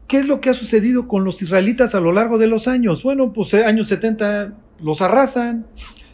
¿Qué 0.09 0.19
es 0.19 0.27
lo 0.27 0.41
que 0.41 0.49
ha 0.49 0.53
sucedido 0.53 1.07
con 1.07 1.23
los 1.23 1.41
israelitas 1.41 1.95
a 1.95 2.01
lo 2.01 2.11
largo 2.11 2.37
de 2.37 2.47
los 2.47 2.67
años? 2.67 3.03
Bueno, 3.03 3.31
pues 3.31 3.53
eh, 3.53 3.63
años 3.63 3.87
70 3.87 4.53
los 4.81 5.01
arrasan. 5.01 5.65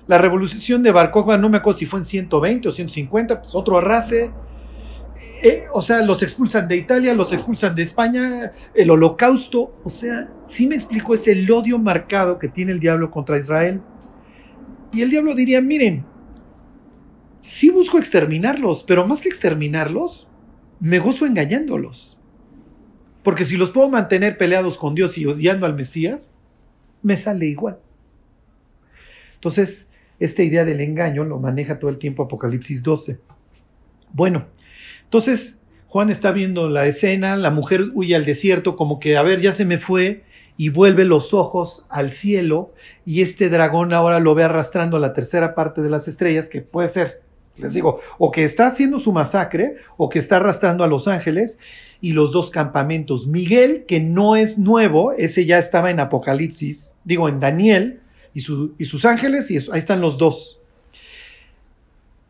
La 0.05 0.19
revolución 0.19 0.83
de 0.83 0.91
Bar 0.91 1.11
no 1.39 1.49
me 1.49 1.57
acuerdo 1.57 1.79
si 1.79 1.87
fue 1.87 2.01
en 2.01 2.05
120 2.05 2.69
o 2.69 2.71
150, 2.71 3.41
pues 3.41 3.55
otro 3.55 3.79
arrase. 3.79 4.29
Eh, 5.41 5.65
o 5.73 5.81
sea, 5.81 6.01
los 6.01 6.23
expulsan 6.23 6.67
de 6.67 6.77
Italia, 6.77 7.13
los 7.13 7.33
expulsan 7.33 7.75
de 7.75 7.83
España, 7.83 8.53
el 8.73 8.89
holocausto. 8.89 9.75
O 9.83 9.89
sea, 9.89 10.29
sí 10.45 10.67
me 10.67 10.75
explico, 10.75 11.13
es 11.13 11.27
el 11.27 11.49
odio 11.51 11.77
marcado 11.77 12.39
que 12.39 12.47
tiene 12.47 12.71
el 12.71 12.79
diablo 12.79 13.11
contra 13.11 13.37
Israel. 13.37 13.81
Y 14.93 15.01
el 15.01 15.09
diablo 15.09 15.35
diría, 15.35 15.59
miren, 15.59 16.05
sí 17.41 17.69
busco 17.69 17.97
exterminarlos, 17.97 18.83
pero 18.87 19.05
más 19.05 19.21
que 19.21 19.29
exterminarlos, 19.29 20.27
me 20.79 20.99
gozo 20.99 21.25
engañándolos. 21.25 22.17
Porque 23.23 23.45
si 23.45 23.57
los 23.57 23.71
puedo 23.71 23.89
mantener 23.89 24.37
peleados 24.37 24.77
con 24.77 24.95
Dios 24.95 25.17
y 25.17 25.25
odiando 25.25 25.65
al 25.65 25.75
Mesías, 25.75 26.29
me 27.01 27.17
sale 27.17 27.47
igual. 27.47 27.79
Entonces, 29.35 29.85
esta 30.19 30.43
idea 30.43 30.63
del 30.63 30.79
engaño 30.79 31.23
lo 31.25 31.39
maneja 31.39 31.79
todo 31.79 31.89
el 31.89 31.97
tiempo 31.97 32.23
Apocalipsis 32.23 32.81
12. 32.81 33.19
Bueno, 34.13 34.45
entonces 35.13 35.59
Juan 35.89 36.09
está 36.09 36.31
viendo 36.31 36.69
la 36.69 36.87
escena, 36.87 37.35
la 37.35 37.51
mujer 37.51 37.91
huye 37.93 38.15
al 38.15 38.25
desierto 38.25 38.75
como 38.75 38.99
que, 38.99 39.15
a 39.15 39.21
ver, 39.21 39.41
ya 39.41 39.53
se 39.53 39.63
me 39.63 39.77
fue, 39.77 40.23
y 40.57 40.69
vuelve 40.69 41.05
los 41.05 41.35
ojos 41.35 41.85
al 41.87 42.09
cielo, 42.09 42.73
y 43.05 43.21
este 43.21 43.47
dragón 43.49 43.93
ahora 43.93 44.19
lo 44.19 44.33
ve 44.33 44.43
arrastrando 44.43 44.97
a 44.97 44.99
la 44.99 45.13
tercera 45.13 45.53
parte 45.53 45.83
de 45.83 45.91
las 45.91 46.07
estrellas, 46.07 46.49
que 46.49 46.61
puede 46.61 46.87
ser 46.87 47.21
les 47.57 47.73
digo, 47.73 47.99
o 48.17 48.31
que 48.31 48.43
está 48.43 48.65
haciendo 48.65 48.97
su 48.97 49.13
masacre, 49.13 49.75
o 49.95 50.09
que 50.09 50.17
está 50.17 50.37
arrastrando 50.37 50.83
a 50.83 50.87
los 50.87 51.07
ángeles, 51.07 51.59
y 52.01 52.13
los 52.13 52.31
dos 52.31 52.49
campamentos. 52.49 53.27
Miguel, 53.27 53.85
que 53.87 53.99
no 53.99 54.35
es 54.35 54.57
nuevo, 54.57 55.11
ese 55.11 55.45
ya 55.45 55.59
estaba 55.59 55.91
en 55.91 55.99
Apocalipsis, 55.99 56.91
digo, 57.03 57.29
en 57.29 57.39
Daniel, 57.39 57.99
y, 58.33 58.41
sus 58.41 59.05
ángeles, 59.05 59.51
y 59.51 59.57
ahí 59.57 59.77
están 59.77 60.01
los 60.01 60.17
dos. 60.17 60.59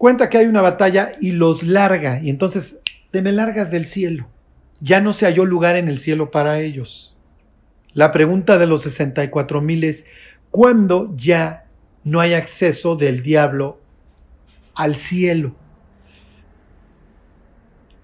Cuenta 0.03 0.29
que 0.29 0.37
hay 0.37 0.47
una 0.47 0.59
batalla 0.59 1.13
y 1.21 1.31
los 1.31 1.63
larga, 1.63 2.21
y 2.21 2.29
entonces 2.29 2.77
te 3.11 3.21
me 3.21 3.31
largas 3.31 3.71
del 3.71 3.85
cielo. 3.85 4.27
Ya 4.81 4.99
no 4.99 5.13
se 5.13 5.25
halló 5.25 5.45
lugar 5.45 5.77
en 5.77 5.87
el 5.87 5.97
cielo 5.97 6.29
para 6.29 6.59
ellos. 6.59 7.15
La 7.93 8.11
pregunta 8.11 8.57
de 8.57 8.67
los 8.67 8.81
64 8.81 9.61
mil 9.61 9.85
es, 9.85 10.03
¿cuándo 10.51 11.15
ya 11.15 11.67
no 12.03 12.19
hay 12.19 12.33
acceso 12.33 12.97
del 12.97 13.23
diablo 13.23 13.79
al 14.75 14.97
cielo. 14.97 15.55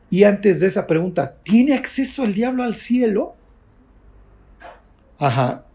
Y 0.10 0.24
antes 0.24 0.62
de 0.62 0.68
esa 0.68 0.88
pregunta, 0.88 1.36
¿tiene 1.44 1.74
acceso 1.74 2.24
el 2.24 2.34
diablo 2.34 2.64
al 2.64 2.76
cielo? 2.76 3.36
Ajá. 5.18 5.66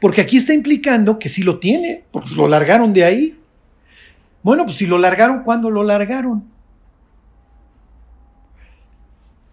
Porque 0.00 0.22
aquí 0.22 0.38
está 0.38 0.54
implicando 0.54 1.18
que 1.18 1.28
sí 1.28 1.42
lo 1.42 1.58
tiene, 1.58 2.04
porque 2.10 2.34
lo 2.34 2.48
largaron 2.48 2.94
de 2.94 3.04
ahí. 3.04 3.39
Bueno, 4.42 4.64
pues 4.64 4.76
si 4.76 4.86
lo 4.86 4.98
largaron, 4.98 5.42
¿cuándo 5.42 5.70
lo 5.70 5.82
largaron? 5.82 6.44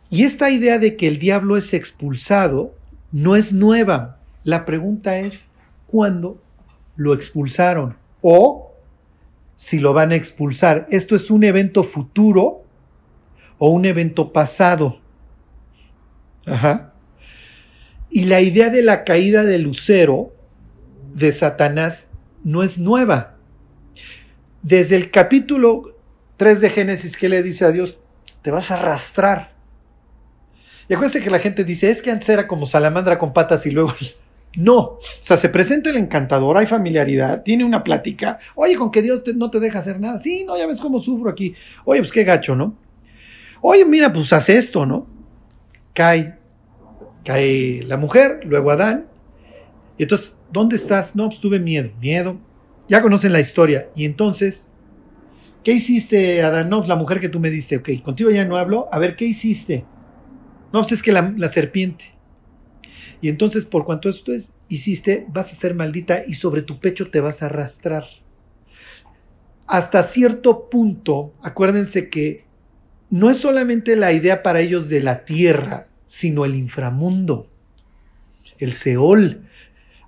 Y 0.10 0.24
esta 0.24 0.50
idea 0.50 0.80
de 0.80 0.96
que 0.96 1.08
el 1.08 1.20
diablo 1.20 1.58
es 1.58 1.74
expulsado 1.74 2.74
no 3.12 3.36
es 3.36 3.52
nueva. 3.52 4.18
La 4.44 4.66
pregunta 4.66 5.20
es, 5.20 5.46
¿cuándo 5.88 6.42
lo 6.96 7.14
expulsaron? 7.14 7.96
O 8.22 8.72
si 9.58 9.80
lo 9.80 9.94
van 9.94 10.12
a 10.12 10.16
expulsar. 10.16 10.88
¿Esto 10.90 11.16
es 11.16 11.30
un 11.30 11.44
evento 11.44 11.84
futuro 11.84 12.64
o 13.58 13.70
un 13.70 13.86
evento 13.86 14.32
pasado? 14.32 15.00
Ajá. 16.46 16.94
Y 18.10 18.26
la 18.26 18.40
idea 18.40 18.70
de 18.70 18.84
la 18.84 19.04
caída 19.04 19.44
del 19.44 19.64
lucero 19.64 20.32
de 21.14 21.34
Satanás 21.34 22.08
no 22.44 22.64
es 22.64 22.78
nueva. 22.78 23.37
Desde 24.68 24.98
el 24.98 25.12
capítulo 25.12 25.96
3 26.36 26.60
de 26.60 26.70
Génesis, 26.70 27.16
¿qué 27.16 27.30
le 27.30 27.42
dice 27.42 27.64
a 27.64 27.72
Dios? 27.72 27.98
Te 28.42 28.52
vas 28.52 28.70
a 28.70 28.74
arrastrar. 28.74 29.52
Y 30.90 30.94
acuérdense 30.94 31.24
que 31.24 31.30
la 31.30 31.40
gente 31.40 31.64
dice, 31.64 31.90
es 31.90 32.02
que 32.02 32.12
antes 32.12 32.28
era 32.28 32.50
como 32.50 32.66
salamandra 32.66 33.18
con 33.18 33.32
patas 33.32 33.66
y 33.66 33.72
luego 33.72 33.94
no, 34.58 34.78
o 34.80 35.00
sea, 35.22 35.38
se 35.38 35.48
presenta 35.48 35.90
el 35.90 35.96
encantador, 35.96 36.58
hay 36.58 36.68
familiaridad, 36.68 37.44
tiene 37.44 37.64
una 37.64 37.82
plática. 37.82 38.40
Oye, 38.56 38.76
con 38.76 38.92
que 38.92 39.02
Dios 39.02 39.24
no 39.36 39.50
te 39.50 39.62
deja 39.62 39.80
hacer 39.80 40.02
nada. 40.02 40.20
Sí, 40.20 40.44
no, 40.44 40.58
ya 40.58 40.68
ves 40.68 40.82
cómo 40.82 41.00
sufro 41.00 41.30
aquí. 41.30 41.56
Oye, 41.86 42.02
pues 42.02 42.12
qué 42.12 42.26
gacho, 42.26 42.54
¿no? 42.54 42.76
Oye, 43.62 43.86
mira, 43.86 44.12
pues 44.12 44.34
haz 44.34 44.50
esto, 44.50 44.86
¿no? 44.86 45.08
Cae, 45.94 46.36
cae 47.24 47.84
la 47.84 47.96
mujer, 47.96 48.42
luego 48.44 48.72
Adán. 48.72 49.06
Y 49.98 50.04
entonces, 50.04 50.36
¿dónde 50.52 50.76
estás? 50.76 51.16
No, 51.16 51.30
pues 51.30 51.40
tuve 51.40 51.58
miedo, 51.58 51.90
miedo. 52.02 52.38
Ya 52.90 53.02
conocen 53.02 53.34
la 53.34 53.40
historia. 53.40 53.90
Y 53.96 54.06
entonces, 54.06 54.72
¿qué 55.64 55.74
hiciste, 55.74 56.42
Adán? 56.42 56.70
No, 56.70 56.86
la 56.86 56.96
mujer 56.96 57.20
que 57.20 57.30
tú 57.30 57.40
me 57.40 57.50
diste, 57.50 57.78
ok, 57.78 57.90
contigo 58.04 58.30
ya 58.32 58.46
no 58.46 58.58
hablo. 58.58 58.88
A 58.92 59.00
ver, 59.00 59.16
¿qué 59.16 59.26
hiciste? 59.26 59.86
No, 60.74 60.82
pues 60.82 60.94
es 60.94 61.04
que 61.04 61.12
la, 61.12 61.34
la 61.36 61.48
serpiente. 61.48 62.06
Y 63.22 63.30
entonces, 63.30 63.66
por 63.66 63.86
cuanto 63.86 64.10
esto 64.10 64.34
es, 64.34 64.50
hiciste, 64.70 65.26
vas 65.30 65.52
a 65.52 65.56
ser 65.56 65.76
maldita 65.76 66.24
y 66.28 66.36
sobre 66.36 66.62
tu 66.62 66.80
pecho 66.80 67.10
te 67.10 67.20
vas 67.20 67.42
a 67.42 67.48
arrastrar. 67.48 68.06
Hasta 69.66 70.04
cierto 70.04 70.70
punto, 70.70 71.34
acuérdense 71.42 72.10
que 72.10 72.46
no 73.10 73.30
es 73.30 73.38
solamente 73.38 73.96
la 73.96 74.14
idea 74.14 74.44
para 74.44 74.62
ellos 74.62 74.90
de 74.90 75.02
la 75.02 75.26
tierra, 75.26 75.88
sino 76.08 76.46
el 76.46 76.56
inframundo, 76.56 77.50
el 78.60 78.74
Seol. 78.74 79.46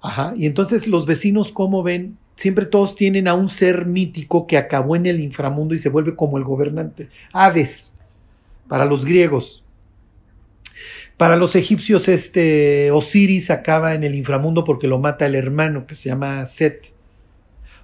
Ajá. 0.01 0.33
Y 0.35 0.45
entonces 0.45 0.87
los 0.87 1.05
vecinos, 1.05 1.51
¿cómo 1.51 1.83
ven? 1.83 2.17
Siempre 2.39 2.65
todos 2.65 2.95
tienen 2.95 3.27
a 3.27 3.33
un 3.33 3.49
ser 3.49 3.85
mítico 3.85 4.47
que 4.47 4.55
acabó 4.55 4.95
en 4.95 5.05
el 5.05 5.19
inframundo 5.19 5.75
y 5.75 5.77
se 5.77 5.89
vuelve 5.89 6.15
como 6.15 6.37
el 6.37 6.45
gobernante. 6.45 7.09
Hades, 7.33 7.93
para 8.69 8.85
los 8.85 9.03
griegos. 9.03 9.61
Para 11.17 11.35
los 11.35 11.57
egipcios, 11.57 12.07
este 12.07 12.91
Osiris 12.91 13.51
acaba 13.51 13.93
en 13.93 14.05
el 14.05 14.15
inframundo 14.15 14.63
porque 14.63 14.87
lo 14.87 14.99
mata 14.99 15.25
el 15.25 15.35
hermano 15.35 15.85
que 15.85 15.95
se 15.95 16.07
llama 16.07 16.45
Set. 16.45 16.93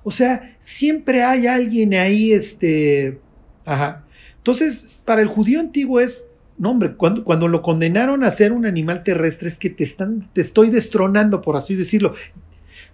O 0.05 0.11
sea, 0.11 0.55
siempre 0.61 1.21
hay 1.21 1.47
alguien 1.47 1.93
ahí, 1.93 2.31
este... 2.31 3.19
Ajá. 3.65 4.05
Entonces, 4.37 4.87
para 5.03 5.21
el 5.21 5.27
judío 5.27 5.59
antiguo 5.59 5.99
es, 5.99 6.27
no 6.57 6.71
hombre, 6.71 6.93
cuando, 6.93 7.25
cuando 7.25 7.49
lo 7.49 7.61
condenaron 7.61 8.23
a 8.23 8.31
ser 8.31 8.53
un 8.53 8.65
animal 8.65 9.03
terrestre 9.03 9.49
es 9.49 9.57
que 9.57 9.69
te, 9.69 9.83
están, 9.83 10.29
te 10.31 10.39
estoy 10.39 10.69
destronando, 10.69 11.41
por 11.41 11.57
así 11.57 11.75
decirlo. 11.75 12.15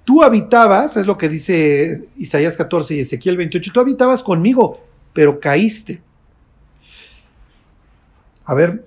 Tú 0.04 0.24
habitabas, 0.24 0.98
es 0.98 1.06
lo 1.06 1.18
que 1.18 1.30
dice 1.30 2.08
Isaías 2.18 2.58
14 2.58 2.96
y 2.96 3.00
Ezequiel 3.02 3.38
28, 3.38 3.72
tú 3.74 3.80
habitabas 3.80 4.24
conmigo, 4.24 4.80
pero 5.14 5.40
caíste. 5.40 6.02
A 8.46 8.54
ver, 8.56 8.84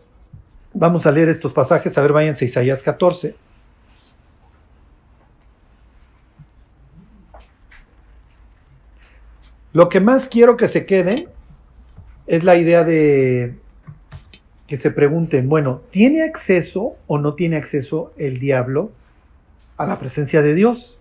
vamos 0.73 1.07
a 1.07 1.13
leer 1.13 1.29
estos 1.29 1.53
pasajes, 1.53 1.97
a 1.97 2.03
ver, 2.03 2.13
váyanse 2.13 2.45
a 2.45 2.49
Isaías 2.49 2.83
14. 2.83 3.37
Lo 9.73 9.89
que 9.89 10.01
más 10.01 10.29
quiero 10.29 10.57
que 10.57 10.69
se 10.69 10.87
quede 10.87 11.29
es 12.27 12.45
la 12.45 12.57
idea 12.57 12.85
de 12.85 13.57
que 14.67 14.77
se 14.77 14.91
pregunten, 14.91 15.49
bueno, 15.49 15.83
¿tiene 15.91 16.23
acceso 16.23 16.97
o 17.07 17.19
no 17.19 17.35
tiene 17.35 17.57
acceso 17.57 18.13
el 18.17 18.39
diablo 18.39 18.93
a 19.77 19.87
la 19.87 19.99
presencia 19.99 20.43
de 20.43 20.55
Dios? 20.55 20.99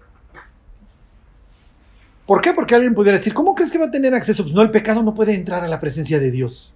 ¿Por 2.25 2.41
qué? 2.41 2.53
Porque 2.53 2.75
alguien 2.75 2.93
pudiera 2.93 3.17
decir, 3.17 3.33
¿cómo 3.33 3.53
crees 3.53 3.71
que 3.71 3.77
va 3.77 3.85
a 3.87 3.91
tener 3.91 4.13
acceso? 4.13 4.43
Pues 4.43 4.55
no, 4.55 4.61
el 4.61 4.71
pecado 4.71 5.03
no 5.03 5.13
puede 5.13 5.33
entrar 5.33 5.63
a 5.63 5.67
la 5.67 5.79
presencia 5.79 6.19
de 6.19 6.31
Dios. 6.31 6.73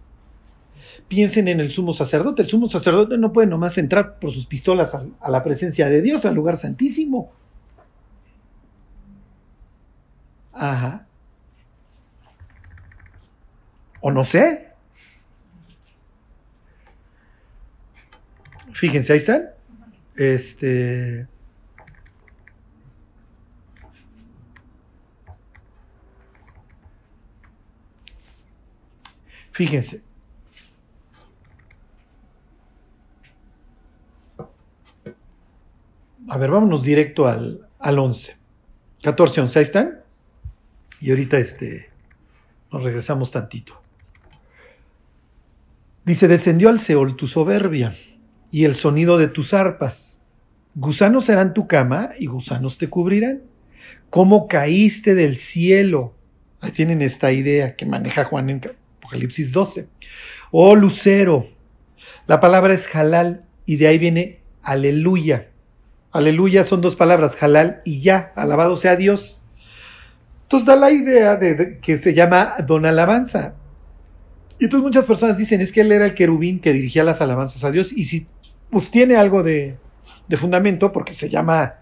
Piensen 1.08 1.48
en 1.48 1.62
el 1.62 1.72
sumo 1.72 1.94
sacerdote. 1.94 2.42
El 2.42 2.50
sumo 2.50 2.68
sacerdote 2.68 3.18
no 3.18 3.32
puede 3.32 3.48
nomás 3.48 3.78
entrar 3.78 4.20
por 4.20 4.32
sus 4.32 4.46
pistolas 4.46 4.94
a, 4.94 5.06
a 5.22 5.32
la 5.32 5.44
presencia 5.44 5.88
de 5.88 6.02
Dios, 6.02 6.26
al 6.26 6.36
lugar 6.36 6.58
santísimo. 6.58 7.32
Ajá. 10.54 11.06
O 14.02 14.12
no 14.12 14.24
sé. 14.24 14.68
Fíjense, 18.74 19.14
ahí 19.14 19.18
están. 19.18 19.50
Este. 20.16 21.28
Fíjense. 29.58 30.04
A 36.28 36.38
ver, 36.38 36.52
vámonos 36.52 36.84
directo 36.84 37.26
al, 37.26 37.68
al 37.80 37.98
11. 37.98 38.38
14, 39.02 39.42
11, 39.42 39.58
ahí 39.58 39.64
están. 39.64 40.00
Y 41.02 41.10
ahorita 41.10 41.40
este, 41.40 41.90
nos 42.72 42.84
regresamos 42.84 43.32
tantito. 43.32 43.82
Dice, 46.06 46.28
descendió 46.28 46.70
al 46.70 46.80
Seol 46.80 47.16
tu 47.16 47.26
soberbia 47.26 47.96
y 48.52 48.66
el 48.66 48.76
sonido 48.76 49.18
de 49.18 49.28
tus 49.28 49.56
arpas. 49.56 50.20
Gusanos 50.76 51.26
serán 51.26 51.56
tu 51.56 51.66
cama 51.66 52.12
y 52.20 52.28
gusanos 52.28 52.78
te 52.78 52.92
cubrirán. 52.92 53.42
¿Cómo 54.12 54.48
caíste 54.48 55.16
del 55.16 55.36
cielo? 55.36 56.14
Ahí 56.62 56.70
tienen 56.74 57.02
esta 57.02 57.32
idea 57.32 57.76
que 57.76 57.88
maneja 57.88 58.24
Juan 58.24 58.52
en 58.52 58.62
Apocalipsis 59.08 59.52
12. 59.54 59.88
Oh 60.52 60.76
lucero. 60.76 61.48
La 62.28 62.42
palabra 62.42 62.74
es 62.74 62.94
halal 62.94 63.46
y 63.66 63.78
de 63.78 63.88
ahí 63.88 63.98
viene 63.98 64.40
aleluya. 64.64 65.48
Aleluya 66.12 66.64
son 66.64 66.82
dos 66.82 66.96
palabras, 66.96 67.42
halal 67.42 67.82
y 67.86 68.02
ya, 68.02 68.34
alabado 68.36 68.76
sea 68.76 68.98
Dios. 68.98 69.42
Entonces 70.44 70.68
da 70.68 70.76
la 70.76 70.92
idea 70.92 71.38
de, 71.38 71.80
que 71.82 72.00
se 72.00 72.14
llama 72.14 72.56
don 72.66 72.86
alabanza. 72.86 73.56
Y 74.60 74.66
entonces 74.66 74.84
muchas 74.84 75.06
personas 75.06 75.38
dicen, 75.38 75.62
es 75.62 75.72
que 75.72 75.82
él 75.82 75.92
era 75.92 76.06
el 76.06 76.14
querubín 76.14 76.60
que 76.60 76.74
dirigía 76.74 77.04
las 77.04 77.22
alabanzas 77.22 77.64
a 77.64 77.72
Dios. 77.72 77.94
Y 77.94 78.06
si 78.06 78.28
pues 78.70 78.92
tiene 78.92 79.16
algo 79.16 79.44
de, 79.44 79.78
de 80.28 80.38
fundamento, 80.38 80.92
porque 80.92 81.16
se 81.16 81.30
llama, 81.30 81.76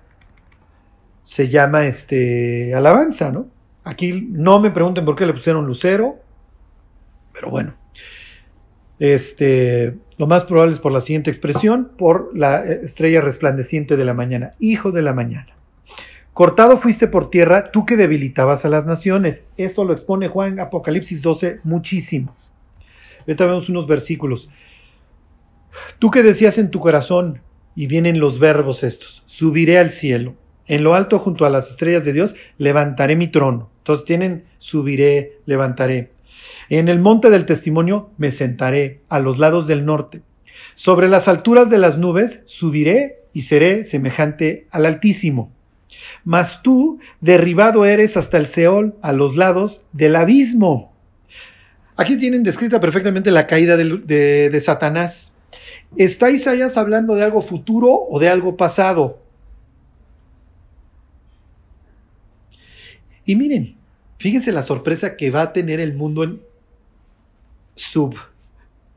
se 1.23 1.47
llama 1.47 1.85
este 1.87 2.75
alabanza, 2.75 3.31
¿no? 3.31 3.47
Aquí 3.83 4.27
no 4.29 4.59
me 4.59 4.71
pregunten 4.71 5.05
por 5.05 5.15
qué 5.15 5.25
le 5.25 5.33
pusieron 5.33 5.65
lucero, 5.65 6.24
pero 7.35 7.51
bueno. 7.51 7.75
Este, 8.97 9.93
lo 10.17 10.25
más 10.25 10.45
probable 10.45 10.73
es 10.73 10.79
por 10.79 10.93
la 10.93 11.01
siguiente 11.01 11.29
expresión, 11.29 11.91
por 11.97 12.35
la 12.35 12.63
estrella 12.63 13.19
resplandeciente 13.19 13.97
de 13.97 14.05
la 14.05 14.13
mañana, 14.13 14.53
hijo 14.59 14.91
de 14.91 15.01
la 15.01 15.13
mañana. 15.13 15.53
Cortado 16.33 16.77
fuiste 16.77 17.07
por 17.07 17.29
tierra, 17.29 17.71
tú 17.71 17.85
que 17.85 17.97
debilitabas 17.97 18.65
a 18.65 18.69
las 18.69 18.85
naciones. 18.85 19.43
Esto 19.57 19.83
lo 19.83 19.93
expone 19.93 20.29
Juan 20.29 20.59
Apocalipsis 20.59 21.21
12 21.21 21.59
muchísimo. 21.63 22.35
Ahorita 23.19 23.45
vemos 23.45 23.69
unos 23.69 23.85
versículos. 23.85 24.49
Tú 25.99 26.09
que 26.09 26.23
decías 26.23 26.57
en 26.57 26.71
tu 26.71 26.79
corazón, 26.79 27.41
y 27.75 27.87
vienen 27.87 28.19
los 28.19 28.39
verbos 28.39 28.83
estos, 28.83 29.23
subiré 29.25 29.77
al 29.77 29.89
cielo, 29.91 30.35
en 30.67 30.83
lo 30.83 30.95
alto 30.95 31.19
junto 31.19 31.45
a 31.45 31.49
las 31.49 31.69
estrellas 31.69 32.05
de 32.05 32.13
Dios, 32.13 32.35
levantaré 32.57 33.15
mi 33.15 33.27
trono. 33.27 33.69
Entonces 33.79 34.05
tienen, 34.05 34.45
subiré, 34.57 35.39
levantaré. 35.45 36.11
En 36.69 36.89
el 36.89 36.99
monte 36.99 37.29
del 37.29 37.45
testimonio 37.45 38.09
me 38.17 38.31
sentaré 38.31 39.01
a 39.09 39.19
los 39.19 39.37
lados 39.37 39.67
del 39.67 39.85
norte. 39.85 40.21
Sobre 40.75 41.07
las 41.07 41.27
alturas 41.27 41.69
de 41.69 41.77
las 41.77 41.97
nubes 41.97 42.41
subiré 42.45 43.19
y 43.33 43.43
seré 43.43 43.83
semejante 43.83 44.67
al 44.71 44.85
Altísimo. 44.85 45.51
Mas 46.23 46.61
tú 46.63 46.99
derribado 47.21 47.85
eres 47.85 48.17
hasta 48.17 48.37
el 48.37 48.47
Seol, 48.47 48.95
a 49.01 49.11
los 49.11 49.35
lados 49.35 49.83
del 49.93 50.15
abismo. 50.15 50.93
Aquí 51.97 52.17
tienen 52.17 52.43
descrita 52.43 52.79
perfectamente 52.79 53.31
la 53.31 53.47
caída 53.47 53.77
de, 53.77 54.61
Satanás. 54.63 55.33
¿Está 55.95 56.29
Isaías 56.29 56.77
hablando 56.77 57.15
de 57.15 57.23
algo 57.23 57.41
futuro 57.41 57.89
o 58.09 58.19
de 58.19 58.27
algo 58.27 58.57
pasado? 58.57 59.19
Y 63.25 63.35
miren, 63.35 63.75
fíjense 64.17 64.51
la 64.51 64.61
sorpresa 64.61 65.15
que 65.15 65.31
va 65.31 65.43
a 65.43 65.53
tener 65.53 65.79
el 65.79 65.93
mundo 65.93 66.23
en 66.23 66.41
sub, 67.75 68.15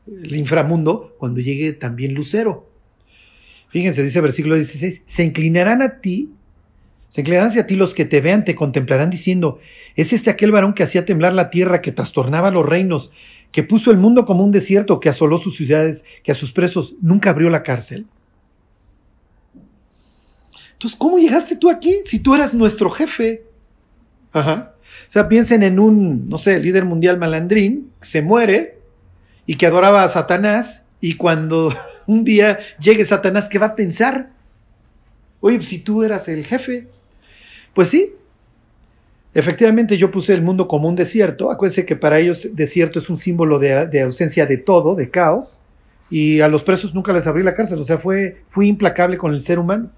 el 0.07 0.35
inframundo, 0.37 1.15
cuando 1.19 1.41
llegue 1.41 1.73
también 1.73 2.15
Lucero. 2.15 2.69
Fíjense, 3.69 4.03
dice 4.03 4.21
versículo 4.21 4.55
16, 4.55 5.03
se 5.05 5.25
inclinarán 5.25 5.83
a 5.83 6.01
ti, 6.01 6.31
se 7.11 7.21
inclinarán 7.21 7.49
hacia 7.49 7.67
ti 7.67 7.77
los 7.77 7.95
que 7.95 8.05
te 8.05 8.21
vean, 8.21 8.45
te 8.45 8.55
contemplarán 8.55 9.11
diciendo, 9.11 9.61
es 9.97 10.13
este 10.13 10.31
aquel 10.31 10.53
varón 10.53 10.75
que 10.75 10.83
hacía 10.83 11.05
temblar 11.05 11.35
la 11.35 11.51
tierra, 11.51 11.83
que 11.83 11.93
trastornaba 11.93 12.51
los 12.51 12.65
reinos, 12.65 13.11
que 13.53 13.63
puso 13.63 13.91
el 13.91 13.99
mundo 13.99 14.25
como 14.25 14.45
un 14.45 14.53
desierto, 14.53 15.01
que 15.01 15.09
asoló 15.09 15.39
sus 15.39 15.57
ciudades, 15.57 16.05
que 16.23 16.33
a 16.33 16.35
sus 16.35 16.53
presos 16.53 16.95
nunca 17.01 17.31
abrió 17.31 17.51
la 17.51 17.63
cárcel. 17.63 18.07
Entonces, 20.73 20.97
¿cómo 20.97 21.19
llegaste 21.19 21.57
tú 21.57 21.71
aquí 21.71 22.01
si 22.05 22.21
tú 22.21 22.35
eras 22.35 22.55
nuestro 22.55 22.89
jefe? 22.91 23.43
Ajá. 24.33 24.75
O 25.07 25.11
sea, 25.11 25.29
piensen 25.29 25.63
en 25.63 25.79
un, 25.79 26.29
no 26.29 26.39
sé, 26.39 26.59
líder 26.59 26.85
mundial 26.85 27.19
malandrín, 27.19 27.91
que 28.01 28.07
se 28.07 28.23
muere 28.23 28.79
y 29.47 29.57
que 29.57 29.67
adoraba 29.67 30.03
a 30.03 30.09
Satanás, 30.09 30.83
y 31.01 31.15
cuando 31.15 31.73
un 32.07 32.25
día 32.25 32.59
llegue 32.81 33.05
Satanás, 33.05 33.49
¿qué 33.49 33.59
va 33.59 33.67
a 33.67 33.77
pensar? 33.77 34.31
Oye, 35.41 35.57
pues, 35.57 35.69
si 35.69 35.79
tú 35.79 36.03
eras 36.03 36.29
el 36.29 36.45
jefe. 36.45 36.89
Pues 37.75 37.91
sí, 37.91 38.13
efectivamente 39.35 39.97
yo 39.97 40.11
puse 40.11 40.35
el 40.35 40.43
mundo 40.43 40.67
como 40.67 40.89
un 40.89 40.97
desierto. 40.97 41.51
Acuérdense 41.51 41.87
que 41.87 41.97
para 41.97 42.19
ellos 42.19 42.49
desierto 42.53 42.99
es 42.99 43.09
un 43.09 43.19
símbolo 43.19 43.59
de, 43.59 43.87
de 43.87 44.03
ausencia 44.03 44.47
de 44.47 44.59
todo, 44.59 44.95
de 44.95 45.11
caos. 45.11 45.49
Y 46.11 46.41
a 46.41 46.49
los 46.49 46.63
presos 46.63 46.95
nunca 46.95 47.13
les 47.13 47.27
abrí 47.27 47.43
la 47.43 47.55
cárcel, 47.55 47.79
o 47.79 47.85
sea, 47.85 47.99
fue, 47.99 48.43
fui 48.49 48.69
implacable 48.69 49.19
con 49.19 49.35
el 49.35 49.41
ser 49.41 49.59
humano. 49.59 49.91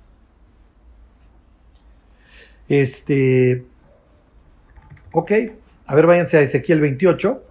Este, 2.68 3.64
Ok, 5.12 5.32
a 5.86 5.94
ver, 5.94 6.06
váyanse 6.06 6.38
a 6.38 6.40
Ezequiel 6.42 6.80
28. 6.80 7.42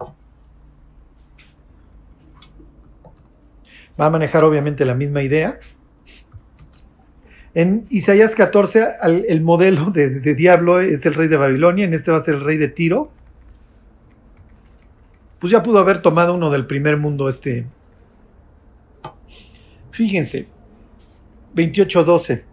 Va 4.00 4.06
a 4.06 4.10
manejar 4.10 4.44
obviamente 4.44 4.84
la 4.84 4.94
misma 4.94 5.22
idea. 5.22 5.58
En 7.52 7.86
Isaías 7.90 8.34
14, 8.34 8.86
el 9.28 9.40
modelo 9.42 9.90
de, 9.90 10.08
de, 10.20 10.34
diablo 10.34 10.80
es 10.80 11.04
el 11.04 11.14
rey 11.14 11.28
de 11.28 11.36
Babilonia, 11.36 11.84
en 11.84 11.94
este 11.94 12.10
va 12.10 12.18
a 12.18 12.20
ser 12.20 12.34
el 12.34 12.44
rey 12.44 12.56
de 12.56 12.68
Tiro. 12.68 13.10
Pues 15.40 15.50
ya 15.50 15.62
pudo 15.62 15.78
haber 15.78 16.00
tomado 16.00 16.34
uno 16.34 16.50
del 16.50 16.66
primer 16.66 16.96
mundo 16.96 17.28
este. 17.28 17.66
Fíjense, 19.90 20.46
28.12. 21.54 22.49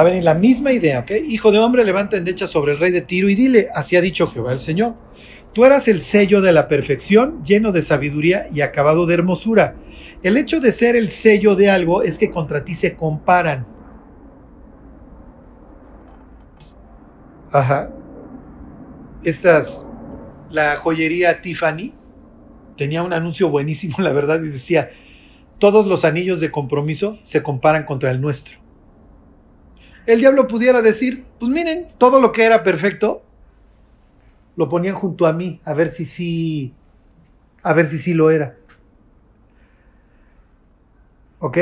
A 0.00 0.02
venir 0.02 0.24
la 0.24 0.32
misma 0.32 0.72
idea, 0.72 1.00
¿ok? 1.00 1.10
Hijo 1.28 1.52
de 1.52 1.58
hombre, 1.58 1.84
levanta 1.84 2.16
endecha 2.16 2.46
sobre 2.46 2.72
el 2.72 2.78
rey 2.78 2.90
de 2.90 3.02
Tiro 3.02 3.28
y 3.28 3.34
dile, 3.34 3.68
así 3.74 3.96
ha 3.96 4.00
dicho 4.00 4.28
Jehová 4.28 4.50
el 4.50 4.58
Señor. 4.58 4.94
Tú 5.52 5.66
eras 5.66 5.88
el 5.88 6.00
sello 6.00 6.40
de 6.40 6.52
la 6.52 6.68
perfección, 6.68 7.44
lleno 7.44 7.70
de 7.70 7.82
sabiduría 7.82 8.48
y 8.50 8.62
acabado 8.62 9.04
de 9.04 9.12
hermosura. 9.12 9.74
El 10.22 10.38
hecho 10.38 10.58
de 10.58 10.72
ser 10.72 10.96
el 10.96 11.10
sello 11.10 11.54
de 11.54 11.68
algo 11.68 12.02
es 12.02 12.16
que 12.16 12.30
contra 12.30 12.64
ti 12.64 12.72
se 12.72 12.96
comparan. 12.96 13.66
Ajá. 17.52 17.90
Estas, 19.22 19.86
la 20.48 20.78
joyería 20.78 21.42
Tiffany 21.42 21.92
tenía 22.78 23.02
un 23.02 23.12
anuncio 23.12 23.50
buenísimo, 23.50 23.96
la 24.02 24.14
verdad, 24.14 24.42
y 24.42 24.48
decía, 24.48 24.92
todos 25.58 25.86
los 25.86 26.06
anillos 26.06 26.40
de 26.40 26.50
compromiso 26.50 27.18
se 27.22 27.42
comparan 27.42 27.84
contra 27.84 28.10
el 28.10 28.22
nuestro. 28.22 28.59
El 30.10 30.18
diablo 30.18 30.48
pudiera 30.48 30.82
decir, 30.82 31.22
pues 31.38 31.52
miren, 31.52 31.86
todo 31.96 32.20
lo 32.20 32.32
que 32.32 32.42
era 32.42 32.64
perfecto, 32.64 33.22
lo 34.56 34.68
ponían 34.68 34.96
junto 34.96 35.24
a 35.24 35.32
mí, 35.32 35.60
a 35.64 35.72
ver 35.72 35.90
si 35.90 36.04
sí, 36.04 36.74
a 37.62 37.72
ver 37.74 37.86
si 37.86 37.96
sí 37.98 38.12
lo 38.12 38.32
era. 38.32 38.56
¿Ok? 41.38 41.58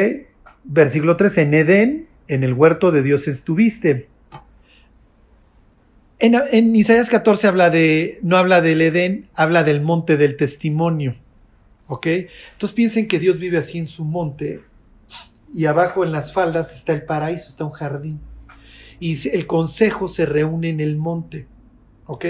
Versículo 0.65 1.19
3, 1.19 1.39
en 1.39 1.55
Edén, 1.55 2.09
en 2.27 2.43
el 2.43 2.55
huerto 2.55 2.91
de 2.91 3.03
Dios 3.03 3.29
estuviste. 3.29 4.09
En, 6.19 6.75
Isaías 6.75 7.11
14 7.11 7.49
habla 7.49 7.69
de, 7.69 8.19
no 8.23 8.39
habla 8.39 8.63
del 8.63 8.81
Edén, 8.81 9.29
habla 9.35 9.63
del 9.63 9.83
monte 9.83 10.17
del 10.17 10.39
testimonio. 10.39 11.17
¿Ok? 11.87 12.07
Entonces 12.53 12.75
piensen 12.75 13.09
que 13.09 13.19
Dios 13.19 13.39
vive 13.39 13.59
así 13.59 13.77
en 13.77 13.87
su 13.87 14.07
monte 14.07 14.63
y 15.53 15.67
abajo 15.67 16.03
en 16.03 16.13
las 16.13 16.33
faldas 16.33 16.73
está 16.73 16.95
el 16.95 17.03
paraíso, 17.03 17.51
está 17.51 17.67
un 17.67 17.73
jardín. 17.73 18.21
Y 19.01 19.29
el 19.29 19.47
consejo 19.47 20.09
se 20.09 20.27
reúne 20.27 20.71
en 20.71 20.81
el 20.81 20.97
monte. 20.97 21.47
¿Ok? 22.07 22.25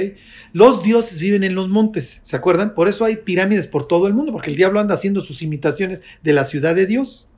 Los 0.52 0.82
dioses 0.82 1.20
viven 1.20 1.44
en 1.44 1.54
los 1.54 1.68
montes, 1.68 2.20
¿se 2.24 2.34
acuerdan? 2.34 2.74
Por 2.74 2.88
eso 2.88 3.04
hay 3.04 3.16
pirámides 3.16 3.68
por 3.68 3.86
todo 3.86 4.08
el 4.08 4.14
mundo, 4.14 4.32
porque 4.32 4.50
el 4.50 4.56
diablo 4.56 4.80
anda 4.80 4.94
haciendo 4.94 5.20
sus 5.20 5.40
imitaciones 5.40 6.02
de 6.22 6.32
la 6.32 6.44
ciudad 6.44 6.74
de 6.74 6.86
Dios. 6.86 7.28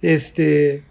Este, 0.00 0.84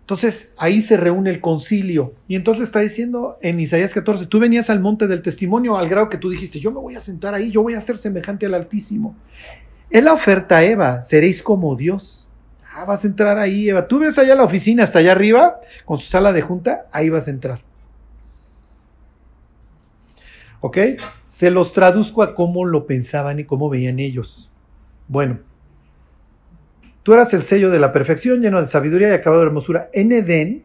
entonces 0.00 0.50
ahí 0.56 0.82
se 0.82 0.96
reúne 0.96 1.30
el 1.30 1.40
concilio. 1.40 2.14
Y 2.26 2.34
entonces 2.34 2.64
está 2.64 2.80
diciendo 2.80 3.38
en 3.42 3.60
Isaías 3.60 3.94
14, 3.94 4.26
tú 4.26 4.40
venías 4.40 4.68
al 4.68 4.80
monte 4.80 5.06
del 5.06 5.22
testimonio 5.22 5.78
al 5.78 5.88
grado 5.88 6.08
que 6.08 6.18
tú 6.18 6.30
dijiste, 6.30 6.58
yo 6.58 6.72
me 6.72 6.80
voy 6.80 6.96
a 6.96 7.00
sentar 7.00 7.32
ahí, 7.32 7.52
yo 7.52 7.62
voy 7.62 7.74
a 7.74 7.80
ser 7.80 7.96
semejante 7.96 8.46
al 8.46 8.54
Altísimo. 8.54 9.14
En 9.88 10.06
la 10.06 10.12
oferta, 10.12 10.64
Eva, 10.64 11.02
seréis 11.02 11.44
como 11.44 11.76
Dios. 11.76 12.28
Ah, 12.72 12.84
vas 12.84 13.04
a 13.04 13.06
entrar 13.08 13.38
ahí, 13.38 13.68
Eva. 13.68 13.86
Tú 13.88 13.98
ves 13.98 14.18
allá 14.18 14.34
la 14.34 14.44
oficina, 14.44 14.84
hasta 14.84 15.00
allá 15.00 15.12
arriba, 15.12 15.60
con 15.84 15.98
su 15.98 16.08
sala 16.08 16.32
de 16.32 16.42
junta, 16.42 16.86
ahí 16.92 17.08
vas 17.08 17.26
a 17.26 17.30
entrar. 17.30 17.60
¿Ok? 20.60 20.78
Se 21.28 21.50
los 21.50 21.72
traduzco 21.72 22.22
a 22.22 22.34
cómo 22.34 22.64
lo 22.64 22.86
pensaban 22.86 23.40
y 23.40 23.44
cómo 23.44 23.68
veían 23.68 23.98
ellos. 23.98 24.50
Bueno, 25.08 25.38
Tú 27.02 27.14
eras 27.14 27.32
el 27.32 27.42
sello 27.42 27.70
de 27.70 27.78
la 27.78 27.92
perfección, 27.92 28.42
lleno 28.42 28.60
de 28.60 28.68
sabiduría 28.68 29.08
y 29.08 29.12
acabado 29.12 29.40
de 29.40 29.48
hermosura. 29.48 29.88
En 29.92 30.12
Edén, 30.12 30.64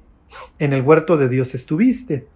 en 0.59 0.73
el 0.73 0.81
huerto 0.81 1.17
de 1.17 1.29
Dios 1.29 1.55
estuviste. 1.55 2.27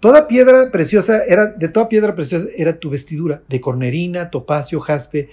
Toda 0.00 0.26
piedra 0.26 0.70
preciosa 0.70 1.22
era, 1.24 1.46
de 1.46 1.68
toda 1.68 1.90
piedra 1.90 2.14
preciosa 2.14 2.48
era 2.56 2.78
tu 2.78 2.88
vestidura, 2.88 3.42
de 3.48 3.60
cornerina, 3.60 4.30
topacio, 4.30 4.80
jaspe, 4.80 5.28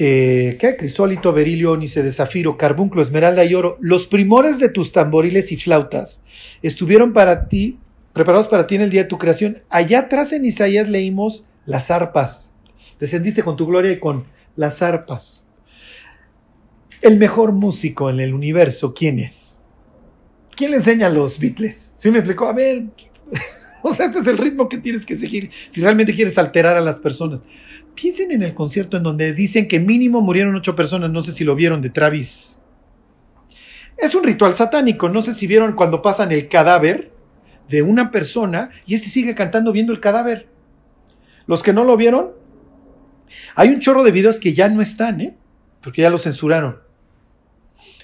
eh, 0.00 0.56
¿qué? 0.60 0.76
crisólito, 0.76 1.32
berilio, 1.32 1.72
ónice 1.72 2.04
de 2.04 2.12
zafiro, 2.12 2.56
carbunclo, 2.56 3.02
esmeralda 3.02 3.44
y 3.44 3.54
oro. 3.54 3.76
Los 3.80 4.06
primores 4.06 4.60
de 4.60 4.68
tus 4.68 4.92
tamboriles 4.92 5.50
y 5.50 5.56
flautas 5.56 6.20
estuvieron 6.62 7.12
para 7.12 7.48
ti, 7.48 7.78
preparados 8.12 8.46
para 8.46 8.68
ti 8.68 8.76
en 8.76 8.82
el 8.82 8.90
día 8.90 9.02
de 9.02 9.08
tu 9.08 9.18
creación. 9.18 9.58
Allá 9.68 10.00
atrás 10.00 10.32
en 10.32 10.44
Isaías 10.44 10.88
leímos 10.88 11.44
las 11.66 11.90
arpas. 11.90 12.52
Descendiste 13.00 13.42
con 13.42 13.56
tu 13.56 13.66
gloria 13.66 13.90
y 13.90 13.98
con 13.98 14.24
las 14.54 14.82
arpas. 14.82 15.44
El 17.02 17.18
mejor 17.18 17.50
músico 17.50 18.08
en 18.08 18.20
el 18.20 18.34
universo, 18.34 18.94
¿quién 18.94 19.18
es? 19.18 19.56
¿Quién 20.56 20.70
le 20.70 20.76
enseña 20.76 21.08
los 21.08 21.40
Beatles? 21.40 21.92
¿Sí 21.96 22.12
me 22.12 22.18
explicó? 22.18 22.46
A 22.46 22.52
ver, 22.52 22.84
o 23.82 23.92
sea, 23.92 24.06
este 24.06 24.20
es 24.20 24.26
el 24.28 24.38
ritmo 24.38 24.68
que 24.68 24.78
tienes 24.78 25.04
que 25.04 25.16
seguir 25.16 25.50
si 25.70 25.80
realmente 25.80 26.14
quieres 26.14 26.38
alterar 26.38 26.76
a 26.76 26.80
las 26.80 27.00
personas. 27.00 27.40
Piensen 28.00 28.30
en 28.30 28.44
el 28.44 28.54
concierto 28.54 28.96
en 28.96 29.02
donde 29.02 29.34
dicen 29.34 29.66
que 29.66 29.80
mínimo 29.80 30.20
murieron 30.20 30.54
ocho 30.54 30.76
personas, 30.76 31.10
no 31.10 31.20
sé 31.20 31.32
si 31.32 31.42
lo 31.42 31.56
vieron 31.56 31.82
de 31.82 31.90
Travis. 31.90 32.60
Es 33.96 34.14
un 34.14 34.22
ritual 34.22 34.54
satánico, 34.54 35.08
no 35.08 35.20
sé 35.20 35.34
si 35.34 35.48
vieron 35.48 35.72
cuando 35.72 36.00
pasan 36.00 36.30
el 36.30 36.48
cadáver 36.48 37.10
de 37.68 37.82
una 37.82 38.12
persona 38.12 38.70
y 38.86 38.94
este 38.94 39.08
sigue 39.08 39.34
cantando 39.34 39.72
viendo 39.72 39.92
el 39.92 39.98
cadáver. 39.98 40.46
Los 41.48 41.64
que 41.64 41.72
no 41.72 41.82
lo 41.82 41.96
vieron, 41.96 42.30
hay 43.56 43.70
un 43.70 43.80
chorro 43.80 44.04
de 44.04 44.12
videos 44.12 44.38
que 44.38 44.54
ya 44.54 44.68
no 44.68 44.80
están, 44.80 45.20
¿eh? 45.20 45.36
porque 45.82 46.02
ya 46.02 46.10
lo 46.10 46.18
censuraron. 46.18 46.76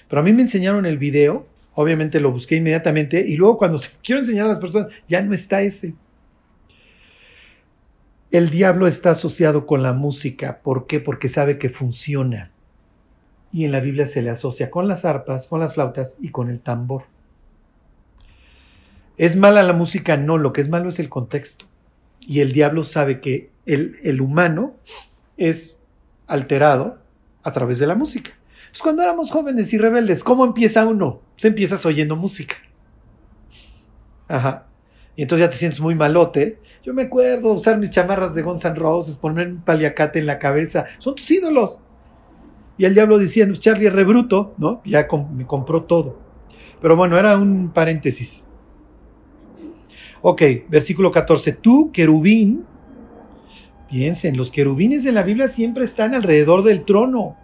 Pero 0.09 0.19
a 0.19 0.25
mí 0.25 0.33
me 0.33 0.41
enseñaron 0.41 0.85
el 0.85 0.97
video, 0.97 1.47
obviamente 1.73 2.19
lo 2.19 2.33
busqué 2.33 2.57
inmediatamente, 2.57 3.25
y 3.25 3.37
luego 3.37 3.57
cuando 3.57 3.79
quiero 4.03 4.19
enseñar 4.19 4.43
a 4.47 4.49
las 4.49 4.59
personas, 4.59 4.89
ya 5.07 5.21
no 5.21 5.33
está 5.33 5.61
ese. 5.61 5.93
El 8.35 8.49
diablo 8.49 8.85
está 8.85 9.11
asociado 9.11 9.65
con 9.65 9.81
la 9.81 9.93
música. 9.93 10.59
¿Por 10.61 10.87
qué? 10.87 10.99
Porque 10.99 11.29
sabe 11.29 11.57
que 11.57 11.69
funciona. 11.69 12.51
Y 13.53 13.63
en 13.63 13.71
la 13.71 13.79
Biblia 13.79 14.07
se 14.07 14.21
le 14.21 14.29
asocia 14.29 14.69
con 14.69 14.89
las 14.89 15.05
arpas, 15.05 15.47
con 15.47 15.61
las 15.61 15.75
flautas 15.75 16.17
y 16.19 16.31
con 16.31 16.49
el 16.49 16.59
tambor. 16.59 17.03
¿Es 19.15 19.37
mala 19.37 19.63
la 19.63 19.71
música? 19.71 20.17
No, 20.17 20.37
lo 20.37 20.51
que 20.51 20.59
es 20.59 20.67
malo 20.67 20.89
es 20.89 20.99
el 20.99 21.07
contexto. 21.07 21.63
Y 22.19 22.41
el 22.41 22.51
diablo 22.51 22.83
sabe 22.83 23.21
que 23.21 23.51
el, 23.65 24.01
el 24.03 24.19
humano 24.19 24.75
es 25.37 25.79
alterado 26.27 26.97
a 27.41 27.53
través 27.53 27.79
de 27.79 27.87
la 27.87 27.95
música. 27.95 28.31
Pues 28.69 28.81
cuando 28.81 29.01
éramos 29.01 29.31
jóvenes 29.31 29.71
y 29.71 29.77
rebeldes, 29.77 30.25
¿cómo 30.25 30.43
empieza 30.43 30.85
uno? 30.85 31.21
Se 31.37 31.47
empiezas 31.47 31.85
oyendo 31.85 32.17
música. 32.17 32.57
Ajá. 34.27 34.65
Y 35.15 35.21
entonces 35.21 35.47
ya 35.47 35.49
te 35.49 35.55
sientes 35.55 35.79
muy 35.79 35.95
malote. 35.95 36.59
Yo 36.85 36.93
me 36.93 37.03
acuerdo 37.03 37.53
usar 37.53 37.79
mis 37.79 37.89
chamarras 37.89 38.35
de 38.35 38.43
Guns 38.43 38.63
N' 38.63 38.75
Roses, 38.75 39.17
ponerme 39.17 39.53
un 39.53 39.61
paliacate 39.61 40.19
en 40.19 40.27
la 40.27 40.37
cabeza. 40.37 40.85
Son 40.99 41.15
tus 41.15 41.31
ídolos. 41.31 41.79
Y 42.77 42.85
el 42.85 42.93
diablo 42.93 43.17
diciendo, 43.17 43.55
Charlie 43.55 43.89
rebruto, 43.89 44.53
¿no? 44.59 44.83
Ya 44.85 45.07
me 45.33 45.47
compró 45.47 45.85
todo. 45.85 46.19
Pero 46.79 46.95
bueno, 46.95 47.17
era 47.17 47.37
un 47.37 47.71
paréntesis. 47.73 48.43
Ok, 50.21 50.43
versículo 50.69 51.11
14. 51.11 51.53
Tú, 51.53 51.91
querubín, 51.91 52.65
piensen, 53.89 54.37
los 54.37 54.51
querubines 54.51 55.03
de 55.03 55.11
la 55.11 55.23
Biblia 55.23 55.47
siempre 55.47 55.85
están 55.85 56.13
alrededor 56.13 56.61
del 56.61 56.85
trono 56.85 57.35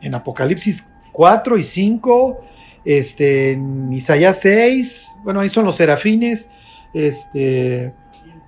en 0.00 0.16
Apocalipsis 0.16 0.84
4 1.12 1.58
y 1.58 1.62
5, 1.62 2.40
este, 2.84 3.52
en 3.52 3.92
Isaías 3.92 4.38
6, 4.42 5.12
bueno, 5.22 5.38
ahí 5.38 5.48
son 5.48 5.64
los 5.64 5.76
serafines, 5.76 6.48
este, 6.92 7.92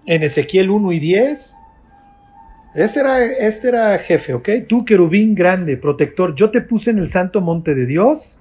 en 0.07 0.23
Ezequiel 0.23 0.71
1 0.71 0.93
y 0.93 0.99
10. 1.01 1.57
Este 2.75 3.01
era, 3.01 3.25
este 3.25 3.69
era 3.69 3.99
jefe, 3.99 4.35
¿ok? 4.35 4.49
Tú, 4.69 4.85
querubín 4.85 5.35
grande, 5.35 5.77
protector, 5.77 6.35
yo 6.35 6.51
te 6.51 6.61
puse 6.61 6.91
en 6.91 6.99
el 6.99 7.09
santo 7.09 7.41
monte 7.41 7.75
de 7.75 7.87
Dios. 7.87 8.39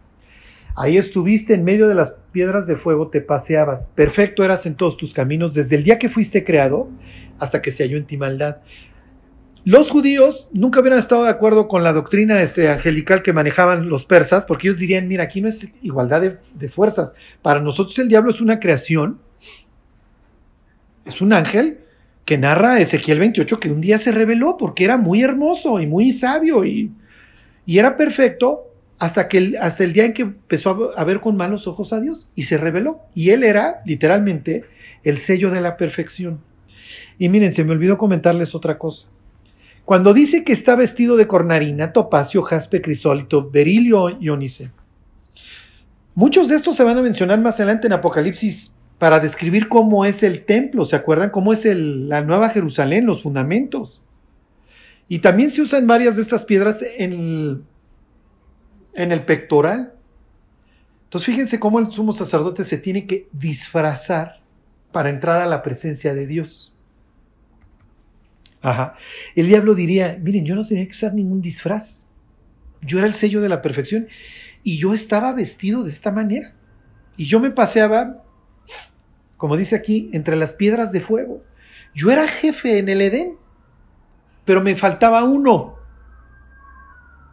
Ahí 0.75 0.97
estuviste 0.97 1.53
en 1.53 1.63
medio 1.63 1.87
de 1.87 1.95
las 1.95 2.13
piedras 2.31 2.67
de 2.67 2.75
fuego, 2.75 3.07
te 3.07 3.21
paseabas. 3.21 3.89
Perfecto 3.95 4.43
eras 4.43 4.65
en 4.65 4.75
todos 4.75 4.97
tus 4.97 5.13
caminos 5.13 5.53
desde 5.53 5.77
el 5.77 5.83
día 5.83 5.97
que 5.97 6.09
fuiste 6.09 6.43
creado 6.43 6.89
hasta 7.39 7.61
que 7.61 7.71
se 7.71 7.83
halló 7.83 7.97
en 7.97 8.05
ti 8.05 8.17
maldad. 8.17 8.57
Los 9.65 9.89
judíos 9.89 10.47
nunca 10.53 10.79
hubieran 10.79 10.99
estado 10.99 11.23
de 11.23 11.31
acuerdo 11.31 11.67
con 11.67 11.83
la 11.83 11.91
doctrina 11.91 12.39
este, 12.43 12.69
angelical 12.69 13.23
que 13.23 13.33
manejaban 13.33 13.89
los 13.89 14.05
persas, 14.05 14.45
porque 14.45 14.67
ellos 14.67 14.77
dirían, 14.77 15.07
mira, 15.07 15.23
aquí 15.23 15.41
no 15.41 15.47
es 15.47 15.73
igualdad 15.81 16.21
de, 16.53 16.69
fuerzas. 16.69 17.15
Para 17.41 17.61
nosotros 17.61 17.97
el 17.97 18.07
diablo 18.07 18.29
es 18.29 18.41
una 18.41 18.59
creación, 18.59 19.19
es 21.05 21.21
un 21.21 21.33
ángel 21.33 21.79
que 22.25 22.37
narra 22.37 22.79
Ezequiel 22.79 23.19
28 23.19 23.59
que 23.59 23.71
un 23.71 23.81
día 23.81 23.97
se 23.97 24.11
reveló 24.11 24.57
porque 24.57 24.83
era 24.83 24.97
muy 24.97 25.21
hermoso 25.21 25.79
y 25.79 25.85
muy 25.85 26.11
sabio 26.11 26.65
y, 26.65 26.91
era 27.67 27.95
perfecto 27.97 28.71
hasta, 28.99 29.27
que 29.27 29.37
el, 29.37 29.57
hasta 29.57 29.83
el 29.83 29.93
día 29.93 30.05
en 30.05 30.13
que 30.13 30.23
empezó 30.23 30.91
a 30.95 31.03
ver 31.03 31.19
con 31.19 31.37
malos 31.37 31.67
ojos 31.67 31.93
a 31.93 31.99
Dios 31.99 32.29
y 32.35 32.43
se 32.43 32.57
reveló. 32.57 32.99
Y 33.15 33.31
él 33.31 33.43
era 33.43 33.81
literalmente 33.85 34.65
el 35.03 35.17
sello 35.17 35.49
de 35.49 35.61
la 35.61 35.75
perfección. 35.75 36.39
Y 37.17 37.29
miren, 37.29 37.51
se 37.51 37.63
me 37.63 37.71
olvidó 37.71 37.97
comentarles 37.97 38.53
otra 38.53 38.77
cosa. 38.77 39.07
Cuando 39.83 40.13
dice 40.13 40.43
que 40.43 40.53
está 40.53 40.75
vestido 40.75 41.15
de 41.15 41.27
cornarina, 41.27 41.91
topacio, 41.91 42.43
jaspe, 42.43 42.81
crisólito, 42.81 43.49
berilio 43.49 44.17
y 44.19 44.29
ónice. 44.29 44.69
Muchos 46.13 46.47
de 46.47 46.55
estos 46.55 46.75
se 46.75 46.83
van 46.83 46.97
a 46.97 47.01
mencionar 47.01 47.39
más 47.39 47.55
adelante 47.55 47.87
en 47.87 47.93
Apocalipsis 47.93 48.71
para 48.99 49.19
describir 49.19 49.67
cómo 49.67 50.05
es 50.05 50.23
el 50.23 50.45
templo, 50.45 50.85
¿se 50.85 50.95
acuerdan? 50.95 51.29
Cómo 51.29 51.53
es 51.53 51.65
la 51.65 52.21
Nueva 52.21 52.49
Jerusalén, 52.49 53.05
los 53.05 53.23
fundamentos. 53.23 54.01
Y 55.07 55.19
también 55.19 55.51
se 55.51 55.61
usan 55.61 55.85
varias 55.85 56.15
de 56.15 56.21
estas 56.21 56.45
piedras 56.45 56.81
en 56.97 57.13
el, 57.13 57.63
en 58.93 59.11
el 59.11 59.23
pectoral. 59.23 59.93
Entonces 61.03 61.25
fíjense 61.27 61.59
cómo 61.59 61.79
el 61.79 61.91
sumo 61.91 62.13
sacerdote 62.13 62.63
se 62.63 62.77
tiene 62.77 63.05
que 63.05 63.27
disfrazar 63.31 64.39
para 64.91 65.09
entrar 65.09 65.41
a 65.41 65.45
la 65.45 65.61
presencia 65.61 66.13
de 66.13 66.25
Dios. 66.25 66.73
Ajá. 68.61 68.95
El 69.35 69.47
diablo 69.47 69.75
diría, 69.75 70.17
miren, 70.19 70.45
yo 70.45 70.55
no 70.55 70.65
tenía 70.65 70.85
que 70.85 70.91
usar 70.91 71.13
ningún 71.13 71.41
disfraz. 71.41 72.07
Yo 72.81 72.97
era 72.97 73.05
el 73.05 73.13
sello 73.13 73.41
de 73.41 73.49
la 73.49 73.61
perfección 73.61 74.07
y 74.63 74.77
yo 74.77 74.93
estaba 74.93 75.33
vestido 75.33 75.83
de 75.83 75.91
esta 75.91 76.11
manera. 76.11 76.55
Y 77.17 77.25
yo 77.25 77.39
me 77.39 77.51
paseaba 77.51 78.24
como 79.37 79.57
dice 79.57 79.75
aquí, 79.75 80.09
entre 80.13 80.35
las 80.35 80.53
piedras 80.53 80.91
de 80.91 81.01
fuego. 81.01 81.43
Yo 81.93 82.11
era 82.11 82.27
jefe 82.27 82.79
en 82.79 82.89
el 82.89 83.01
Edén, 83.01 83.35
pero 84.43 84.61
me 84.61 84.75
faltaba 84.75 85.23
uno. 85.23 85.75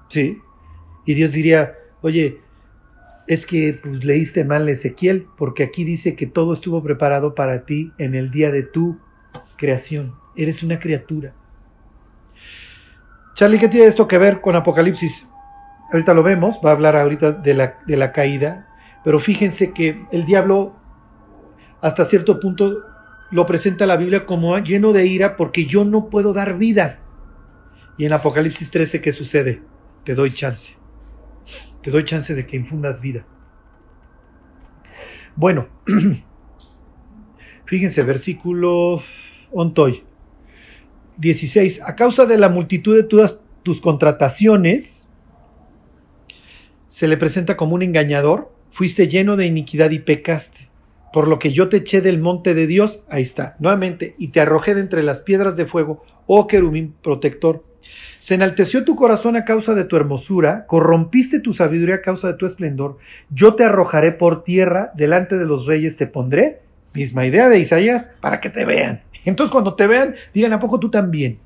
¿Sí? 0.09 0.39
Y 1.05 1.15
Dios 1.15 1.33
diría, 1.33 1.75
oye, 2.01 2.41
es 3.27 3.47
que 3.47 3.79
pues, 3.83 4.05
leíste 4.05 4.45
mal 4.45 4.69
Ezequiel, 4.69 5.27
porque 5.37 5.63
aquí 5.63 5.85
dice 5.85 6.17
que 6.17 6.27
todo 6.27 6.53
estuvo 6.53 6.83
preparado 6.83 7.35
para 7.35 7.65
ti 7.65 7.93
en 7.99 8.15
el 8.15 8.31
día 8.31 8.51
de 8.51 8.63
tu 8.63 8.99
creación. 9.57 10.15
Eres 10.37 10.63
una 10.63 10.79
criatura. 10.79 11.33
Charlie, 13.35 13.59
¿qué 13.59 13.69
tiene 13.69 13.87
esto 13.87 14.07
que 14.07 14.19
ver 14.19 14.41
con 14.41 14.57
Apocalipsis? 14.57 15.27
Ahorita 15.93 16.15
lo 16.15 16.23
vemos, 16.23 16.59
va 16.65 16.71
a 16.71 16.73
hablar 16.75 16.97
ahorita 16.97 17.33
de 17.33 17.55
la, 17.55 17.79
de 17.87 17.97
la 17.97 18.13
caída, 18.13 18.69
pero 19.05 19.19
fíjense 19.19 19.73
que 19.73 20.05
el 20.11 20.27
diablo 20.27 20.75
hasta 21.83 22.05
cierto 22.05 22.39
punto 22.39 22.85
lo 23.33 23.45
presenta 23.45 23.87
la 23.87 23.97
Biblia 23.97 24.25
como 24.25 24.57
lleno 24.59 24.93
de 24.93 25.05
ira 25.05 25.37
porque 25.37 25.67
yo 25.67 25.85
no 25.85 26.09
puedo 26.09 26.33
dar 26.33 26.57
vida. 26.57 27.01
Y 27.99 28.07
en 28.07 28.13
Apocalipsis 28.13 28.71
13, 28.71 29.03
¿qué 29.03 29.11
sucede? 29.11 29.61
Te 30.05 30.15
doy 30.15 30.33
chance. 30.33 30.75
Te 31.83 31.91
doy 31.91 32.05
chance 32.05 32.35
de 32.35 32.47
que 32.47 32.57
infundas 32.57 33.01
vida. 33.01 33.27
Bueno, 35.35 35.67
fíjense, 37.67 38.03
versículo 38.05 39.03
Ontoy 39.51 40.05
16. 41.17 41.83
A 41.85 41.97
causa 41.97 42.27
de 42.27 42.39
la 42.39 42.49
multitud 42.49 42.95
de 42.95 43.03
todas 43.03 43.41
tus 43.65 43.81
contrataciones, 43.81 45.11
se 46.89 47.09
le 47.09 47.17
presenta 47.17 47.57
como 47.57 47.75
un 47.75 47.83
engañador, 47.83 48.55
fuiste 48.71 49.09
lleno 49.09 49.37
de 49.37 49.47
iniquidad 49.47 49.91
y 49.91 49.99
pecaste 49.99 50.72
por 51.13 51.29
lo 51.29 51.39
que 51.39 51.53
yo 51.53 51.69
te 51.69 51.79
eché 51.79 52.01
del 52.01 52.19
monte 52.19 52.55
de 52.55 52.67
Dios, 52.67 53.03
ahí 53.09 53.23
está, 53.23 53.57
nuevamente, 53.59 54.15
y 54.19 54.29
te 54.29 54.41
arrojé 54.41 54.75
de 54.75 54.81
entre 54.81 55.03
las 55.03 55.23
piedras 55.23 55.57
de 55.57 55.67
fuego, 55.67 56.05
oh 56.27 56.47
querubín 56.47 56.95
protector. 57.03 57.65
Se 58.21 58.35
enalteció 58.35 58.85
tu 58.85 58.97
corazón 58.97 59.37
a 59.37 59.45
causa 59.45 59.75
de 59.75 59.85
tu 59.85 59.97
hermosura, 59.97 60.67
corrompiste 60.67 61.41
tu 61.41 61.53
sabiduría 61.55 61.97
a 61.97 62.03
causa 62.03 62.29
de 62.29 62.35
tu 62.35 62.47
esplendor, 62.47 62.99
yo 63.31 63.55
te 63.55 63.65
arrojaré 63.65 64.13
por 64.13 64.45
tierra, 64.45 64.93
delante 64.95 65.37
de 65.37 65.45
los 65.45 65.67
reyes 65.67 65.97
te 65.97 66.07
pondré, 66.07 66.61
misma 66.95 67.27
idea 67.27 67.49
de 67.49 67.59
Isaías, 67.59 68.11
para 68.21 68.41
que 68.41 68.51
te 68.51 68.65
vean. 68.65 69.03
Entonces 69.25 69.53
cuando 69.53 69.75
te 69.75 69.87
vean, 69.87 70.15
digan, 70.33 70.53
¿a 70.53 70.61
poco 70.61 70.81
tú 70.81 70.91
también? 70.91 71.39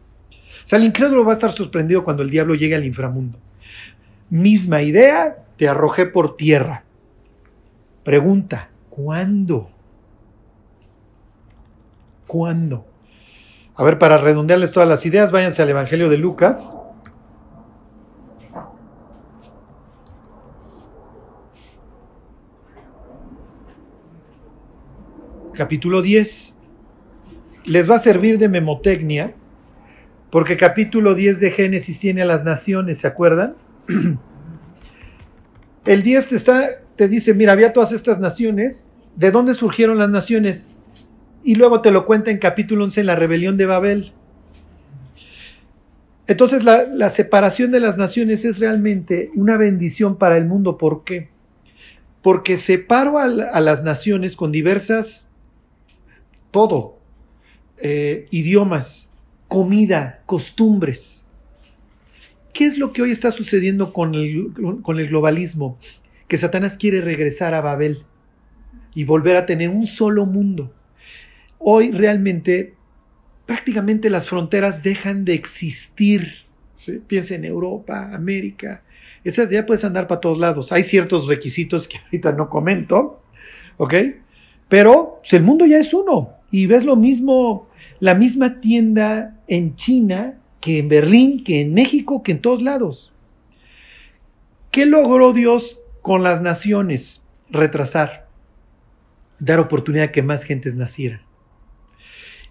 O 0.65 0.69
sea, 0.69 0.79
el 0.79 0.85
incrédulo 0.85 1.25
va 1.25 1.33
a 1.33 1.35
estar 1.35 1.53
sorprendido 1.53 2.05
cuando 2.05 2.23
el 2.23 2.31
diablo 2.31 2.55
llegue 2.55 2.75
al 2.75 2.85
inframundo. 2.85 3.39
Misma 4.31 4.83
idea, 4.83 5.37
te 5.57 5.69
arrojé 5.69 6.07
por 6.07 6.37
tierra. 6.37 6.83
Pregunta, 8.03 8.69
¿Cuándo? 8.97 9.69
¿Cuándo? 12.27 12.87
A 13.75 13.85
ver, 13.85 13.99
para 13.99 14.17
redondearles 14.17 14.73
todas 14.73 14.89
las 14.89 15.05
ideas, 15.05 15.31
váyanse 15.31 15.61
al 15.61 15.69
Evangelio 15.69 16.09
de 16.09 16.17
Lucas. 16.17 16.75
Capítulo 25.53 26.01
10. 26.01 26.55
Les 27.65 27.91
va 27.91 27.97
a 27.97 27.99
servir 27.99 28.39
de 28.39 28.49
memotecnia, 28.49 29.35
porque 30.31 30.57
capítulo 30.57 31.15
10 31.15 31.41
de 31.41 31.51
Génesis 31.51 31.99
tiene 32.01 32.23
a 32.23 32.27
las 32.27 32.45
naciones, 32.45 33.01
¿se 33.01 33.07
acuerdan? 33.07 33.57
El 35.85 36.03
10 36.03 36.33
está 36.33 36.81
te 36.97 37.09
dice, 37.09 37.35
mira, 37.35 37.53
había 37.53 37.73
todas 37.73 37.93
estas 37.93 38.19
naciones, 38.19 38.86
¿de 39.17 39.31
dónde 39.31 39.55
surgieron 39.55 39.99
las 39.99 40.11
naciones? 40.11 40.65
Y 41.43 41.55
luego 41.57 41.81
te 41.81 41.91
lo 41.91 42.07
cuenta 42.07 42.31
en 42.31 42.39
capítulo 42.39 42.85
11, 42.85 43.01
en 43.01 43.07
la 43.07 43.17
rebelión 43.17 43.57
de 43.57 43.67
Babel. 43.67 44.13
Entonces 46.27 46.65
la, 46.65 47.11
separación 47.11 47.71
de 47.71 47.81
las 47.81 47.99
naciones 47.99 48.45
es 48.45 48.59
realmente 48.59 49.31
una 49.35 49.57
bendición 49.57 50.17
para 50.17 50.37
el 50.37 50.45
mundo. 50.45 50.77
¿Por 50.77 51.05
qué? 51.05 51.29
Porque 52.23 52.59
separo 52.59 53.19
a, 53.19 53.29
las 53.29 53.85
naciones 53.85 54.35
con 54.35 54.51
diversas, 54.51 55.29
todo, 56.51 56.99
eh, 57.79 58.27
idiomas, 58.31 59.09
comida, 59.47 60.23
costumbres. 60.27 61.25
¿Qué 62.53 62.67
es 62.67 62.79
lo 62.79 62.93
que 62.93 63.03
hoy 63.03 63.13
está 63.13 63.31
sucediendo 63.31 63.93
con 63.93 64.15
el 64.15 65.09
globalismo? 65.09 65.79
que 66.29 66.37
Satanás 66.37 66.77
quiere 66.77 67.01
regresar 67.01 67.55
a 67.55 67.61
Babel 67.61 68.05
y 68.97 69.05
volver 69.05 69.37
a 69.37 69.45
tener 69.45 69.69
un 69.69 69.87
solo 69.87 70.25
mundo. 70.25 70.73
Hoy 71.59 71.91
realmente 71.91 72.75
prácticamente 73.45 74.09
las 74.09 74.27
fronteras 74.27 74.83
dejan 74.83 75.27
de 75.27 75.35
existir. 75.35 76.33
Piensa 77.07 77.35
en 77.35 77.45
Europa, 77.45 78.11
América. 78.15 78.83
Esas 79.23 79.51
ya 79.51 79.67
puedes 79.67 79.85
andar 79.85 80.09
para 80.09 80.23
todos 80.23 80.39
lados. 80.39 80.73
Hay 80.73 80.83
ciertos 80.83 81.27
requisitos 81.27 81.87
que 81.87 81.99
ahorita 81.99 82.33
no 82.33 82.49
comento, 82.49 83.21
¿ok? 83.77 83.95
Pero 84.71 85.19
pues, 85.21 85.35
el 85.35 85.43
mundo 85.43 85.67
ya 85.67 85.79
es 85.79 85.93
uno. 85.93 86.31
Y 86.51 86.67
ves 86.67 86.87
lo 86.87 86.97
mismo, 86.97 87.69
la 88.01 88.15
misma 88.15 88.63
tienda 88.63 89.37
en 89.47 89.77
China 89.77 90.39
que 90.63 90.79
en 90.79 90.89
Berlín, 90.89 91.45
que 91.45 91.61
en 91.61 91.75
México, 91.75 92.23
que 92.23 92.33
en 92.33 92.41
todos 92.41 92.63
lados. 92.63 93.13
¿Qué 94.71 94.87
logró 94.87 95.35
Dios 95.35 95.79
con 96.01 96.23
las 96.23 96.41
naciones, 96.41 97.21
retrasar, 97.51 98.26
dar 99.39 99.61
oportunidad 99.61 100.07
a 100.07 100.13
que 100.13 100.23
más 100.23 100.45
gentes 100.45 100.75
nacieran 100.75 101.21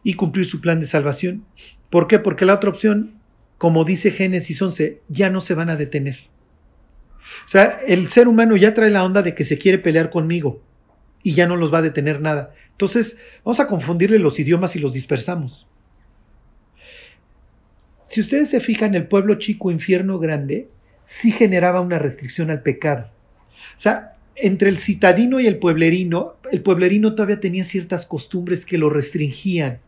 y 0.03 0.13
cumplir 0.13 0.45
su 0.45 0.61
plan 0.61 0.79
de 0.79 0.85
salvación. 0.85 1.45
¿Por 1.89 2.07
qué? 2.07 2.19
Porque 2.19 2.45
la 2.45 2.53
otra 2.53 2.69
opción, 2.69 3.19
como 3.57 3.85
dice 3.85 4.11
Génesis 4.11 4.61
11, 4.61 5.01
ya 5.09 5.29
no 5.29 5.41
se 5.41 5.55
van 5.55 5.69
a 5.69 5.75
detener. 5.75 6.17
O 7.45 7.47
sea, 7.47 7.79
el 7.87 8.09
ser 8.09 8.27
humano 8.27 8.55
ya 8.55 8.73
trae 8.73 8.91
la 8.91 9.03
onda 9.03 9.21
de 9.23 9.33
que 9.33 9.43
se 9.43 9.57
quiere 9.57 9.79
pelear 9.79 10.09
conmigo 10.11 10.61
y 11.23 11.33
ya 11.33 11.47
no 11.47 11.55
los 11.55 11.73
va 11.73 11.79
a 11.79 11.83
detener 11.83 12.21
nada. 12.21 12.53
Entonces, 12.71 13.17
vamos 13.43 13.59
a 13.59 13.67
confundirle 13.67 14.19
los 14.19 14.39
idiomas 14.39 14.75
y 14.75 14.79
los 14.79 14.93
dispersamos. 14.93 15.65
Si 18.07 18.21
ustedes 18.21 18.49
se 18.49 18.59
fijan, 18.59 18.93
el 18.93 19.07
pueblo 19.07 19.35
chico, 19.35 19.71
infierno 19.71 20.19
grande, 20.19 20.69
sí 21.03 21.31
generaba 21.31 21.81
una 21.81 21.97
restricción 21.97 22.51
al 22.51 22.61
pecado. 22.61 23.09
O 23.75 23.79
sea, 23.79 24.14
entre 24.35 24.69
el 24.69 24.79
citadino 24.79 25.39
y 25.39 25.47
el 25.47 25.57
pueblerino, 25.57 26.35
el 26.51 26.61
pueblerino 26.61 27.15
todavía 27.15 27.39
tenía 27.39 27.63
ciertas 27.63 28.05
costumbres 28.05 28.65
que 28.65 28.77
lo 28.77 28.89
restringían. 28.89 29.79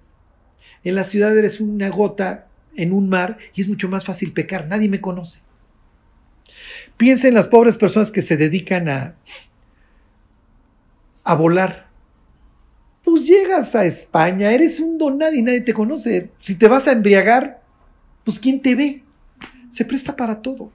En 0.83 0.95
la 0.95 1.03
ciudad 1.03 1.37
eres 1.37 1.59
una 1.59 1.89
gota 1.89 2.47
en 2.75 2.93
un 2.93 3.09
mar 3.09 3.37
y 3.53 3.61
es 3.61 3.67
mucho 3.67 3.89
más 3.89 4.05
fácil 4.05 4.31
pecar, 4.31 4.67
nadie 4.67 4.87
me 4.87 5.01
conoce. 5.01 5.39
Piensa 6.95 7.27
en 7.27 7.33
las 7.33 7.47
pobres 7.47 7.77
personas 7.77 8.11
que 8.11 8.21
se 8.21 8.37
dedican 8.37 8.87
a, 8.87 9.15
a 11.23 11.35
volar. 11.35 11.87
Pues 13.03 13.23
llegas 13.25 13.75
a 13.75 13.85
España, 13.85 14.51
eres 14.51 14.79
un 14.79 14.97
don 14.97 15.17
nadie, 15.17 15.41
nadie 15.41 15.61
te 15.61 15.73
conoce. 15.73 16.31
Si 16.39 16.55
te 16.55 16.67
vas 16.67 16.87
a 16.87 16.91
embriagar, 16.91 17.61
pues 18.23 18.39
¿quién 18.39 18.61
te 18.61 18.75
ve? 18.75 19.03
Se 19.69 19.85
presta 19.85 20.15
para 20.15 20.41
todo. 20.41 20.71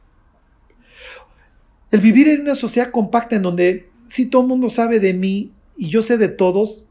El 1.93 2.01
vivir 2.01 2.27
en 2.29 2.41
una 2.41 2.55
sociedad 2.55 2.91
compacta 2.91 3.37
en 3.37 3.43
donde 3.43 3.89
si 4.09 4.27
todo 4.27 4.43
el 4.43 4.49
mundo 4.49 4.71
sabe 4.71 4.99
de 4.99 5.13
mí 5.13 5.53
y 5.77 5.91
yo 5.91 6.03
sé 6.03 6.17
de 6.17 6.29
todos, 6.29 6.87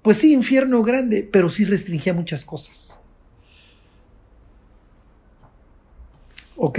pues 0.00 0.18
sí, 0.18 0.32
infierno 0.32 0.82
grande, 0.82 1.28
pero 1.30 1.50
sí 1.50 1.64
restringía 1.64 2.14
muchas 2.14 2.44
cosas. 2.44 2.98
¿Ok? 6.56 6.78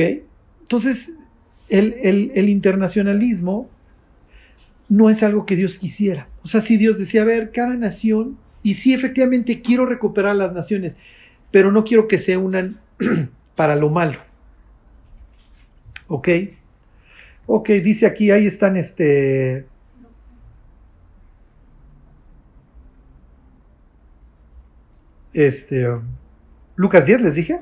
Entonces, 0.61 1.11
el, 1.69 2.31
el, 2.35 2.49
internacionalismo 2.49 3.69
no 4.89 5.09
es 5.09 5.23
algo 5.23 5.45
que 5.45 5.55
Dios 5.55 5.77
quisiera. 5.77 6.27
O 6.43 6.47
sea, 6.47 6.61
si 6.61 6.77
Dios 6.77 6.97
decía, 6.97 7.21
a 7.21 7.25
ver, 7.25 7.51
cada 7.51 7.75
nación, 7.75 8.37
y 8.63 8.75
sí, 8.75 8.93
efectivamente 8.93 9.61
quiero 9.61 9.85
recuperar 9.85 10.35
las 10.35 10.53
naciones, 10.53 10.95
pero 11.51 11.71
no 11.71 11.83
quiero 11.83 12.07
que 12.07 12.17
se 12.17 12.35
unan 12.37 12.79
para 13.55 13.75
lo 13.75 13.89
malo. 13.89 14.19
¿Ok? 16.07 16.29
Ok, 17.45 17.69
dice 17.69 18.05
aquí, 18.05 18.31
ahí 18.31 18.45
están 18.45 18.77
este... 18.77 19.65
Este... 25.33 25.87
Lucas 26.75 27.05
10, 27.05 27.21
les 27.21 27.35
dije. 27.35 27.59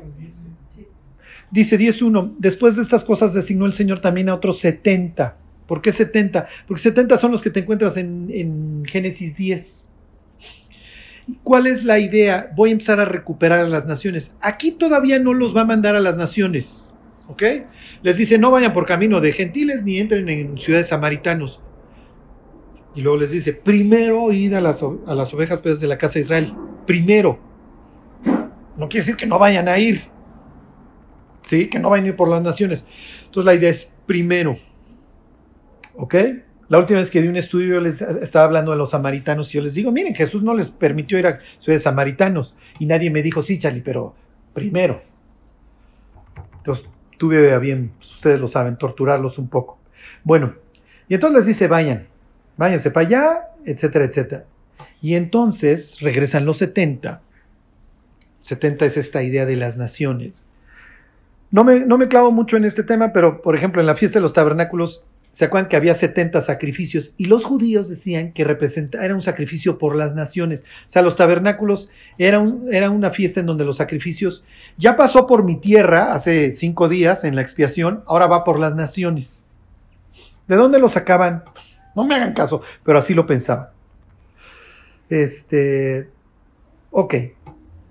Dice 1.50 1.78
10.1, 1.78 2.36
después 2.38 2.78
de 2.78 2.82
estas 2.82 3.04
cosas 3.04 3.34
designó 3.34 3.66
el 3.66 3.74
Señor 3.74 4.00
también 4.00 4.30
a 4.30 4.36
otros 4.36 4.60
70. 4.60 5.36
¿Por 5.68 5.82
qué 5.82 5.92
70? 5.92 6.48
Porque 6.68 6.82
70 6.82 7.18
son 7.18 7.32
los 7.32 7.42
que 7.42 7.50
te 7.50 7.62
encuentras 7.62 7.98
en, 7.98 8.30
en 8.32 8.84
Génesis 8.86 9.36
10. 9.36 9.88
¿Cuál 11.44 11.68
es 11.68 11.84
la 11.84 12.00
idea? 12.00 12.52
Voy 12.56 12.70
a 12.70 12.74
empezar 12.74 13.00
a 13.00 13.06
recuperar 13.06 13.60
a 13.60 13.70
las 13.70 13.86
naciones. 13.86 14.34
Aquí 14.42 14.72
todavía 14.72 15.20
no 15.20 15.34
los 15.34 15.56
va 15.56 15.62
a 15.62 15.66
mandar 15.66 15.96
a 15.96 16.00
las 16.00 16.18
naciones. 16.18 16.91
¿Ok? 17.32 17.44
Les 18.02 18.18
dice, 18.18 18.38
no 18.38 18.52
vayan 18.52 18.74
por 18.74 18.86
camino 18.86 19.22
de 19.22 19.32
gentiles 19.32 19.86
ni 19.86 20.00
entren 20.00 20.28
en 20.28 20.58
ciudades 20.58 20.90
samaritanos. 20.90 21.62
Y 22.94 23.00
luego 23.00 23.20
les 23.20 23.32
dice, 23.32 23.54
primero 23.54 24.34
id 24.34 24.54
a 24.54 24.60
las, 24.60 24.84
a 24.84 25.16
las 25.16 25.34
ovejas 25.34 25.64
de 25.64 25.88
la 25.88 25.98
casa 25.98 26.16
de 26.16 26.20
Israel. 26.20 26.54
Primero. 26.86 27.40
No 28.76 28.90
quiere 28.90 29.06
decir 29.06 29.16
que 29.16 29.26
no 29.26 29.40
vayan 29.40 29.70
a 29.70 29.80
ir. 29.80 30.04
¿Sí? 31.44 31.70
Que 31.70 31.80
no 31.80 31.90
vayan 31.90 32.08
a 32.08 32.10
ir 32.10 32.16
por 32.18 32.28
las 32.28 32.42
naciones. 32.42 32.84
Entonces 33.24 33.46
la 33.46 33.54
idea 33.54 33.70
es 33.70 33.90
primero. 34.06 34.58
¿Ok? 35.96 36.16
La 36.68 36.80
última 36.80 37.00
vez 37.00 37.10
que 37.10 37.22
di 37.22 37.30
un 37.30 37.38
estudio 37.38 37.76
yo 37.76 37.80
les 37.80 38.02
estaba 38.02 38.44
hablando 38.44 38.72
de 38.72 38.78
los 38.78 38.90
samaritanos 38.90 39.54
y 39.54 39.58
yo 39.58 39.64
les 39.64 39.74
digo, 39.74 39.90
miren, 39.90 40.14
Jesús 40.16 40.44
no 40.44 40.54
les 40.54 40.70
permitió 40.70 41.18
ir 41.18 41.28
a 41.28 41.40
ciudades 41.62 41.84
samaritanos. 41.84 42.58
Y 42.78 42.88
nadie 42.88 43.10
me 43.10 43.22
dijo, 43.22 43.42
sí, 43.42 43.58
Charlie, 43.58 43.82
pero 43.82 44.16
primero. 44.54 45.02
Entonces 46.58 46.91
tuve 47.22 47.54
a 47.54 47.60
bien, 47.60 47.92
pues, 48.00 48.14
ustedes 48.14 48.40
lo 48.40 48.48
saben, 48.48 48.78
torturarlos 48.78 49.38
un 49.38 49.48
poco. 49.48 49.78
Bueno, 50.24 50.56
y 51.08 51.14
entonces 51.14 51.38
les 51.38 51.46
dice, 51.46 51.68
vayan, 51.68 52.08
váyanse 52.58 52.90
para 52.90 53.06
allá, 53.06 53.42
etcétera, 53.64 54.06
etcétera. 54.06 54.46
Y 55.04 55.14
entonces 55.14 56.00
regresan 56.00 56.48
los 56.48 56.58
70. 56.58 57.22
70 58.40 58.86
es 58.88 58.98
esta 58.98 59.22
idea 59.22 59.46
de 59.46 59.56
las 59.56 59.78
naciones. 59.78 60.44
No 61.52 61.64
me, 61.64 61.82
no 61.82 62.00
me 62.00 62.08
clavo 62.08 62.32
mucho 62.32 62.58
en 62.58 62.66
este 62.66 62.82
tema, 62.82 63.14
pero 63.14 63.44
por 63.44 63.56
ejemplo 63.56 63.82
en 63.82 63.86
la 63.86 63.96
fiesta 63.96 64.18
de 64.18 64.24
los 64.24 64.34
tabernáculos 64.34 65.04
¿Se 65.32 65.46
acuerdan 65.46 65.70
que 65.70 65.78
había 65.78 65.94
70 65.94 66.42
sacrificios? 66.42 67.14
Y 67.16 67.26
los 67.26 67.46
judíos 67.46 67.88
decían 67.88 68.34
que 68.34 68.42
era 68.42 69.16
un 69.16 69.22
sacrificio 69.22 69.78
por 69.78 69.96
las 69.96 70.14
naciones. 70.14 70.64
O 70.88 70.90
sea, 70.90 71.02
los 71.02 71.16
tabernáculos 71.16 71.90
era 72.18 72.40
una 72.40 73.12
fiesta 73.12 73.40
en 73.40 73.46
donde 73.46 73.64
los 73.64 73.78
sacrificios 73.78 74.44
ya 74.78 74.98
pasó 74.98 75.28
por 75.28 75.44
mi 75.44 75.56
tierra 75.56 76.14
hace 76.14 76.54
cinco 76.54 76.90
días 76.90 77.24
en 77.24 77.36
la 77.36 77.42
expiación, 77.42 78.04
ahora 78.08 78.28
va 78.28 78.44
por 78.44 78.60
las 78.60 78.76
naciones. 78.76 79.46
¿De 80.50 80.58
dónde 80.58 80.80
lo 80.80 80.90
sacaban? 80.90 81.44
No 81.96 82.04
me 82.04 82.16
hagan 82.16 82.34
caso, 82.34 82.62
pero 82.84 83.00
así 83.00 83.14
lo 83.14 83.26
pensaban. 83.26 83.68
Este, 85.10 86.10
ok. 86.92 87.16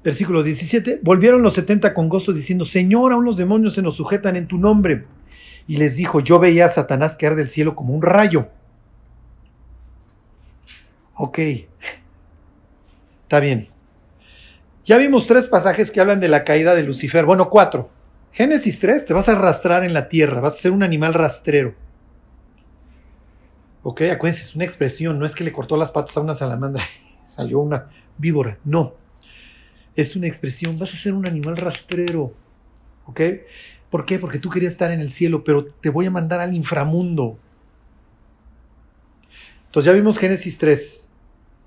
Versículo 0.05 0.43
17. 0.43 1.01
Volvieron 1.03 1.41
los 1.41 1.55
70 1.55 1.95
con 1.95 2.11
gozo 2.11 2.35
diciendo, 2.35 2.67
Señor, 2.67 3.13
aún 3.13 3.25
los 3.25 3.39
demonios 3.39 3.75
se 3.75 3.83
nos 3.83 3.97
sujetan 3.97 4.37
en 4.37 4.47
tu 4.47 4.59
nombre 4.59 5.05
y 5.71 5.77
les 5.77 5.95
dijo, 5.95 6.19
yo 6.19 6.41
veía 6.41 6.67
a 6.67 6.71
Satanás 6.71 7.17
caer 7.17 7.37
del 7.37 7.49
cielo 7.49 7.77
como 7.77 7.95
un 7.95 8.03
rayo. 8.03 8.49
Ok, 11.15 11.39
está 13.23 13.39
bien. 13.39 13.69
Ya 14.85 14.97
vimos 14.97 15.29
tres 15.29 15.47
pasajes 15.47 15.93
que 15.93 16.01
hablan 16.01 16.19
de 16.19 16.27
la 16.27 16.43
caída 16.43 16.75
de 16.75 16.83
Lucifer. 16.83 17.25
Bueno, 17.25 17.49
cuatro. 17.49 17.89
Génesis 18.33 18.81
3, 18.81 19.07
te 19.07 19.15
vas 19.15 19.29
a 19.29 19.33
arrastrar 19.33 19.85
en 19.85 19.95
la 19.95 20.09
tierra, 20.09 20.41
vas 20.41 20.55
a 20.55 20.63
ser 20.63 20.73
un 20.73 20.83
animal 20.83 21.15
rastrero. 21.15 21.77
Ok, 23.85 24.03
acuérdense, 24.13 24.43
es 24.43 24.57
una 24.57 24.65
expresión, 24.65 25.21
no 25.21 25.25
es 25.25 25.37
que 25.37 25.45
le 25.45 25.53
cortó 25.53 25.77
las 25.77 25.93
patas 25.93 26.17
a 26.17 26.21
una 26.21 26.35
salamandra, 26.35 26.83
salió 27.29 27.61
una 27.61 27.91
víbora, 28.19 28.59
no. 28.65 28.95
Es 29.95 30.17
una 30.17 30.27
expresión, 30.27 30.77
vas 30.77 30.93
a 30.93 30.97
ser 30.97 31.13
un 31.13 31.29
animal 31.29 31.57
rastrero. 31.57 32.33
¿Ok? 33.07 33.21
¿Por 33.91 34.07
qué? 34.07 34.19
Porque 34.19 34.39
tú 34.39 34.51
querías 34.51 34.73
estar 34.73 34.91
en 34.93 35.01
el 35.01 35.11
cielo, 35.11 35.43
pero 35.45 35.65
te 35.65 35.91
voy 35.91 36.07
a 36.07 36.11
mandar 36.11 36.41
al 36.41 36.55
inframundo. 36.55 37.39
Entonces 39.67 39.87
ya 39.87 39.93
vimos 39.93 40.19
Génesis 40.19 40.59
3, 40.59 41.09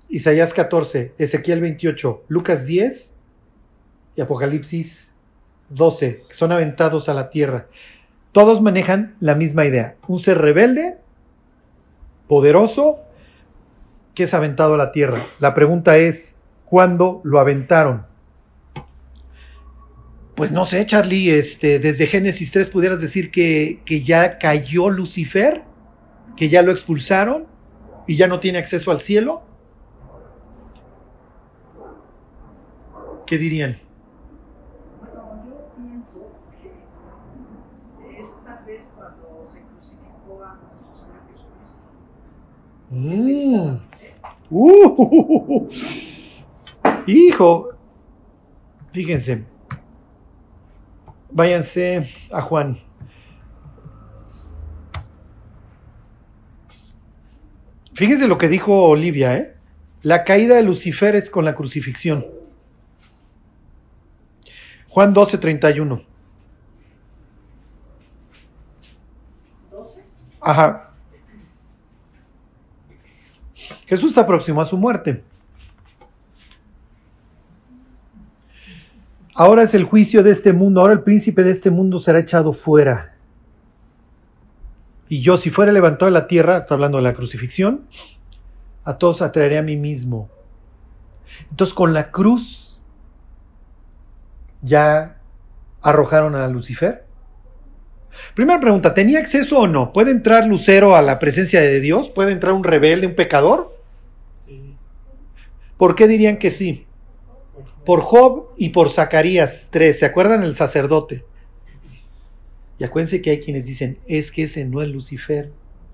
Isaías 0.08 0.54
14, 0.54 1.14
Ezequiel 1.18 1.60
28, 1.60 2.24
Lucas 2.28 2.66
10 2.66 3.14
y 4.16 4.20
Apocalipsis 4.20 5.12
12, 5.70 6.24
que 6.28 6.34
son 6.34 6.52
aventados 6.52 7.08
a 7.08 7.14
la 7.14 7.30
tierra. 7.30 7.66
Todos 8.32 8.60
manejan 8.60 9.16
la 9.20 9.34
misma 9.34 9.64
idea. 9.64 9.96
Un 10.08 10.18
ser 10.18 10.38
rebelde, 10.38 10.96
poderoso, 12.28 12.98
que 14.14 14.24
es 14.24 14.34
aventado 14.34 14.74
a 14.74 14.78
la 14.78 14.92
tierra. 14.92 15.26
La 15.40 15.54
pregunta 15.54 15.96
es, 15.96 16.34
¿cuándo 16.64 17.20
lo 17.24 17.38
aventaron? 17.38 18.06
Pues 20.34 20.50
no 20.50 20.66
sé, 20.66 20.84
Charlie, 20.84 21.30
este, 21.30 21.78
desde 21.78 22.06
Génesis 22.06 22.50
3 22.50 22.68
pudieras 22.68 23.00
decir 23.00 23.30
que, 23.30 23.80
que 23.84 24.02
ya 24.02 24.38
cayó 24.38 24.90
Lucifer, 24.90 25.62
que 26.36 26.48
ya 26.48 26.62
lo 26.62 26.72
expulsaron 26.72 27.46
y 28.08 28.16
ya 28.16 28.26
no 28.26 28.40
tiene 28.40 28.58
acceso 28.58 28.90
al 28.90 29.00
cielo. 29.00 29.42
¿Qué 33.26 33.38
dirían? 33.38 33.78
Bueno, 34.98 35.44
yo 35.46 35.70
pienso 35.76 36.32
que 36.60 38.20
esta 38.20 38.60
vez 38.66 38.90
cuando 38.96 39.46
se 39.48 39.62
crucificó 39.62 40.42
a 40.44 40.56
nuestro 40.56 40.96
Señor 40.96 41.22
Jesucristo. 41.30 41.78
Mm. 42.90 43.78
Uh, 44.50 45.68
hijo, 47.06 47.70
fíjense, 48.92 49.44
Váyanse 51.34 52.08
a 52.30 52.40
Juan. 52.40 52.78
Fíjense 57.94 58.28
lo 58.28 58.38
que 58.38 58.48
dijo 58.48 58.84
Olivia, 58.84 59.36
¿eh? 59.36 59.56
La 60.02 60.22
caída 60.22 60.54
de 60.54 60.62
Lucifer 60.62 61.16
es 61.16 61.28
con 61.30 61.44
la 61.44 61.56
crucifixión. 61.56 62.24
Juan 64.88 65.12
12, 65.12 65.38
31. 65.38 66.02
Ajá. 70.40 70.92
Jesús 73.86 74.10
está 74.10 74.24
próximo 74.24 74.60
a 74.60 74.66
su 74.66 74.76
muerte. 74.76 75.24
Ahora 79.34 79.64
es 79.64 79.74
el 79.74 79.82
juicio 79.84 80.22
de 80.22 80.30
este 80.30 80.52
mundo, 80.52 80.80
ahora 80.80 80.92
el 80.92 81.02
príncipe 81.02 81.42
de 81.42 81.50
este 81.50 81.70
mundo 81.70 81.98
será 81.98 82.20
echado 82.20 82.52
fuera. 82.52 83.14
Y 85.08 85.20
yo, 85.20 85.38
si 85.38 85.50
fuera 85.50 85.72
levantado 85.72 86.06
de 86.06 86.12
la 86.12 86.28
tierra, 86.28 86.58
está 86.58 86.74
hablando 86.74 86.98
de 86.98 87.04
la 87.04 87.14
crucifixión, 87.14 87.82
a 88.84 88.96
todos 88.96 89.22
atraeré 89.22 89.58
a 89.58 89.62
mí 89.62 89.76
mismo. 89.76 90.30
Entonces 91.50 91.74
con 91.74 91.92
la 91.92 92.12
cruz 92.12 92.80
ya 94.62 95.16
arrojaron 95.82 96.36
a 96.36 96.46
Lucifer. 96.48 97.04
Primera 98.34 98.60
pregunta, 98.60 98.94
¿tenía 98.94 99.18
acceso 99.18 99.58
o 99.58 99.66
no? 99.66 99.92
¿Puede 99.92 100.12
entrar 100.12 100.46
Lucero 100.46 100.94
a 100.94 101.02
la 101.02 101.18
presencia 101.18 101.60
de 101.60 101.80
Dios? 101.80 102.08
¿Puede 102.08 102.30
entrar 102.30 102.52
un 102.52 102.62
rebelde, 102.62 103.08
un 103.08 103.16
pecador? 103.16 103.76
Sí. 104.46 104.76
¿Por 105.76 105.96
qué 105.96 106.06
dirían 106.06 106.38
que 106.38 106.52
sí? 106.52 106.83
Por 107.84 108.00
Job 108.00 108.50
y 108.56 108.70
por 108.70 108.90
Zacarías 108.90 109.68
3. 109.70 109.98
¿Se 109.98 110.06
acuerdan 110.06 110.42
el 110.42 110.56
sacerdote? 110.56 111.24
Y 112.78 112.84
acuérdense 112.84 113.22
que 113.22 113.30
hay 113.30 113.40
quienes 113.40 113.66
dicen, 113.66 113.98
es 114.06 114.32
que 114.32 114.44
ese 114.44 114.64
no 114.64 114.82
es 114.82 114.88
Lucifer. 114.88 115.50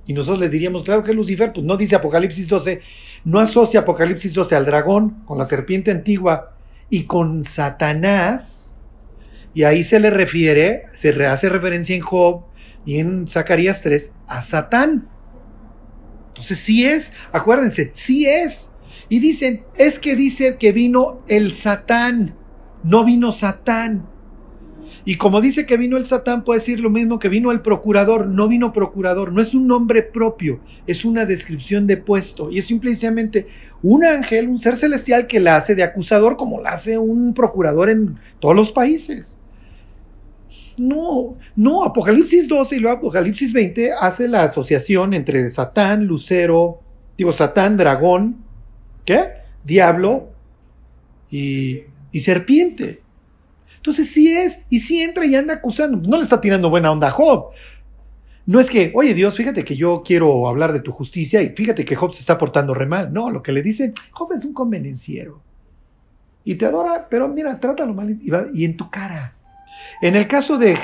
Y 0.07 0.12
nosotros 0.12 0.41
le 0.41 0.49
diríamos, 0.49 0.82
claro 0.82 1.05
que 1.05 1.11
es 1.11 1.16
Lucifer, 1.16 1.53
pues 1.53 1.64
no 1.64 1.76
dice 1.76 1.95
Apocalipsis 1.95 2.49
12, 2.49 2.80
no 3.24 3.38
asocia 3.38 3.80
Apocalipsis 3.80 4.32
12 4.32 4.57
al 4.57 4.64
dragón, 4.64 5.22
con 5.26 5.38
la 5.38 5.45
serpiente 5.45 5.91
antigua 5.91 6.57
y 6.88 7.05
con 7.05 7.45
Satanás. 7.45 8.74
Y 9.53 9.64
ahí 9.64 9.82
se 9.82 10.01
le 10.01 10.11
refiere, 10.11 10.84
se 10.95 11.11
hace 11.26 11.49
referencia 11.49 11.95
en 11.95 12.03
Job 12.03 12.45
y 12.86 12.99
en 12.99 13.28
Zacarías 13.28 13.82
3 13.82 14.12
a 14.26 14.43
Satán. 14.43 15.09
Entonces 16.28 16.59
sí 16.59 16.86
es, 16.86 17.12
acuérdense, 17.32 17.93
sí 17.95 18.26
es. 18.26 18.69
Y 19.09 19.18
dicen, 19.18 19.62
es 19.76 19.99
que 19.99 20.14
dice 20.16 20.57
que 20.57 20.72
vino 20.72 21.20
el 21.28 21.55
Satán, 21.55 22.34
no 22.82 23.05
vino 23.05 23.32
Satán. 23.32 24.07
Y 25.05 25.16
como 25.16 25.41
dice 25.41 25.66
que 25.66 25.76
vino 25.76 25.97
el 25.97 26.07
Satán, 26.07 26.45
puede 26.45 26.61
decir 26.61 26.80
lo 26.80 26.91
mismo 26.91 27.18
que 27.18 27.28
vino 27.28 27.53
el 27.53 27.61
procurador, 27.61 28.26
no 28.26 28.49
vino 28.49 28.72
procurador, 28.72 29.32
no 29.32 29.41
es 29.41 29.55
un 29.55 29.66
nombre 29.66 30.03
propio, 30.03 30.61
es 30.86 31.05
una 31.05 31.24
descripción 31.24 31.86
de 31.86 31.97
puesto. 31.97 32.51
Y 32.51 32.59
es 32.59 32.66
simplemente 32.66 33.47
un 33.82 34.05
ángel, 34.05 34.49
un 34.49 34.59
ser 34.59 34.76
celestial 34.76 35.26
que 35.26 35.41
la 35.41 35.57
hace 35.57 35.74
de 35.74 35.82
acusador 35.82 36.36
como 36.36 36.61
la 36.61 36.72
hace 36.72 36.99
un 36.99 37.34
procurador 37.34 37.88
en 37.88 38.18
todos 38.41 38.55
los 38.55 38.72
países. 38.72 39.36
No, 40.76 41.36
no, 41.57 41.84
Apocalipsis 41.84 42.49
12 42.49 42.76
y 42.76 42.78
luego 42.80 42.99
Apocalipsis 42.99 43.53
20 43.53 43.93
hace 43.93 44.28
la 44.28 44.45
asociación 44.45 45.14
entre 45.14 45.49
Satán, 45.51 46.07
Lucero, 46.07 46.80
digo 47.18 47.32
Satán, 47.32 47.76
dragón, 47.76 48.36
¿qué? 49.05 49.32
Diablo 49.64 50.30
y, 51.30 51.84
serpiente. 52.18 53.03
Entonces 53.76 54.11
sí 54.11 54.32
es, 54.32 54.61
y 54.68 54.80
sí 54.80 55.03
entra 55.03 55.24
y 55.24 55.34
anda 55.34 55.55
acusando. 55.55 55.96
No 55.96 56.16
le 56.16 56.22
está 56.22 56.40
tirando 56.40 56.70
buena 56.70 56.90
onda 56.90 57.09
a 57.09 57.12
Job. 57.12 57.51
No 58.46 58.61
es 58.61 58.68
que, 58.68 58.92
oye 58.94 59.14
Dios, 59.14 59.36
fíjate 59.36 59.64
que 59.64 59.76
yo 59.76 60.03
quiero 60.05 60.48
hablar 60.48 60.72
de 60.72 60.80
tu 60.80 60.92
justicia 60.92 61.40
y 61.40 61.51
fíjate 61.51 61.84
que 61.84 61.96
Job 61.96 62.14
se 62.14 62.20
está 62.20 62.36
portando 62.36 62.74
re 62.74 62.86
mal. 62.86 63.12
No, 63.12 63.30
lo 63.30 63.42
que 63.42 63.53
le 63.53 63.62
dice, 63.62 63.92
Job 64.11 64.32
es 64.32 64.44
un 64.44 64.53
convenenciero. 64.53 65.40
Y 66.44 66.57
te 66.57 66.66
adora, 66.66 67.07
pero 67.09 67.28
mira, 67.28 67.59
trátalo 67.61 67.94
mal 67.94 68.11
y, 68.11 68.30
y 68.55 68.64
en 68.64 68.76
tu 68.76 68.90
cara. 68.90 69.34
En 70.03 70.16
el 70.16 70.26
caso 70.26 70.59
de, 70.59 70.76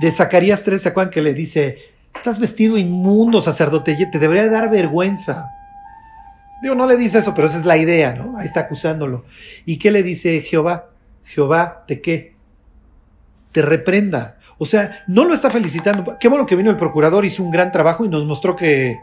de 0.00 0.10
Zacarías 0.10 0.62
3, 0.62 0.82
¿se 0.82 0.88
acuerdan 0.88 1.12
que 1.12 1.22
le 1.22 1.32
dice, 1.32 1.78
Estás 2.14 2.38
vestido 2.38 2.76
inmundo, 2.76 3.40
sacerdote, 3.40 3.96
te 4.10 4.18
debería 4.18 4.48
dar 4.48 4.70
vergüenza. 4.70 5.48
Digo, 6.62 6.74
no 6.74 6.86
le 6.86 6.96
dice 6.96 7.18
eso, 7.18 7.34
pero 7.34 7.48
esa 7.48 7.58
es 7.58 7.64
la 7.64 7.76
idea, 7.76 8.14
¿no? 8.14 8.36
Ahí 8.36 8.46
está 8.46 8.60
acusándolo. 8.60 9.24
¿Y 9.64 9.78
qué 9.78 9.90
le 9.90 10.02
dice 10.02 10.40
Jehová? 10.42 10.90
Jehová, 11.24 11.84
¿te 11.86 12.00
qué? 12.00 12.34
Te 13.52 13.62
reprenda. 13.62 14.38
O 14.58 14.66
sea, 14.66 15.04
no 15.06 15.24
lo 15.24 15.32
está 15.32 15.48
felicitando. 15.48 16.16
Qué 16.20 16.28
bueno 16.28 16.44
que 16.44 16.56
vino 16.56 16.70
el 16.70 16.76
procurador, 16.76 17.24
hizo 17.24 17.42
un 17.42 17.50
gran 17.50 17.72
trabajo 17.72 18.04
y 18.04 18.08
nos 18.08 18.26
mostró 18.26 18.56
que 18.56 18.98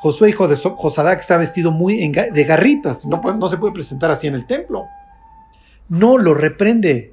Josué, 0.00 0.30
hijo 0.30 0.48
de 0.48 0.56
Josadac, 0.56 1.20
está 1.20 1.36
vestido 1.36 1.70
muy 1.70 2.08
de 2.08 2.44
garritas. 2.44 3.06
No, 3.06 3.20
no 3.20 3.48
se 3.48 3.58
puede 3.58 3.74
presentar 3.74 4.10
así 4.10 4.26
en 4.26 4.34
el 4.34 4.46
templo. 4.46 4.86
No, 5.88 6.16
lo 6.16 6.34
reprende. 6.34 7.12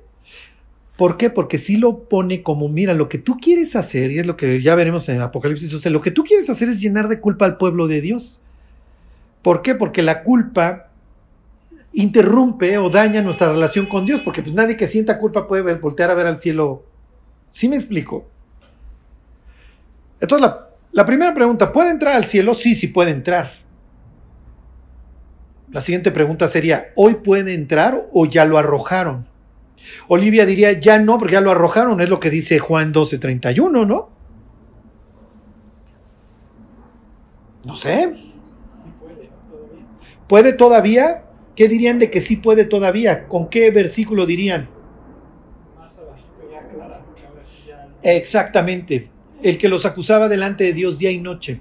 ¿Por 0.97 1.17
qué? 1.17 1.29
Porque 1.29 1.57
sí 1.57 1.77
lo 1.77 2.05
pone 2.09 2.41
como, 2.41 2.67
mira, 2.67 2.93
lo 2.93 3.07
que 3.07 3.19
tú 3.19 3.37
quieres 3.37 3.75
hacer, 3.75 4.11
y 4.11 4.19
es 4.19 4.25
lo 4.25 4.37
que 4.37 4.61
ya 4.61 4.75
veremos 4.75 5.07
en 5.09 5.21
Apocalipsis, 5.21 5.73
o 5.73 5.79
sea, 5.79 5.91
lo 5.91 6.01
que 6.01 6.11
tú 6.11 6.23
quieres 6.23 6.49
hacer 6.49 6.69
es 6.69 6.81
llenar 6.81 7.09
de 7.09 7.19
culpa 7.19 7.45
al 7.45 7.57
pueblo 7.57 7.87
de 7.87 8.01
Dios. 8.01 8.41
¿Por 9.41 9.61
qué? 9.61 9.75
Porque 9.75 10.01
la 10.01 10.23
culpa 10.23 10.89
interrumpe 11.93 12.77
o 12.77 12.89
daña 12.89 13.21
nuestra 13.21 13.49
relación 13.49 13.85
con 13.87 14.05
Dios, 14.05 14.21
porque 14.21 14.41
pues 14.41 14.53
nadie 14.53 14.77
que 14.77 14.87
sienta 14.87 15.17
culpa 15.17 15.47
puede 15.47 15.73
voltear 15.75 16.11
a 16.11 16.15
ver 16.15 16.27
al 16.27 16.39
cielo. 16.39 16.83
¿Sí 17.47 17.67
me 17.67 17.75
explico? 17.75 18.27
Entonces, 20.19 20.47
la, 20.47 20.69
la 20.91 21.05
primera 21.05 21.33
pregunta, 21.33 21.71
¿puede 21.71 21.89
entrar 21.89 22.15
al 22.15 22.25
cielo? 22.25 22.53
Sí, 22.53 22.75
sí 22.75 22.87
puede 22.87 23.11
entrar. 23.11 23.53
La 25.71 25.81
siguiente 25.81 26.11
pregunta 26.11 26.47
sería, 26.47 26.87
¿hoy 26.95 27.15
puede 27.15 27.53
entrar 27.53 28.07
o 28.11 28.25
ya 28.25 28.45
lo 28.45 28.57
arrojaron? 28.57 29.27
Olivia 30.07 30.45
diría, 30.45 30.73
ya 30.73 30.99
no, 30.99 31.17
porque 31.17 31.33
ya 31.33 31.41
lo 31.41 31.51
arrojaron, 31.51 32.01
es 32.01 32.09
lo 32.09 32.19
que 32.19 32.29
dice 32.29 32.59
Juan 32.59 32.93
12:31, 32.93 33.85
¿no? 33.87 34.09
No 37.63 37.75
sé. 37.75 38.28
¿Puede 40.29 40.53
todavía? 40.53 41.23
¿Qué 41.55 41.67
dirían 41.67 41.97
de 41.97 42.11
que 42.11 42.21
sí 42.21 42.35
puede 42.35 42.63
todavía? 42.63 43.27
¿Con 43.27 43.49
qué 43.49 43.71
versículo 43.71 44.27
dirían? 44.27 44.69
Exactamente. 48.03 49.09
El 49.41 49.57
que 49.57 49.67
los 49.67 49.87
acusaba 49.87 50.29
delante 50.29 50.65
de 50.65 50.73
Dios 50.73 50.99
día 50.99 51.09
y 51.09 51.19
noche. 51.19 51.59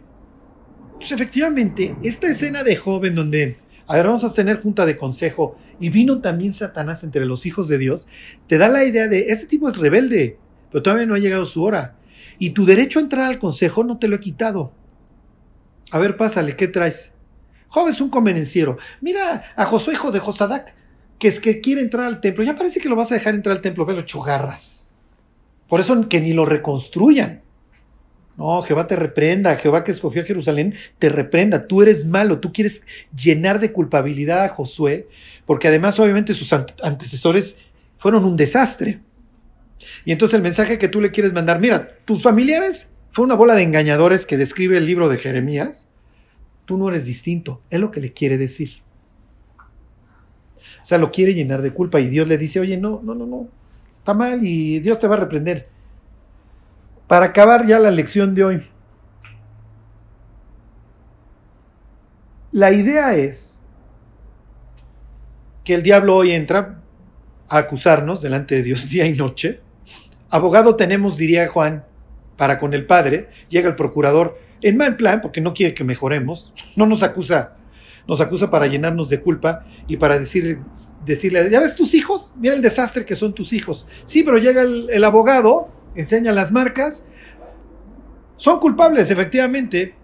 Pues 0.97 1.11
efectivamente, 1.11 1.97
esta 2.03 2.27
escena 2.27 2.63
de 2.63 2.77
joven 2.77 3.15
donde, 3.15 3.57
a 3.87 3.97
ver, 3.97 4.05
vamos 4.05 4.23
a 4.25 4.35
tener 4.35 4.61
junta 4.61 4.85
de 4.85 4.99
consejo 4.99 5.57
y 5.81 5.89
vino 5.89 6.21
también 6.21 6.53
Satanás 6.53 7.03
entre 7.05 7.25
los 7.25 7.47
hijos 7.47 7.69
de 7.69 7.79
Dios, 7.79 8.07
te 8.49 8.59
da 8.59 8.69
la 8.69 8.85
idea 8.85 9.09
de, 9.09 9.29
este 9.31 9.47
tipo 9.47 9.71
es 9.71 9.79
rebelde, 9.79 10.37
pero 10.71 10.83
todavía 10.83 11.07
no 11.07 11.15
ha 11.15 11.19
llegado 11.19 11.47
su 11.47 11.65
hora. 11.65 11.97
Y 12.39 12.51
tu 12.51 12.67
derecho 12.67 12.99
a 12.99 13.03
entrar 13.03 13.25
al 13.25 13.39
consejo 13.39 13.83
no 13.83 13.99
te 13.99 14.09
lo 14.09 14.17
he 14.17 14.21
quitado. 14.21 14.73
A 15.91 15.99
ver, 15.99 16.19
pásale, 16.19 16.55
¿qué 16.55 16.69
traes? 16.69 17.13
Joven 17.69 17.93
es 17.93 18.01
un 18.01 18.11
convenenciero. 18.11 18.79
Mira 19.01 19.53
a 19.57 19.65
Josué, 19.67 19.95
hijo 19.95 20.11
de 20.11 20.21
Josadac, 20.21 20.75
que 21.19 21.29
es 21.29 21.41
que 21.41 21.61
quiere 21.61 21.83
entrar 21.83 22.07
al 22.07 22.21
templo. 22.21 22.45
Ya 22.45 22.57
parece 22.57 22.81
que 22.81 22.89
lo 22.89 22.97
vas 22.97 23.13
a 23.13 23.15
dejar 23.15 23.35
entrar 23.35 23.57
al 23.57 23.63
templo, 23.63 23.87
pero 23.87 24.03
chugarras. 24.03 24.93
Por 25.69 25.81
eso 25.81 26.09
que 26.09 26.21
ni 26.21 26.33
lo 26.33 26.47
reconstruyan. 26.47 27.43
No, 28.39 28.63
Jehová 28.63 28.87
te 28.87 28.95
reprenda, 28.95 29.57
Jehová 29.57 29.83
que 29.83 29.91
escogió 29.91 30.23
a 30.23 30.25
Jerusalén 30.25 30.75
te 30.99 31.09
reprenda. 31.09 31.67
Tú 31.67 31.83
eres 31.83 32.07
malo, 32.07 32.39
tú 32.39 32.53
quieres 32.53 32.83
llenar 33.15 33.59
de 33.59 33.73
culpabilidad 33.73 34.45
a 34.45 34.49
Josué, 34.49 35.09
porque 35.45 35.67
además 35.67 35.99
obviamente 35.99 36.35
sus 36.35 36.53
antecesores 36.53 37.57
fueron 37.99 38.25
un 38.25 38.37
desastre. 38.37 39.01
Y 40.05 40.13
entonces 40.13 40.37
el 40.37 40.43
mensaje 40.43 40.79
que 40.79 40.89
tú 40.89 41.01
le 41.01 41.11
quieres 41.11 41.33
mandar, 41.33 41.59
mira, 41.59 41.97
tus 42.05 42.23
familiares 42.23 42.87
fue 43.11 43.25
una 43.25 43.35
bola 43.35 43.57
de 43.57 43.63
engañadores 43.63 44.25
que 44.25 44.37
describe 44.37 44.79
el 44.79 44.87
libro 44.87 45.09
de 45.09 45.19
Jeremías 45.19 45.88
tú 46.69 46.77
no 46.77 46.91
eres 46.91 47.07
distinto. 47.07 47.63
Es 47.71 47.81
lo 47.81 47.91
que 47.91 47.99
le 47.99 48.13
quiere 48.13 48.37
decir. 48.37 48.83
O 50.83 50.85
sea, 50.85 50.99
lo 50.99 51.11
quiere 51.11 51.33
llenar 51.33 51.63
de 51.63 51.73
culpa 51.73 51.99
y 51.99 52.09
Dios 52.09 52.29
le 52.29 52.37
dice, 52.37 52.61
oye, 52.61 52.77
no, 52.77 53.01
no, 53.03 53.15
no, 53.15 53.25
no, 53.25 53.49
está 53.99 54.13
mal 54.13 54.45
y 54.45 54.79
Dios 54.81 54.99
te 54.99 55.09
va 55.09 55.15
a 55.17 55.21
reprender. 55.21 55.67
Para 57.07 57.27
acabar 57.27 57.67
ya 57.67 57.79
la 57.79 57.91
lección 57.91 58.35
de 58.35 58.45
hoy, 58.45 58.67
la 62.53 62.71
idea 62.71 63.17
es 63.17 63.63
que 65.65 65.75
el 65.75 65.83
diablo 65.83 66.17
hoy 66.17 66.33
entra 66.33 66.83
a 67.49 67.57
acusarnos 67.57 68.21
delante 68.21 68.57
de 68.57 68.63
Dios 68.63 68.89
día 68.91 69.07
y 69.07 69.15
noche. 69.15 69.61
Abogado 70.29 70.77
tenemos, 70.77 71.17
diría 71.17 71.49
Juan, 71.49 71.85
para 72.37 72.59
con 72.59 72.75
el 72.75 72.85
Padre. 72.85 73.31
Llega 73.49 73.71
el 73.71 73.75
procurador, 73.75 74.39
en 74.63 74.77
mal 74.77 74.97
plan, 74.97 75.21
porque 75.21 75.41
no 75.41 75.55
quiere 75.55 75.75
que 75.75 75.85
mejoremos, 75.85 76.53
no 76.77 76.87
nos 76.87 77.03
acusa, 77.03 77.57
nos 78.07 78.21
acusa 78.21 78.51
para 78.51 78.67
llenarnos 78.67 79.09
de 79.09 79.21
culpa 79.21 79.65
y 79.87 79.97
para 79.97 80.19
decir, 80.19 80.61
decirle, 81.05 81.49
¿ya 81.51 81.61
ves 81.61 81.75
tus 81.75 81.95
hijos? 81.95 82.33
Mira 82.37 82.55
el 82.55 82.63
desastre 82.63 83.05
que 83.05 83.15
son 83.15 83.35
tus 83.35 83.53
hijos. 83.53 83.87
Sí, 84.07 84.23
pero 84.23 84.39
llega 84.39 84.63
el, 84.63 85.05
abogado, 85.05 85.69
enseña 85.95 86.33
las 86.33 86.51
marcas, 86.51 87.05
son 88.37 88.59
culpables, 88.61 89.11
efectivamente. 89.11 89.95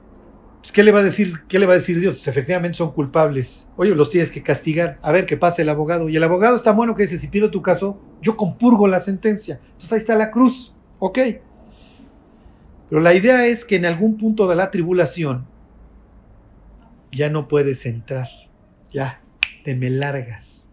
Pues, 0.61 0.73
¿qué 0.73 0.83
le 0.83 0.93
va 0.93 1.01
a 1.01 1.03
decir? 1.03 1.41
¿Qué 1.49 1.59
le 1.59 1.67
va 1.67 1.73
a 1.73 1.77
decir 1.77 2.01
Dios? 2.01 2.17
Pues, 2.17 2.29
efectivamente 2.29 2.77
son 2.77 2.93
culpables. 2.93 3.67
Oye, 3.77 3.95
los 3.95 4.11
tienes 4.11 4.31
que 4.31 4.43
castigar. 4.43 4.99
A 5.03 5.13
ver 5.13 5.27
qué 5.27 5.37
pasa 5.37 5.63
el 5.63 5.69
abogado. 5.69 6.09
Y 6.09 6.17
el 6.17 6.25
abogado 6.25 6.57
está 6.57 6.73
bueno 6.73 6.95
que 6.95 7.03
dice, 7.03 7.19
si 7.19 7.29
pido 7.29 7.51
tu 7.51 7.63
caso, 7.63 8.01
yo 8.21 8.37
compurgo 8.37 8.89
la 8.89 9.01
sentencia. 9.01 9.61
Entonces 9.65 9.93
ahí 9.93 9.99
está 9.99 10.15
la 10.15 10.31
cruz. 10.31 10.75
Ok. 10.99 11.19
Pero 12.89 13.01
la 13.01 13.15
idea 13.15 13.47
es 13.47 13.65
que 13.65 13.77
en 13.77 13.87
algún 13.87 14.19
punto 14.19 14.47
de 14.47 14.57
la 14.57 14.71
tribulación 14.71 15.47
ya 17.13 17.31
no 17.31 17.49
puedes 17.49 17.87
entrar, 17.87 18.29
ya 18.93 19.21
te 19.65 19.75
me 19.75 19.91
largas. 19.91 20.69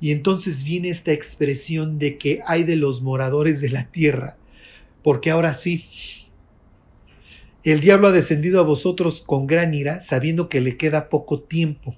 Y 0.00 0.12
entonces 0.12 0.64
viene 0.64 0.88
esta 0.88 1.12
expresión 1.12 1.98
de 1.98 2.16
que 2.16 2.40
hay 2.46 2.64
de 2.64 2.76
los 2.76 3.02
moradores 3.02 3.60
de 3.60 3.68
la 3.68 3.86
tierra, 3.90 4.36
porque 5.02 5.30
ahora 5.30 5.52
sí, 5.52 5.86
el 7.62 7.80
diablo 7.80 8.08
ha 8.08 8.12
descendido 8.12 8.60
a 8.60 8.64
vosotros 8.64 9.22
con 9.26 9.46
gran 9.46 9.74
ira, 9.74 10.00
sabiendo 10.00 10.48
que 10.48 10.62
le 10.62 10.78
queda 10.78 11.10
poco 11.10 11.40
tiempo. 11.40 11.94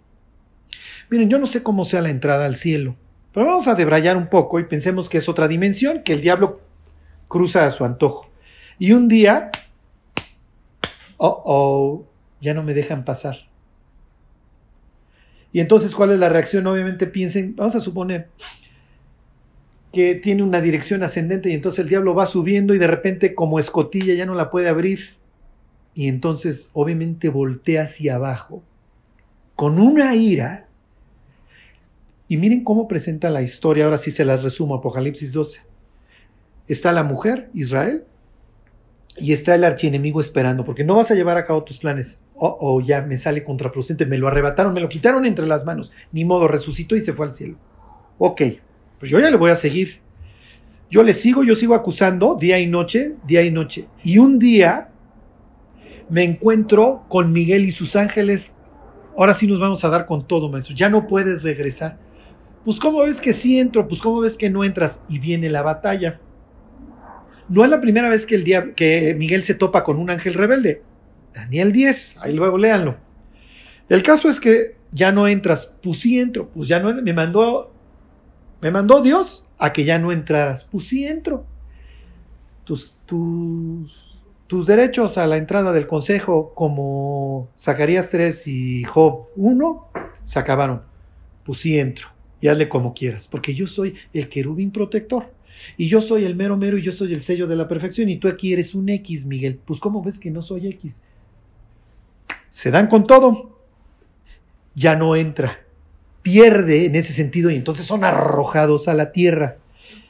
Miren, 1.09 1.31
yo 1.31 1.39
no 1.39 1.47
sé 1.47 1.63
cómo 1.63 1.85
sea 1.85 2.03
la 2.03 2.11
entrada 2.11 2.47
al 2.47 2.57
cielo, 2.57 2.97
pero 3.33 3.47
vamos 3.47 3.69
a 3.69 3.77
debrayar 3.77 4.17
un 4.17 4.29
poco 4.29 4.59
y 4.59 4.65
pensemos 4.65 5.09
que 5.09 5.19
es 5.19 5.29
otra 5.29 5.47
dimensión, 5.47 6.03
que 6.03 6.15
el 6.15 6.21
diablo 6.21 6.61
cruza 7.29 7.67
a 7.67 7.71
su 7.71 7.85
antojo. 7.85 8.32
Y 8.79 8.93
un 8.93 9.09
día, 9.09 9.51
oh, 11.17 11.43
oh, 11.45 12.07
ya 12.41 12.55
no 12.55 12.63
me 12.63 12.75
dejan 12.75 13.05
pasar. 13.05 13.37
Y 15.53 15.61
entonces, 15.61 15.95
¿cuál 15.95 16.13
es 16.13 16.19
la 16.19 16.29
reacción? 16.29 16.67
Obviamente 16.67 17.07
piensen, 17.07 17.55
vamos 17.57 17.75
a 17.75 17.81
suponer 17.81 18.29
que 19.93 20.15
tiene 20.15 20.43
una 20.43 20.63
dirección 20.63 21.03
ascendente 21.03 21.51
y 21.51 21.53
entonces 21.53 21.81
el 21.81 21.91
diablo 21.91 22.15
va 22.15 22.25
subiendo 22.25 22.75
y 22.75 22.79
de 22.79 22.87
repente 22.87 23.35
como 23.35 23.59
escotilla 23.59 24.15
ya 24.15 24.25
no 24.25 24.35
la 24.35 24.51
puede 24.51 24.69
abrir. 24.69 25.17
Y 25.95 26.09
entonces 26.09 26.71
obviamente 26.73 27.29
voltea 27.29 27.83
hacia 27.83 28.15
abajo 28.15 28.63
con 29.55 29.79
una 29.79 30.15
ira. 30.15 30.67
Y 32.29 32.39
miren 32.39 32.65
cómo 32.65 32.89
presenta 32.89 33.29
la 33.29 33.43
historia, 33.43 33.85
ahora 33.85 33.99
sí 33.99 34.11
se 34.11 34.25
las 34.25 34.43
resumo, 34.43 34.77
Apocalipsis 34.77 35.33
12. 35.33 35.61
Está 36.67 36.93
la 36.93 37.03
mujer, 37.03 37.51
Israel, 37.53 38.05
y 39.19 39.33
está 39.33 39.55
el 39.55 39.65
archienemigo 39.65 40.21
esperando, 40.21 40.65
porque 40.65 40.85
no 40.85 40.97
vas 40.97 41.11
a 41.11 41.15
llevar 41.15 41.37
a 41.37 41.47
cabo 41.47 41.65
tus 41.65 41.79
planes. 41.79 42.19
Oh, 42.35 42.57
oh, 42.61 42.81
ya 42.81 43.03
me 43.03 43.19
sale 43.19 43.45
contraproducente, 43.45 44.07
me 44.07 44.19
lo 44.19 44.29
arrebataron, 44.29 44.75
me 44.75 44.81
lo 44.81 44.89
quitaron 44.89 45.27
entre 45.27 45.47
las 45.47 45.65
manos. 45.65 45.93
Ni 46.13 46.25
modo, 46.25 46.49
resucitó 46.49 46.97
y 46.97 47.01
se 47.01 47.13
fue 47.13 47.27
al 47.27 47.35
cielo. 47.35 47.57
Ok, 48.19 48.43
pues 48.99 49.11
yo 49.11 49.21
ya 49.21 49.31
le 49.31 49.37
voy 49.37 49.51
a 49.51 49.57
seguir. 49.57 50.01
Yo 50.91 51.03
le 51.03 51.15
sigo, 51.15 51.43
yo 51.43 51.57
sigo 51.57 51.75
acusando 51.75 52.37
día 52.39 52.59
y 52.59 52.67
noche, 52.67 53.15
día 53.27 53.43
y 53.43 53.51
noche. 53.51 53.87
Y 54.05 54.19
un 54.19 54.39
día 54.39 54.89
me 56.11 56.23
encuentro 56.25 57.05
con 57.09 57.33
Miguel 57.33 57.65
y 57.65 57.73
sus 57.73 57.97
ángeles. 57.97 58.53
Ahora 59.17 59.35
sí 59.35 59.47
nos 59.47 59.59
vamos 59.59 59.85
a 59.85 59.89
dar 59.89 60.07
con 60.07 60.27
todo, 60.27 60.51
maestro. 60.51 60.75
Ya 60.75 60.89
no 60.89 61.07
puedes 61.07 61.43
regresar. 61.43 61.99
Pues 62.65 62.79
cómo 62.79 63.03
ves 63.03 63.21
que 63.21 63.33
sí 63.33 63.59
entro, 63.59 63.89
pues 63.89 64.01
cómo 64.01 64.21
ves 64.21 64.37
que 64.37 64.51
no 64.51 64.65
entras. 64.65 65.01
Y 65.09 65.19
viene 65.19 65.49
la 65.49 65.63
batalla. 65.63 66.21
No 67.53 67.65
es 67.65 67.71
la 67.71 67.83
primera 67.83 68.09
vez 68.09 68.25
que, 68.25 68.37
el 68.37 68.75
que 68.75 69.15
Miguel 69.15 69.45
se 69.45 69.55
topa 69.55 69.85
con 69.85 69.99
un 69.99 70.09
ángel 70.09 70.33
rebelde. 70.33 70.81
Daniel 71.35 71.71
10, 71.71 72.17
ahí 72.23 72.33
luego 72.33 72.57
léanlo. 72.57 72.97
El 73.91 74.03
caso 74.03 74.31
es 74.31 74.41
que 74.41 74.77
ya 74.91 75.13
no 75.13 75.29
entras, 75.29 75.75
pues 75.83 75.99
sí 75.99 76.19
entro, 76.19 76.49
pues 76.49 76.67
ya 76.67 76.81
no 76.81 76.95
me 76.95 77.13
mandó, 77.13 77.71
me 78.63 78.71
mandó 78.71 79.03
Dios 79.03 79.45
a 79.59 79.71
que 79.75 79.85
ya 79.85 79.99
no 79.99 80.13
entraras, 80.13 80.65
pues 80.65 80.85
sí 80.85 81.07
entro. 81.07 81.45
Tus, 82.65 82.97
tus, 83.05 84.19
tus 84.47 84.67
derechos 84.67 85.19
a 85.19 85.27
la 85.27 85.37
entrada 85.37 85.73
del 85.73 85.87
consejo, 85.87 86.55
como 86.55 87.51
Zacarías 87.59 88.09
3 88.09 88.47
y 88.47 88.85
Job 88.85 89.27
1, 89.37 89.89
se 90.23 90.39
acabaron. 90.39 90.81
Pues 91.45 91.59
sí 91.59 91.79
entro, 91.79 92.09
y 92.41 92.49
hazle 92.49 92.71
como 92.71 92.95
quieras, 92.95 93.29
porque 93.29 93.55
yo 93.55 93.67
soy 93.67 93.95
el 94.15 94.31
querubín 94.31 94.71
protector. 94.71 95.42
Y 95.77 95.89
yo 95.89 96.01
soy 96.01 96.25
el 96.25 96.35
mero 96.35 96.57
mero 96.57 96.79
y 96.79 96.83
yo 96.83 96.93
soy 96.93 97.13
el 97.15 97.23
sello 97.23 97.47
de 97.47 97.57
la 97.57 97.69
perfección 97.69 98.09
y 98.09 98.19
tú 98.19 98.29
aquí 98.29 98.53
eres 98.53 98.75
un 98.75 98.89
X, 98.89 99.27
Miguel. 99.27 99.59
Pues 99.65 99.81
¿cómo 99.81 100.03
ves 100.03 100.19
que 100.19 100.31
no 100.31 100.43
soy 100.43 100.69
X? 100.69 100.99
Se 102.51 102.71
dan 102.71 102.87
con 102.87 103.07
todo. 103.07 103.59
Ya 104.75 104.97
no 104.97 105.17
entra. 105.17 105.61
Pierde 106.23 106.87
en 106.87 106.95
ese 106.95 107.13
sentido 107.13 107.51
y 107.51 107.57
entonces 107.57 107.87
son 107.87 108.05
arrojados 108.05 108.89
a 108.89 108.95
la 108.95 109.13
tierra. 109.13 109.57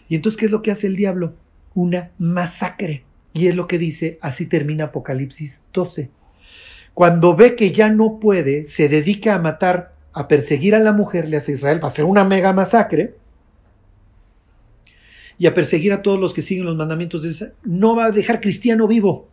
Y 0.08 0.16
entonces, 0.16 0.38
¿qué 0.38 0.46
es 0.46 0.52
lo 0.52 0.62
que 0.62 0.70
hace 0.70 0.86
el 0.86 0.96
diablo? 0.96 1.34
Una 1.74 2.10
masacre. 2.18 3.04
Y 3.32 3.46
es 3.46 3.56
lo 3.56 3.66
que 3.66 3.78
dice, 3.78 4.18
así 4.20 4.46
termina 4.46 4.84
Apocalipsis 4.84 5.60
12. 5.72 6.10
Cuando 6.92 7.34
ve 7.34 7.56
que 7.56 7.72
ya 7.72 7.88
no 7.88 8.20
puede, 8.20 8.68
se 8.68 8.88
dedica 8.88 9.34
a 9.34 9.38
matar, 9.38 9.94
a 10.12 10.28
perseguir 10.28 10.74
a 10.74 10.80
la 10.80 10.92
mujer, 10.92 11.28
le 11.28 11.38
hace 11.38 11.52
Israel, 11.52 11.82
va 11.82 11.88
a 11.88 11.90
hacer 11.90 12.04
una 12.04 12.24
mega 12.24 12.52
masacre 12.52 13.14
y 15.38 15.46
a 15.46 15.54
perseguir 15.54 15.92
a 15.92 16.02
todos 16.02 16.20
los 16.20 16.34
que 16.34 16.42
siguen 16.42 16.66
los 16.66 16.76
mandamientos 16.76 17.22
de 17.22 17.30
esa, 17.30 17.52
no 17.64 17.96
va 17.96 18.06
a 18.06 18.10
dejar 18.10 18.40
cristiano 18.40 18.86
vivo. 18.86 19.28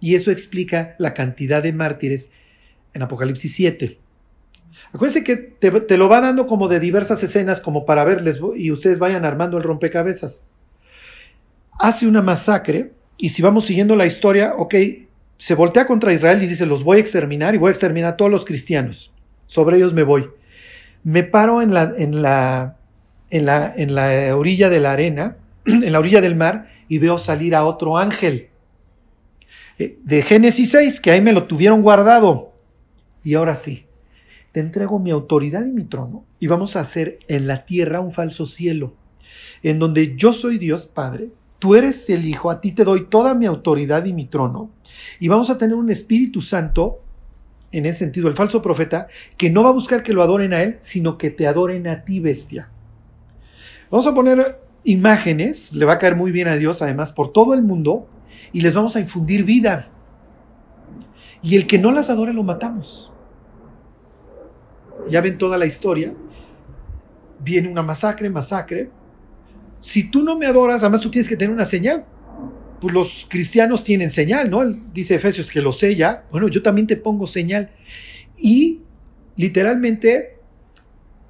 Y 0.00 0.14
eso 0.14 0.30
explica 0.30 0.94
la 0.98 1.14
cantidad 1.14 1.62
de 1.62 1.72
mártires 1.72 2.30
en 2.94 3.02
Apocalipsis 3.02 3.54
7. 3.54 3.98
Acuérdense 4.92 5.24
que 5.24 5.36
te, 5.36 5.70
te, 5.70 5.96
lo 5.96 6.08
va 6.08 6.20
dando 6.20 6.46
como 6.46 6.68
de 6.68 6.80
diversas 6.80 7.22
escenas, 7.22 7.60
como 7.60 7.84
para 7.84 8.04
verles 8.04 8.40
y 8.56 8.70
ustedes 8.70 8.98
vayan 8.98 9.24
armando 9.24 9.56
el 9.56 9.64
rompecabezas. 9.64 10.40
Hace 11.78 12.06
una 12.06 12.22
masacre, 12.22 12.92
y 13.16 13.30
si 13.30 13.42
vamos 13.42 13.66
siguiendo 13.66 13.96
la 13.96 14.06
historia, 14.06 14.54
ok, 14.56 14.74
se 15.38 15.54
voltea 15.54 15.86
contra 15.86 16.12
Israel 16.12 16.42
y 16.42 16.46
dice, 16.46 16.66
los 16.66 16.82
voy 16.82 16.98
a 16.98 17.00
exterminar 17.00 17.54
y 17.54 17.58
voy 17.58 17.68
a 17.68 17.72
exterminar 17.72 18.14
a 18.14 18.16
todos 18.16 18.30
los 18.30 18.44
cristianos. 18.44 19.12
Sobre 19.46 19.76
ellos 19.76 19.92
me 19.92 20.02
voy. 20.02 20.28
Me 21.04 21.22
paro 21.22 21.62
en 21.62 21.72
la, 21.72 21.94
en 21.96 22.22
la, 22.22 22.77
en 23.30 23.46
la, 23.46 23.72
en 23.76 23.94
la 23.94 24.36
orilla 24.36 24.70
de 24.70 24.80
la 24.80 24.92
arena, 24.92 25.36
en 25.64 25.92
la 25.92 25.98
orilla 25.98 26.20
del 26.20 26.36
mar, 26.36 26.70
y 26.88 26.98
veo 26.98 27.18
salir 27.18 27.54
a 27.54 27.64
otro 27.64 27.98
ángel. 27.98 28.48
Eh, 29.78 29.98
de 30.02 30.22
Génesis 30.22 30.70
6, 30.70 31.00
que 31.00 31.10
ahí 31.10 31.20
me 31.20 31.32
lo 31.32 31.44
tuvieron 31.44 31.82
guardado. 31.82 32.52
Y 33.22 33.34
ahora 33.34 33.56
sí, 33.56 33.84
te 34.52 34.60
entrego 34.60 34.98
mi 34.98 35.10
autoridad 35.10 35.64
y 35.64 35.70
mi 35.70 35.84
trono, 35.84 36.24
y 36.40 36.46
vamos 36.46 36.76
a 36.76 36.80
hacer 36.80 37.18
en 37.28 37.46
la 37.46 37.64
tierra 37.64 38.00
un 38.00 38.12
falso 38.12 38.46
cielo, 38.46 38.94
en 39.62 39.78
donde 39.78 40.16
yo 40.16 40.32
soy 40.32 40.58
Dios 40.58 40.86
Padre, 40.86 41.28
tú 41.58 41.74
eres 41.74 42.08
el 42.08 42.24
Hijo, 42.24 42.50
a 42.50 42.60
ti 42.60 42.72
te 42.72 42.84
doy 42.84 43.06
toda 43.06 43.34
mi 43.34 43.46
autoridad 43.46 44.04
y 44.04 44.12
mi 44.12 44.24
trono, 44.24 44.70
y 45.20 45.28
vamos 45.28 45.50
a 45.50 45.58
tener 45.58 45.76
un 45.76 45.90
Espíritu 45.90 46.40
Santo, 46.40 47.00
en 47.70 47.84
ese 47.84 47.98
sentido, 47.98 48.28
el 48.28 48.34
falso 48.34 48.62
profeta, 48.62 49.08
que 49.36 49.50
no 49.50 49.62
va 49.62 49.70
a 49.70 49.74
buscar 49.74 50.02
que 50.02 50.14
lo 50.14 50.22
adoren 50.22 50.54
a 50.54 50.62
él, 50.62 50.78
sino 50.80 51.18
que 51.18 51.30
te 51.30 51.46
adoren 51.46 51.86
a 51.86 52.02
ti, 52.02 52.18
bestia. 52.18 52.70
Vamos 53.90 54.06
a 54.06 54.14
poner 54.14 54.60
imágenes, 54.84 55.72
le 55.72 55.84
va 55.84 55.94
a 55.94 55.98
caer 55.98 56.16
muy 56.16 56.30
bien 56.30 56.48
a 56.48 56.56
Dios, 56.56 56.82
además, 56.82 57.12
por 57.12 57.32
todo 57.32 57.54
el 57.54 57.62
mundo, 57.62 58.06
y 58.52 58.60
les 58.60 58.74
vamos 58.74 58.96
a 58.96 59.00
infundir 59.00 59.44
vida. 59.44 59.88
Y 61.42 61.56
el 61.56 61.66
que 61.66 61.78
no 61.78 61.92
las 61.92 62.10
adore 62.10 62.32
lo 62.32 62.42
matamos. 62.42 63.12
Ya 65.08 65.20
ven 65.20 65.38
toda 65.38 65.56
la 65.56 65.66
historia. 65.66 66.12
Viene 67.40 67.68
una 67.68 67.82
masacre, 67.82 68.28
masacre. 68.28 68.90
Si 69.80 70.10
tú 70.10 70.22
no 70.22 70.36
me 70.36 70.46
adoras, 70.46 70.82
además 70.82 71.00
tú 71.00 71.10
tienes 71.10 71.28
que 71.28 71.36
tener 71.36 71.54
una 71.54 71.64
señal 71.64 72.04
pues 72.80 72.94
los 72.94 73.26
cristianos 73.28 73.82
tienen 73.82 74.10
señal, 74.10 74.50
¿no? 74.50 74.64
Dice 74.64 75.16
Efesios 75.16 75.50
que 75.50 75.60
lo 75.60 75.72
sella. 75.72 76.24
Bueno, 76.30 76.48
yo 76.48 76.62
también 76.62 76.86
te 76.86 76.96
pongo 76.96 77.26
señal. 77.26 77.70
Y 78.36 78.80
literalmente, 79.36 80.37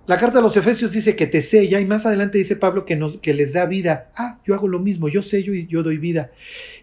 la 0.09 0.17
carta 0.17 0.39
de 0.39 0.43
los 0.43 0.57
Efesios 0.57 0.93
dice 0.93 1.15
que 1.15 1.27
te 1.27 1.43
sella 1.43 1.81
y 1.81 1.85
más 1.85 2.07
adelante 2.07 2.39
dice 2.39 2.57
Pablo 2.57 2.87
que, 2.87 2.99
que 3.21 3.35
les 3.35 3.53
da 3.53 3.67
vida. 3.67 4.11
Ah, 4.17 4.41
yo 4.47 4.55
hago 4.55 4.67
lo 4.67 4.79
mismo, 4.79 5.11
yo 5.11 5.21
sello 5.21 5.53
y 5.53 5.67
yo 5.67 5.83
doy 5.83 5.99
vida. 5.99 6.31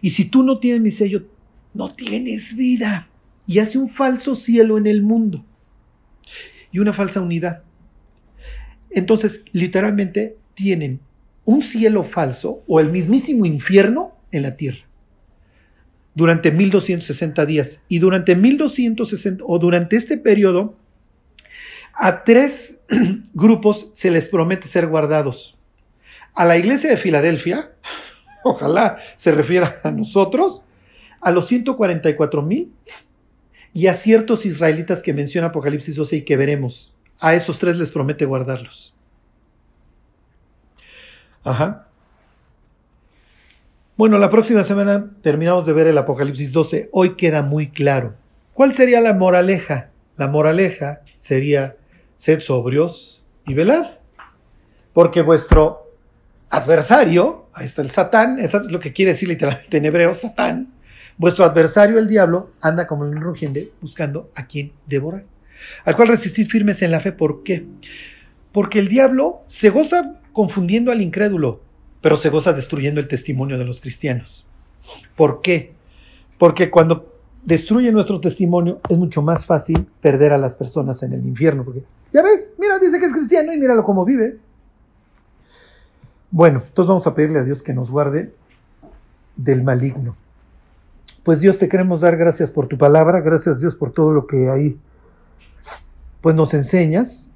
Y 0.00 0.10
si 0.10 0.26
tú 0.26 0.44
no 0.44 0.60
tienes 0.60 0.80
mi 0.80 0.92
sello, 0.92 1.24
no 1.74 1.92
tienes 1.92 2.54
vida. 2.54 3.08
Y 3.44 3.58
hace 3.58 3.78
un 3.78 3.88
falso 3.88 4.36
cielo 4.36 4.78
en 4.78 4.86
el 4.86 5.02
mundo 5.02 5.44
y 6.70 6.78
una 6.78 6.92
falsa 6.92 7.20
unidad. 7.20 7.64
Entonces, 8.90 9.42
literalmente 9.50 10.36
tienen 10.54 11.00
un 11.44 11.62
cielo 11.62 12.04
falso 12.04 12.62
o 12.68 12.78
el 12.78 12.92
mismísimo 12.92 13.44
infierno 13.44 14.12
en 14.30 14.42
la 14.42 14.56
tierra 14.56 14.86
durante 16.14 16.52
1260 16.52 17.44
días. 17.44 17.80
Y 17.88 17.98
durante 17.98 18.36
1260 18.36 19.42
o 19.44 19.58
durante 19.58 19.96
este 19.96 20.16
periodo, 20.16 20.76
a 21.98 22.24
tres 22.24 22.78
grupos 23.34 23.88
se 23.92 24.10
les 24.10 24.28
promete 24.28 24.68
ser 24.68 24.86
guardados. 24.86 25.56
A 26.34 26.44
la 26.44 26.56
iglesia 26.58 26.90
de 26.90 26.96
Filadelfia, 26.96 27.72
ojalá 28.44 28.98
se 29.16 29.32
refiera 29.32 29.80
a 29.82 29.90
nosotros, 29.90 30.62
a 31.20 31.30
los 31.30 31.46
144 31.46 32.42
mil 32.42 32.72
y 33.72 33.88
a 33.88 33.94
ciertos 33.94 34.46
israelitas 34.46 35.02
que 35.02 35.12
menciona 35.12 35.48
Apocalipsis 35.48 35.96
12 35.96 36.16
y 36.16 36.22
que 36.22 36.36
veremos. 36.36 36.92
A 37.18 37.34
esos 37.34 37.58
tres 37.58 37.78
les 37.78 37.90
promete 37.90 38.26
guardarlos. 38.26 38.94
Ajá. 41.42 41.86
Bueno, 43.96 44.18
la 44.18 44.30
próxima 44.30 44.64
semana 44.64 45.10
terminamos 45.22 45.64
de 45.64 45.72
ver 45.72 45.86
el 45.86 45.96
Apocalipsis 45.96 46.52
12. 46.52 46.90
Hoy 46.92 47.16
queda 47.16 47.40
muy 47.40 47.70
claro. 47.70 48.14
¿Cuál 48.52 48.74
sería 48.74 49.00
la 49.00 49.14
moraleja? 49.14 49.88
La 50.18 50.26
moraleja 50.26 51.00
sería 51.18 51.76
sed 52.18 52.40
sobrios 52.40 53.22
y 53.46 53.54
velad. 53.54 53.92
Porque 54.92 55.22
vuestro 55.22 55.92
adversario, 56.50 57.46
ahí 57.52 57.66
está 57.66 57.82
el 57.82 57.90
Satán, 57.90 58.38
eso 58.38 58.60
es 58.60 58.70
lo 58.70 58.80
que 58.80 58.92
quiere 58.92 59.12
decir 59.12 59.28
literalmente 59.28 59.76
en 59.76 59.84
hebreo, 59.84 60.14
Satán, 60.14 60.72
vuestro 61.18 61.44
adversario, 61.44 61.98
el 61.98 62.08
diablo, 62.08 62.50
anda 62.60 62.86
como 62.86 63.02
un 63.02 63.20
rugiente 63.20 63.70
buscando 63.80 64.30
a 64.34 64.46
quien 64.46 64.72
devorar. 64.86 65.24
Al 65.84 65.96
cual 65.96 66.08
resistís 66.08 66.48
firmes 66.48 66.82
en 66.82 66.90
la 66.90 67.00
fe. 67.00 67.12
¿Por 67.12 67.42
qué? 67.42 67.64
Porque 68.52 68.78
el 68.78 68.88
diablo 68.88 69.42
se 69.46 69.70
goza 69.70 70.20
confundiendo 70.32 70.92
al 70.92 71.00
incrédulo 71.00 71.60
pero 72.06 72.16
se 72.16 72.28
goza 72.28 72.52
destruyendo 72.52 73.00
el 73.00 73.08
testimonio 73.08 73.58
de 73.58 73.64
los 73.64 73.80
cristianos. 73.80 74.46
¿Por 75.16 75.42
qué? 75.42 75.72
Porque 76.38 76.70
cuando 76.70 77.15
destruye 77.46 77.92
nuestro 77.92 78.20
testimonio 78.20 78.80
es 78.88 78.98
mucho 78.98 79.22
más 79.22 79.46
fácil 79.46 79.86
perder 80.02 80.32
a 80.32 80.38
las 80.38 80.54
personas 80.54 81.02
en 81.02 81.12
el 81.14 81.24
infierno. 81.24 81.64
Porque, 81.64 81.84
ya 82.12 82.22
ves, 82.22 82.54
mira, 82.58 82.78
dice 82.78 82.98
que 82.98 83.06
es 83.06 83.12
cristiano 83.12 83.52
y 83.54 83.58
míralo 83.58 83.84
cómo 83.84 84.04
vive. 84.04 84.38
Bueno, 86.30 86.62
entonces 86.66 86.88
vamos 86.88 87.06
a 87.06 87.14
pedirle 87.14 87.38
a 87.38 87.44
Dios 87.44 87.62
que 87.62 87.72
nos 87.72 87.90
guarde 87.90 88.34
del 89.36 89.62
maligno. 89.62 90.16
Pues 91.22 91.40
Dios 91.40 91.58
te 91.58 91.68
queremos 91.68 92.00
dar 92.00 92.16
gracias 92.16 92.50
por 92.50 92.66
tu 92.66 92.76
palabra, 92.76 93.20
gracias 93.20 93.60
Dios 93.60 93.74
por 93.74 93.92
todo 93.92 94.12
lo 94.12 94.26
que 94.26 94.50
ahí 94.50 94.76
pues 96.20 96.34
nos 96.34 96.52
enseñas. 96.52 97.28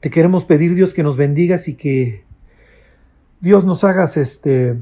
Te 0.00 0.10
queremos 0.10 0.46
pedir 0.46 0.74
Dios 0.74 0.94
que 0.94 1.02
nos 1.02 1.16
bendigas 1.16 1.68
y 1.68 1.74
que 1.74 2.24
Dios 3.40 3.66
nos 3.66 3.84
hagas 3.84 4.16
este, 4.16 4.76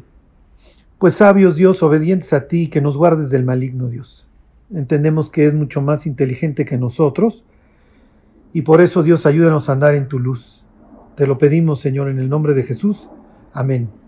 pues 0.98 1.14
sabios, 1.14 1.56
Dios, 1.56 1.82
obedientes 1.82 2.32
a 2.32 2.46
ti, 2.46 2.68
que 2.68 2.80
nos 2.80 2.96
guardes 2.96 3.30
del 3.30 3.44
maligno, 3.44 3.88
Dios. 3.88 4.26
Entendemos 4.72 5.30
que 5.30 5.46
es 5.46 5.54
mucho 5.54 5.80
más 5.82 6.06
inteligente 6.06 6.64
que 6.64 6.78
nosotros 6.78 7.44
y 8.52 8.62
por 8.62 8.80
eso, 8.80 9.02
Dios, 9.02 9.26
ayúdanos 9.26 9.68
a 9.68 9.72
andar 9.72 9.96
en 9.96 10.06
tu 10.06 10.20
luz. 10.20 10.64
Te 11.16 11.26
lo 11.26 11.38
pedimos, 11.38 11.80
Señor, 11.80 12.08
en 12.08 12.20
el 12.20 12.28
nombre 12.28 12.54
de 12.54 12.62
Jesús. 12.62 13.08
Amén. 13.52 14.03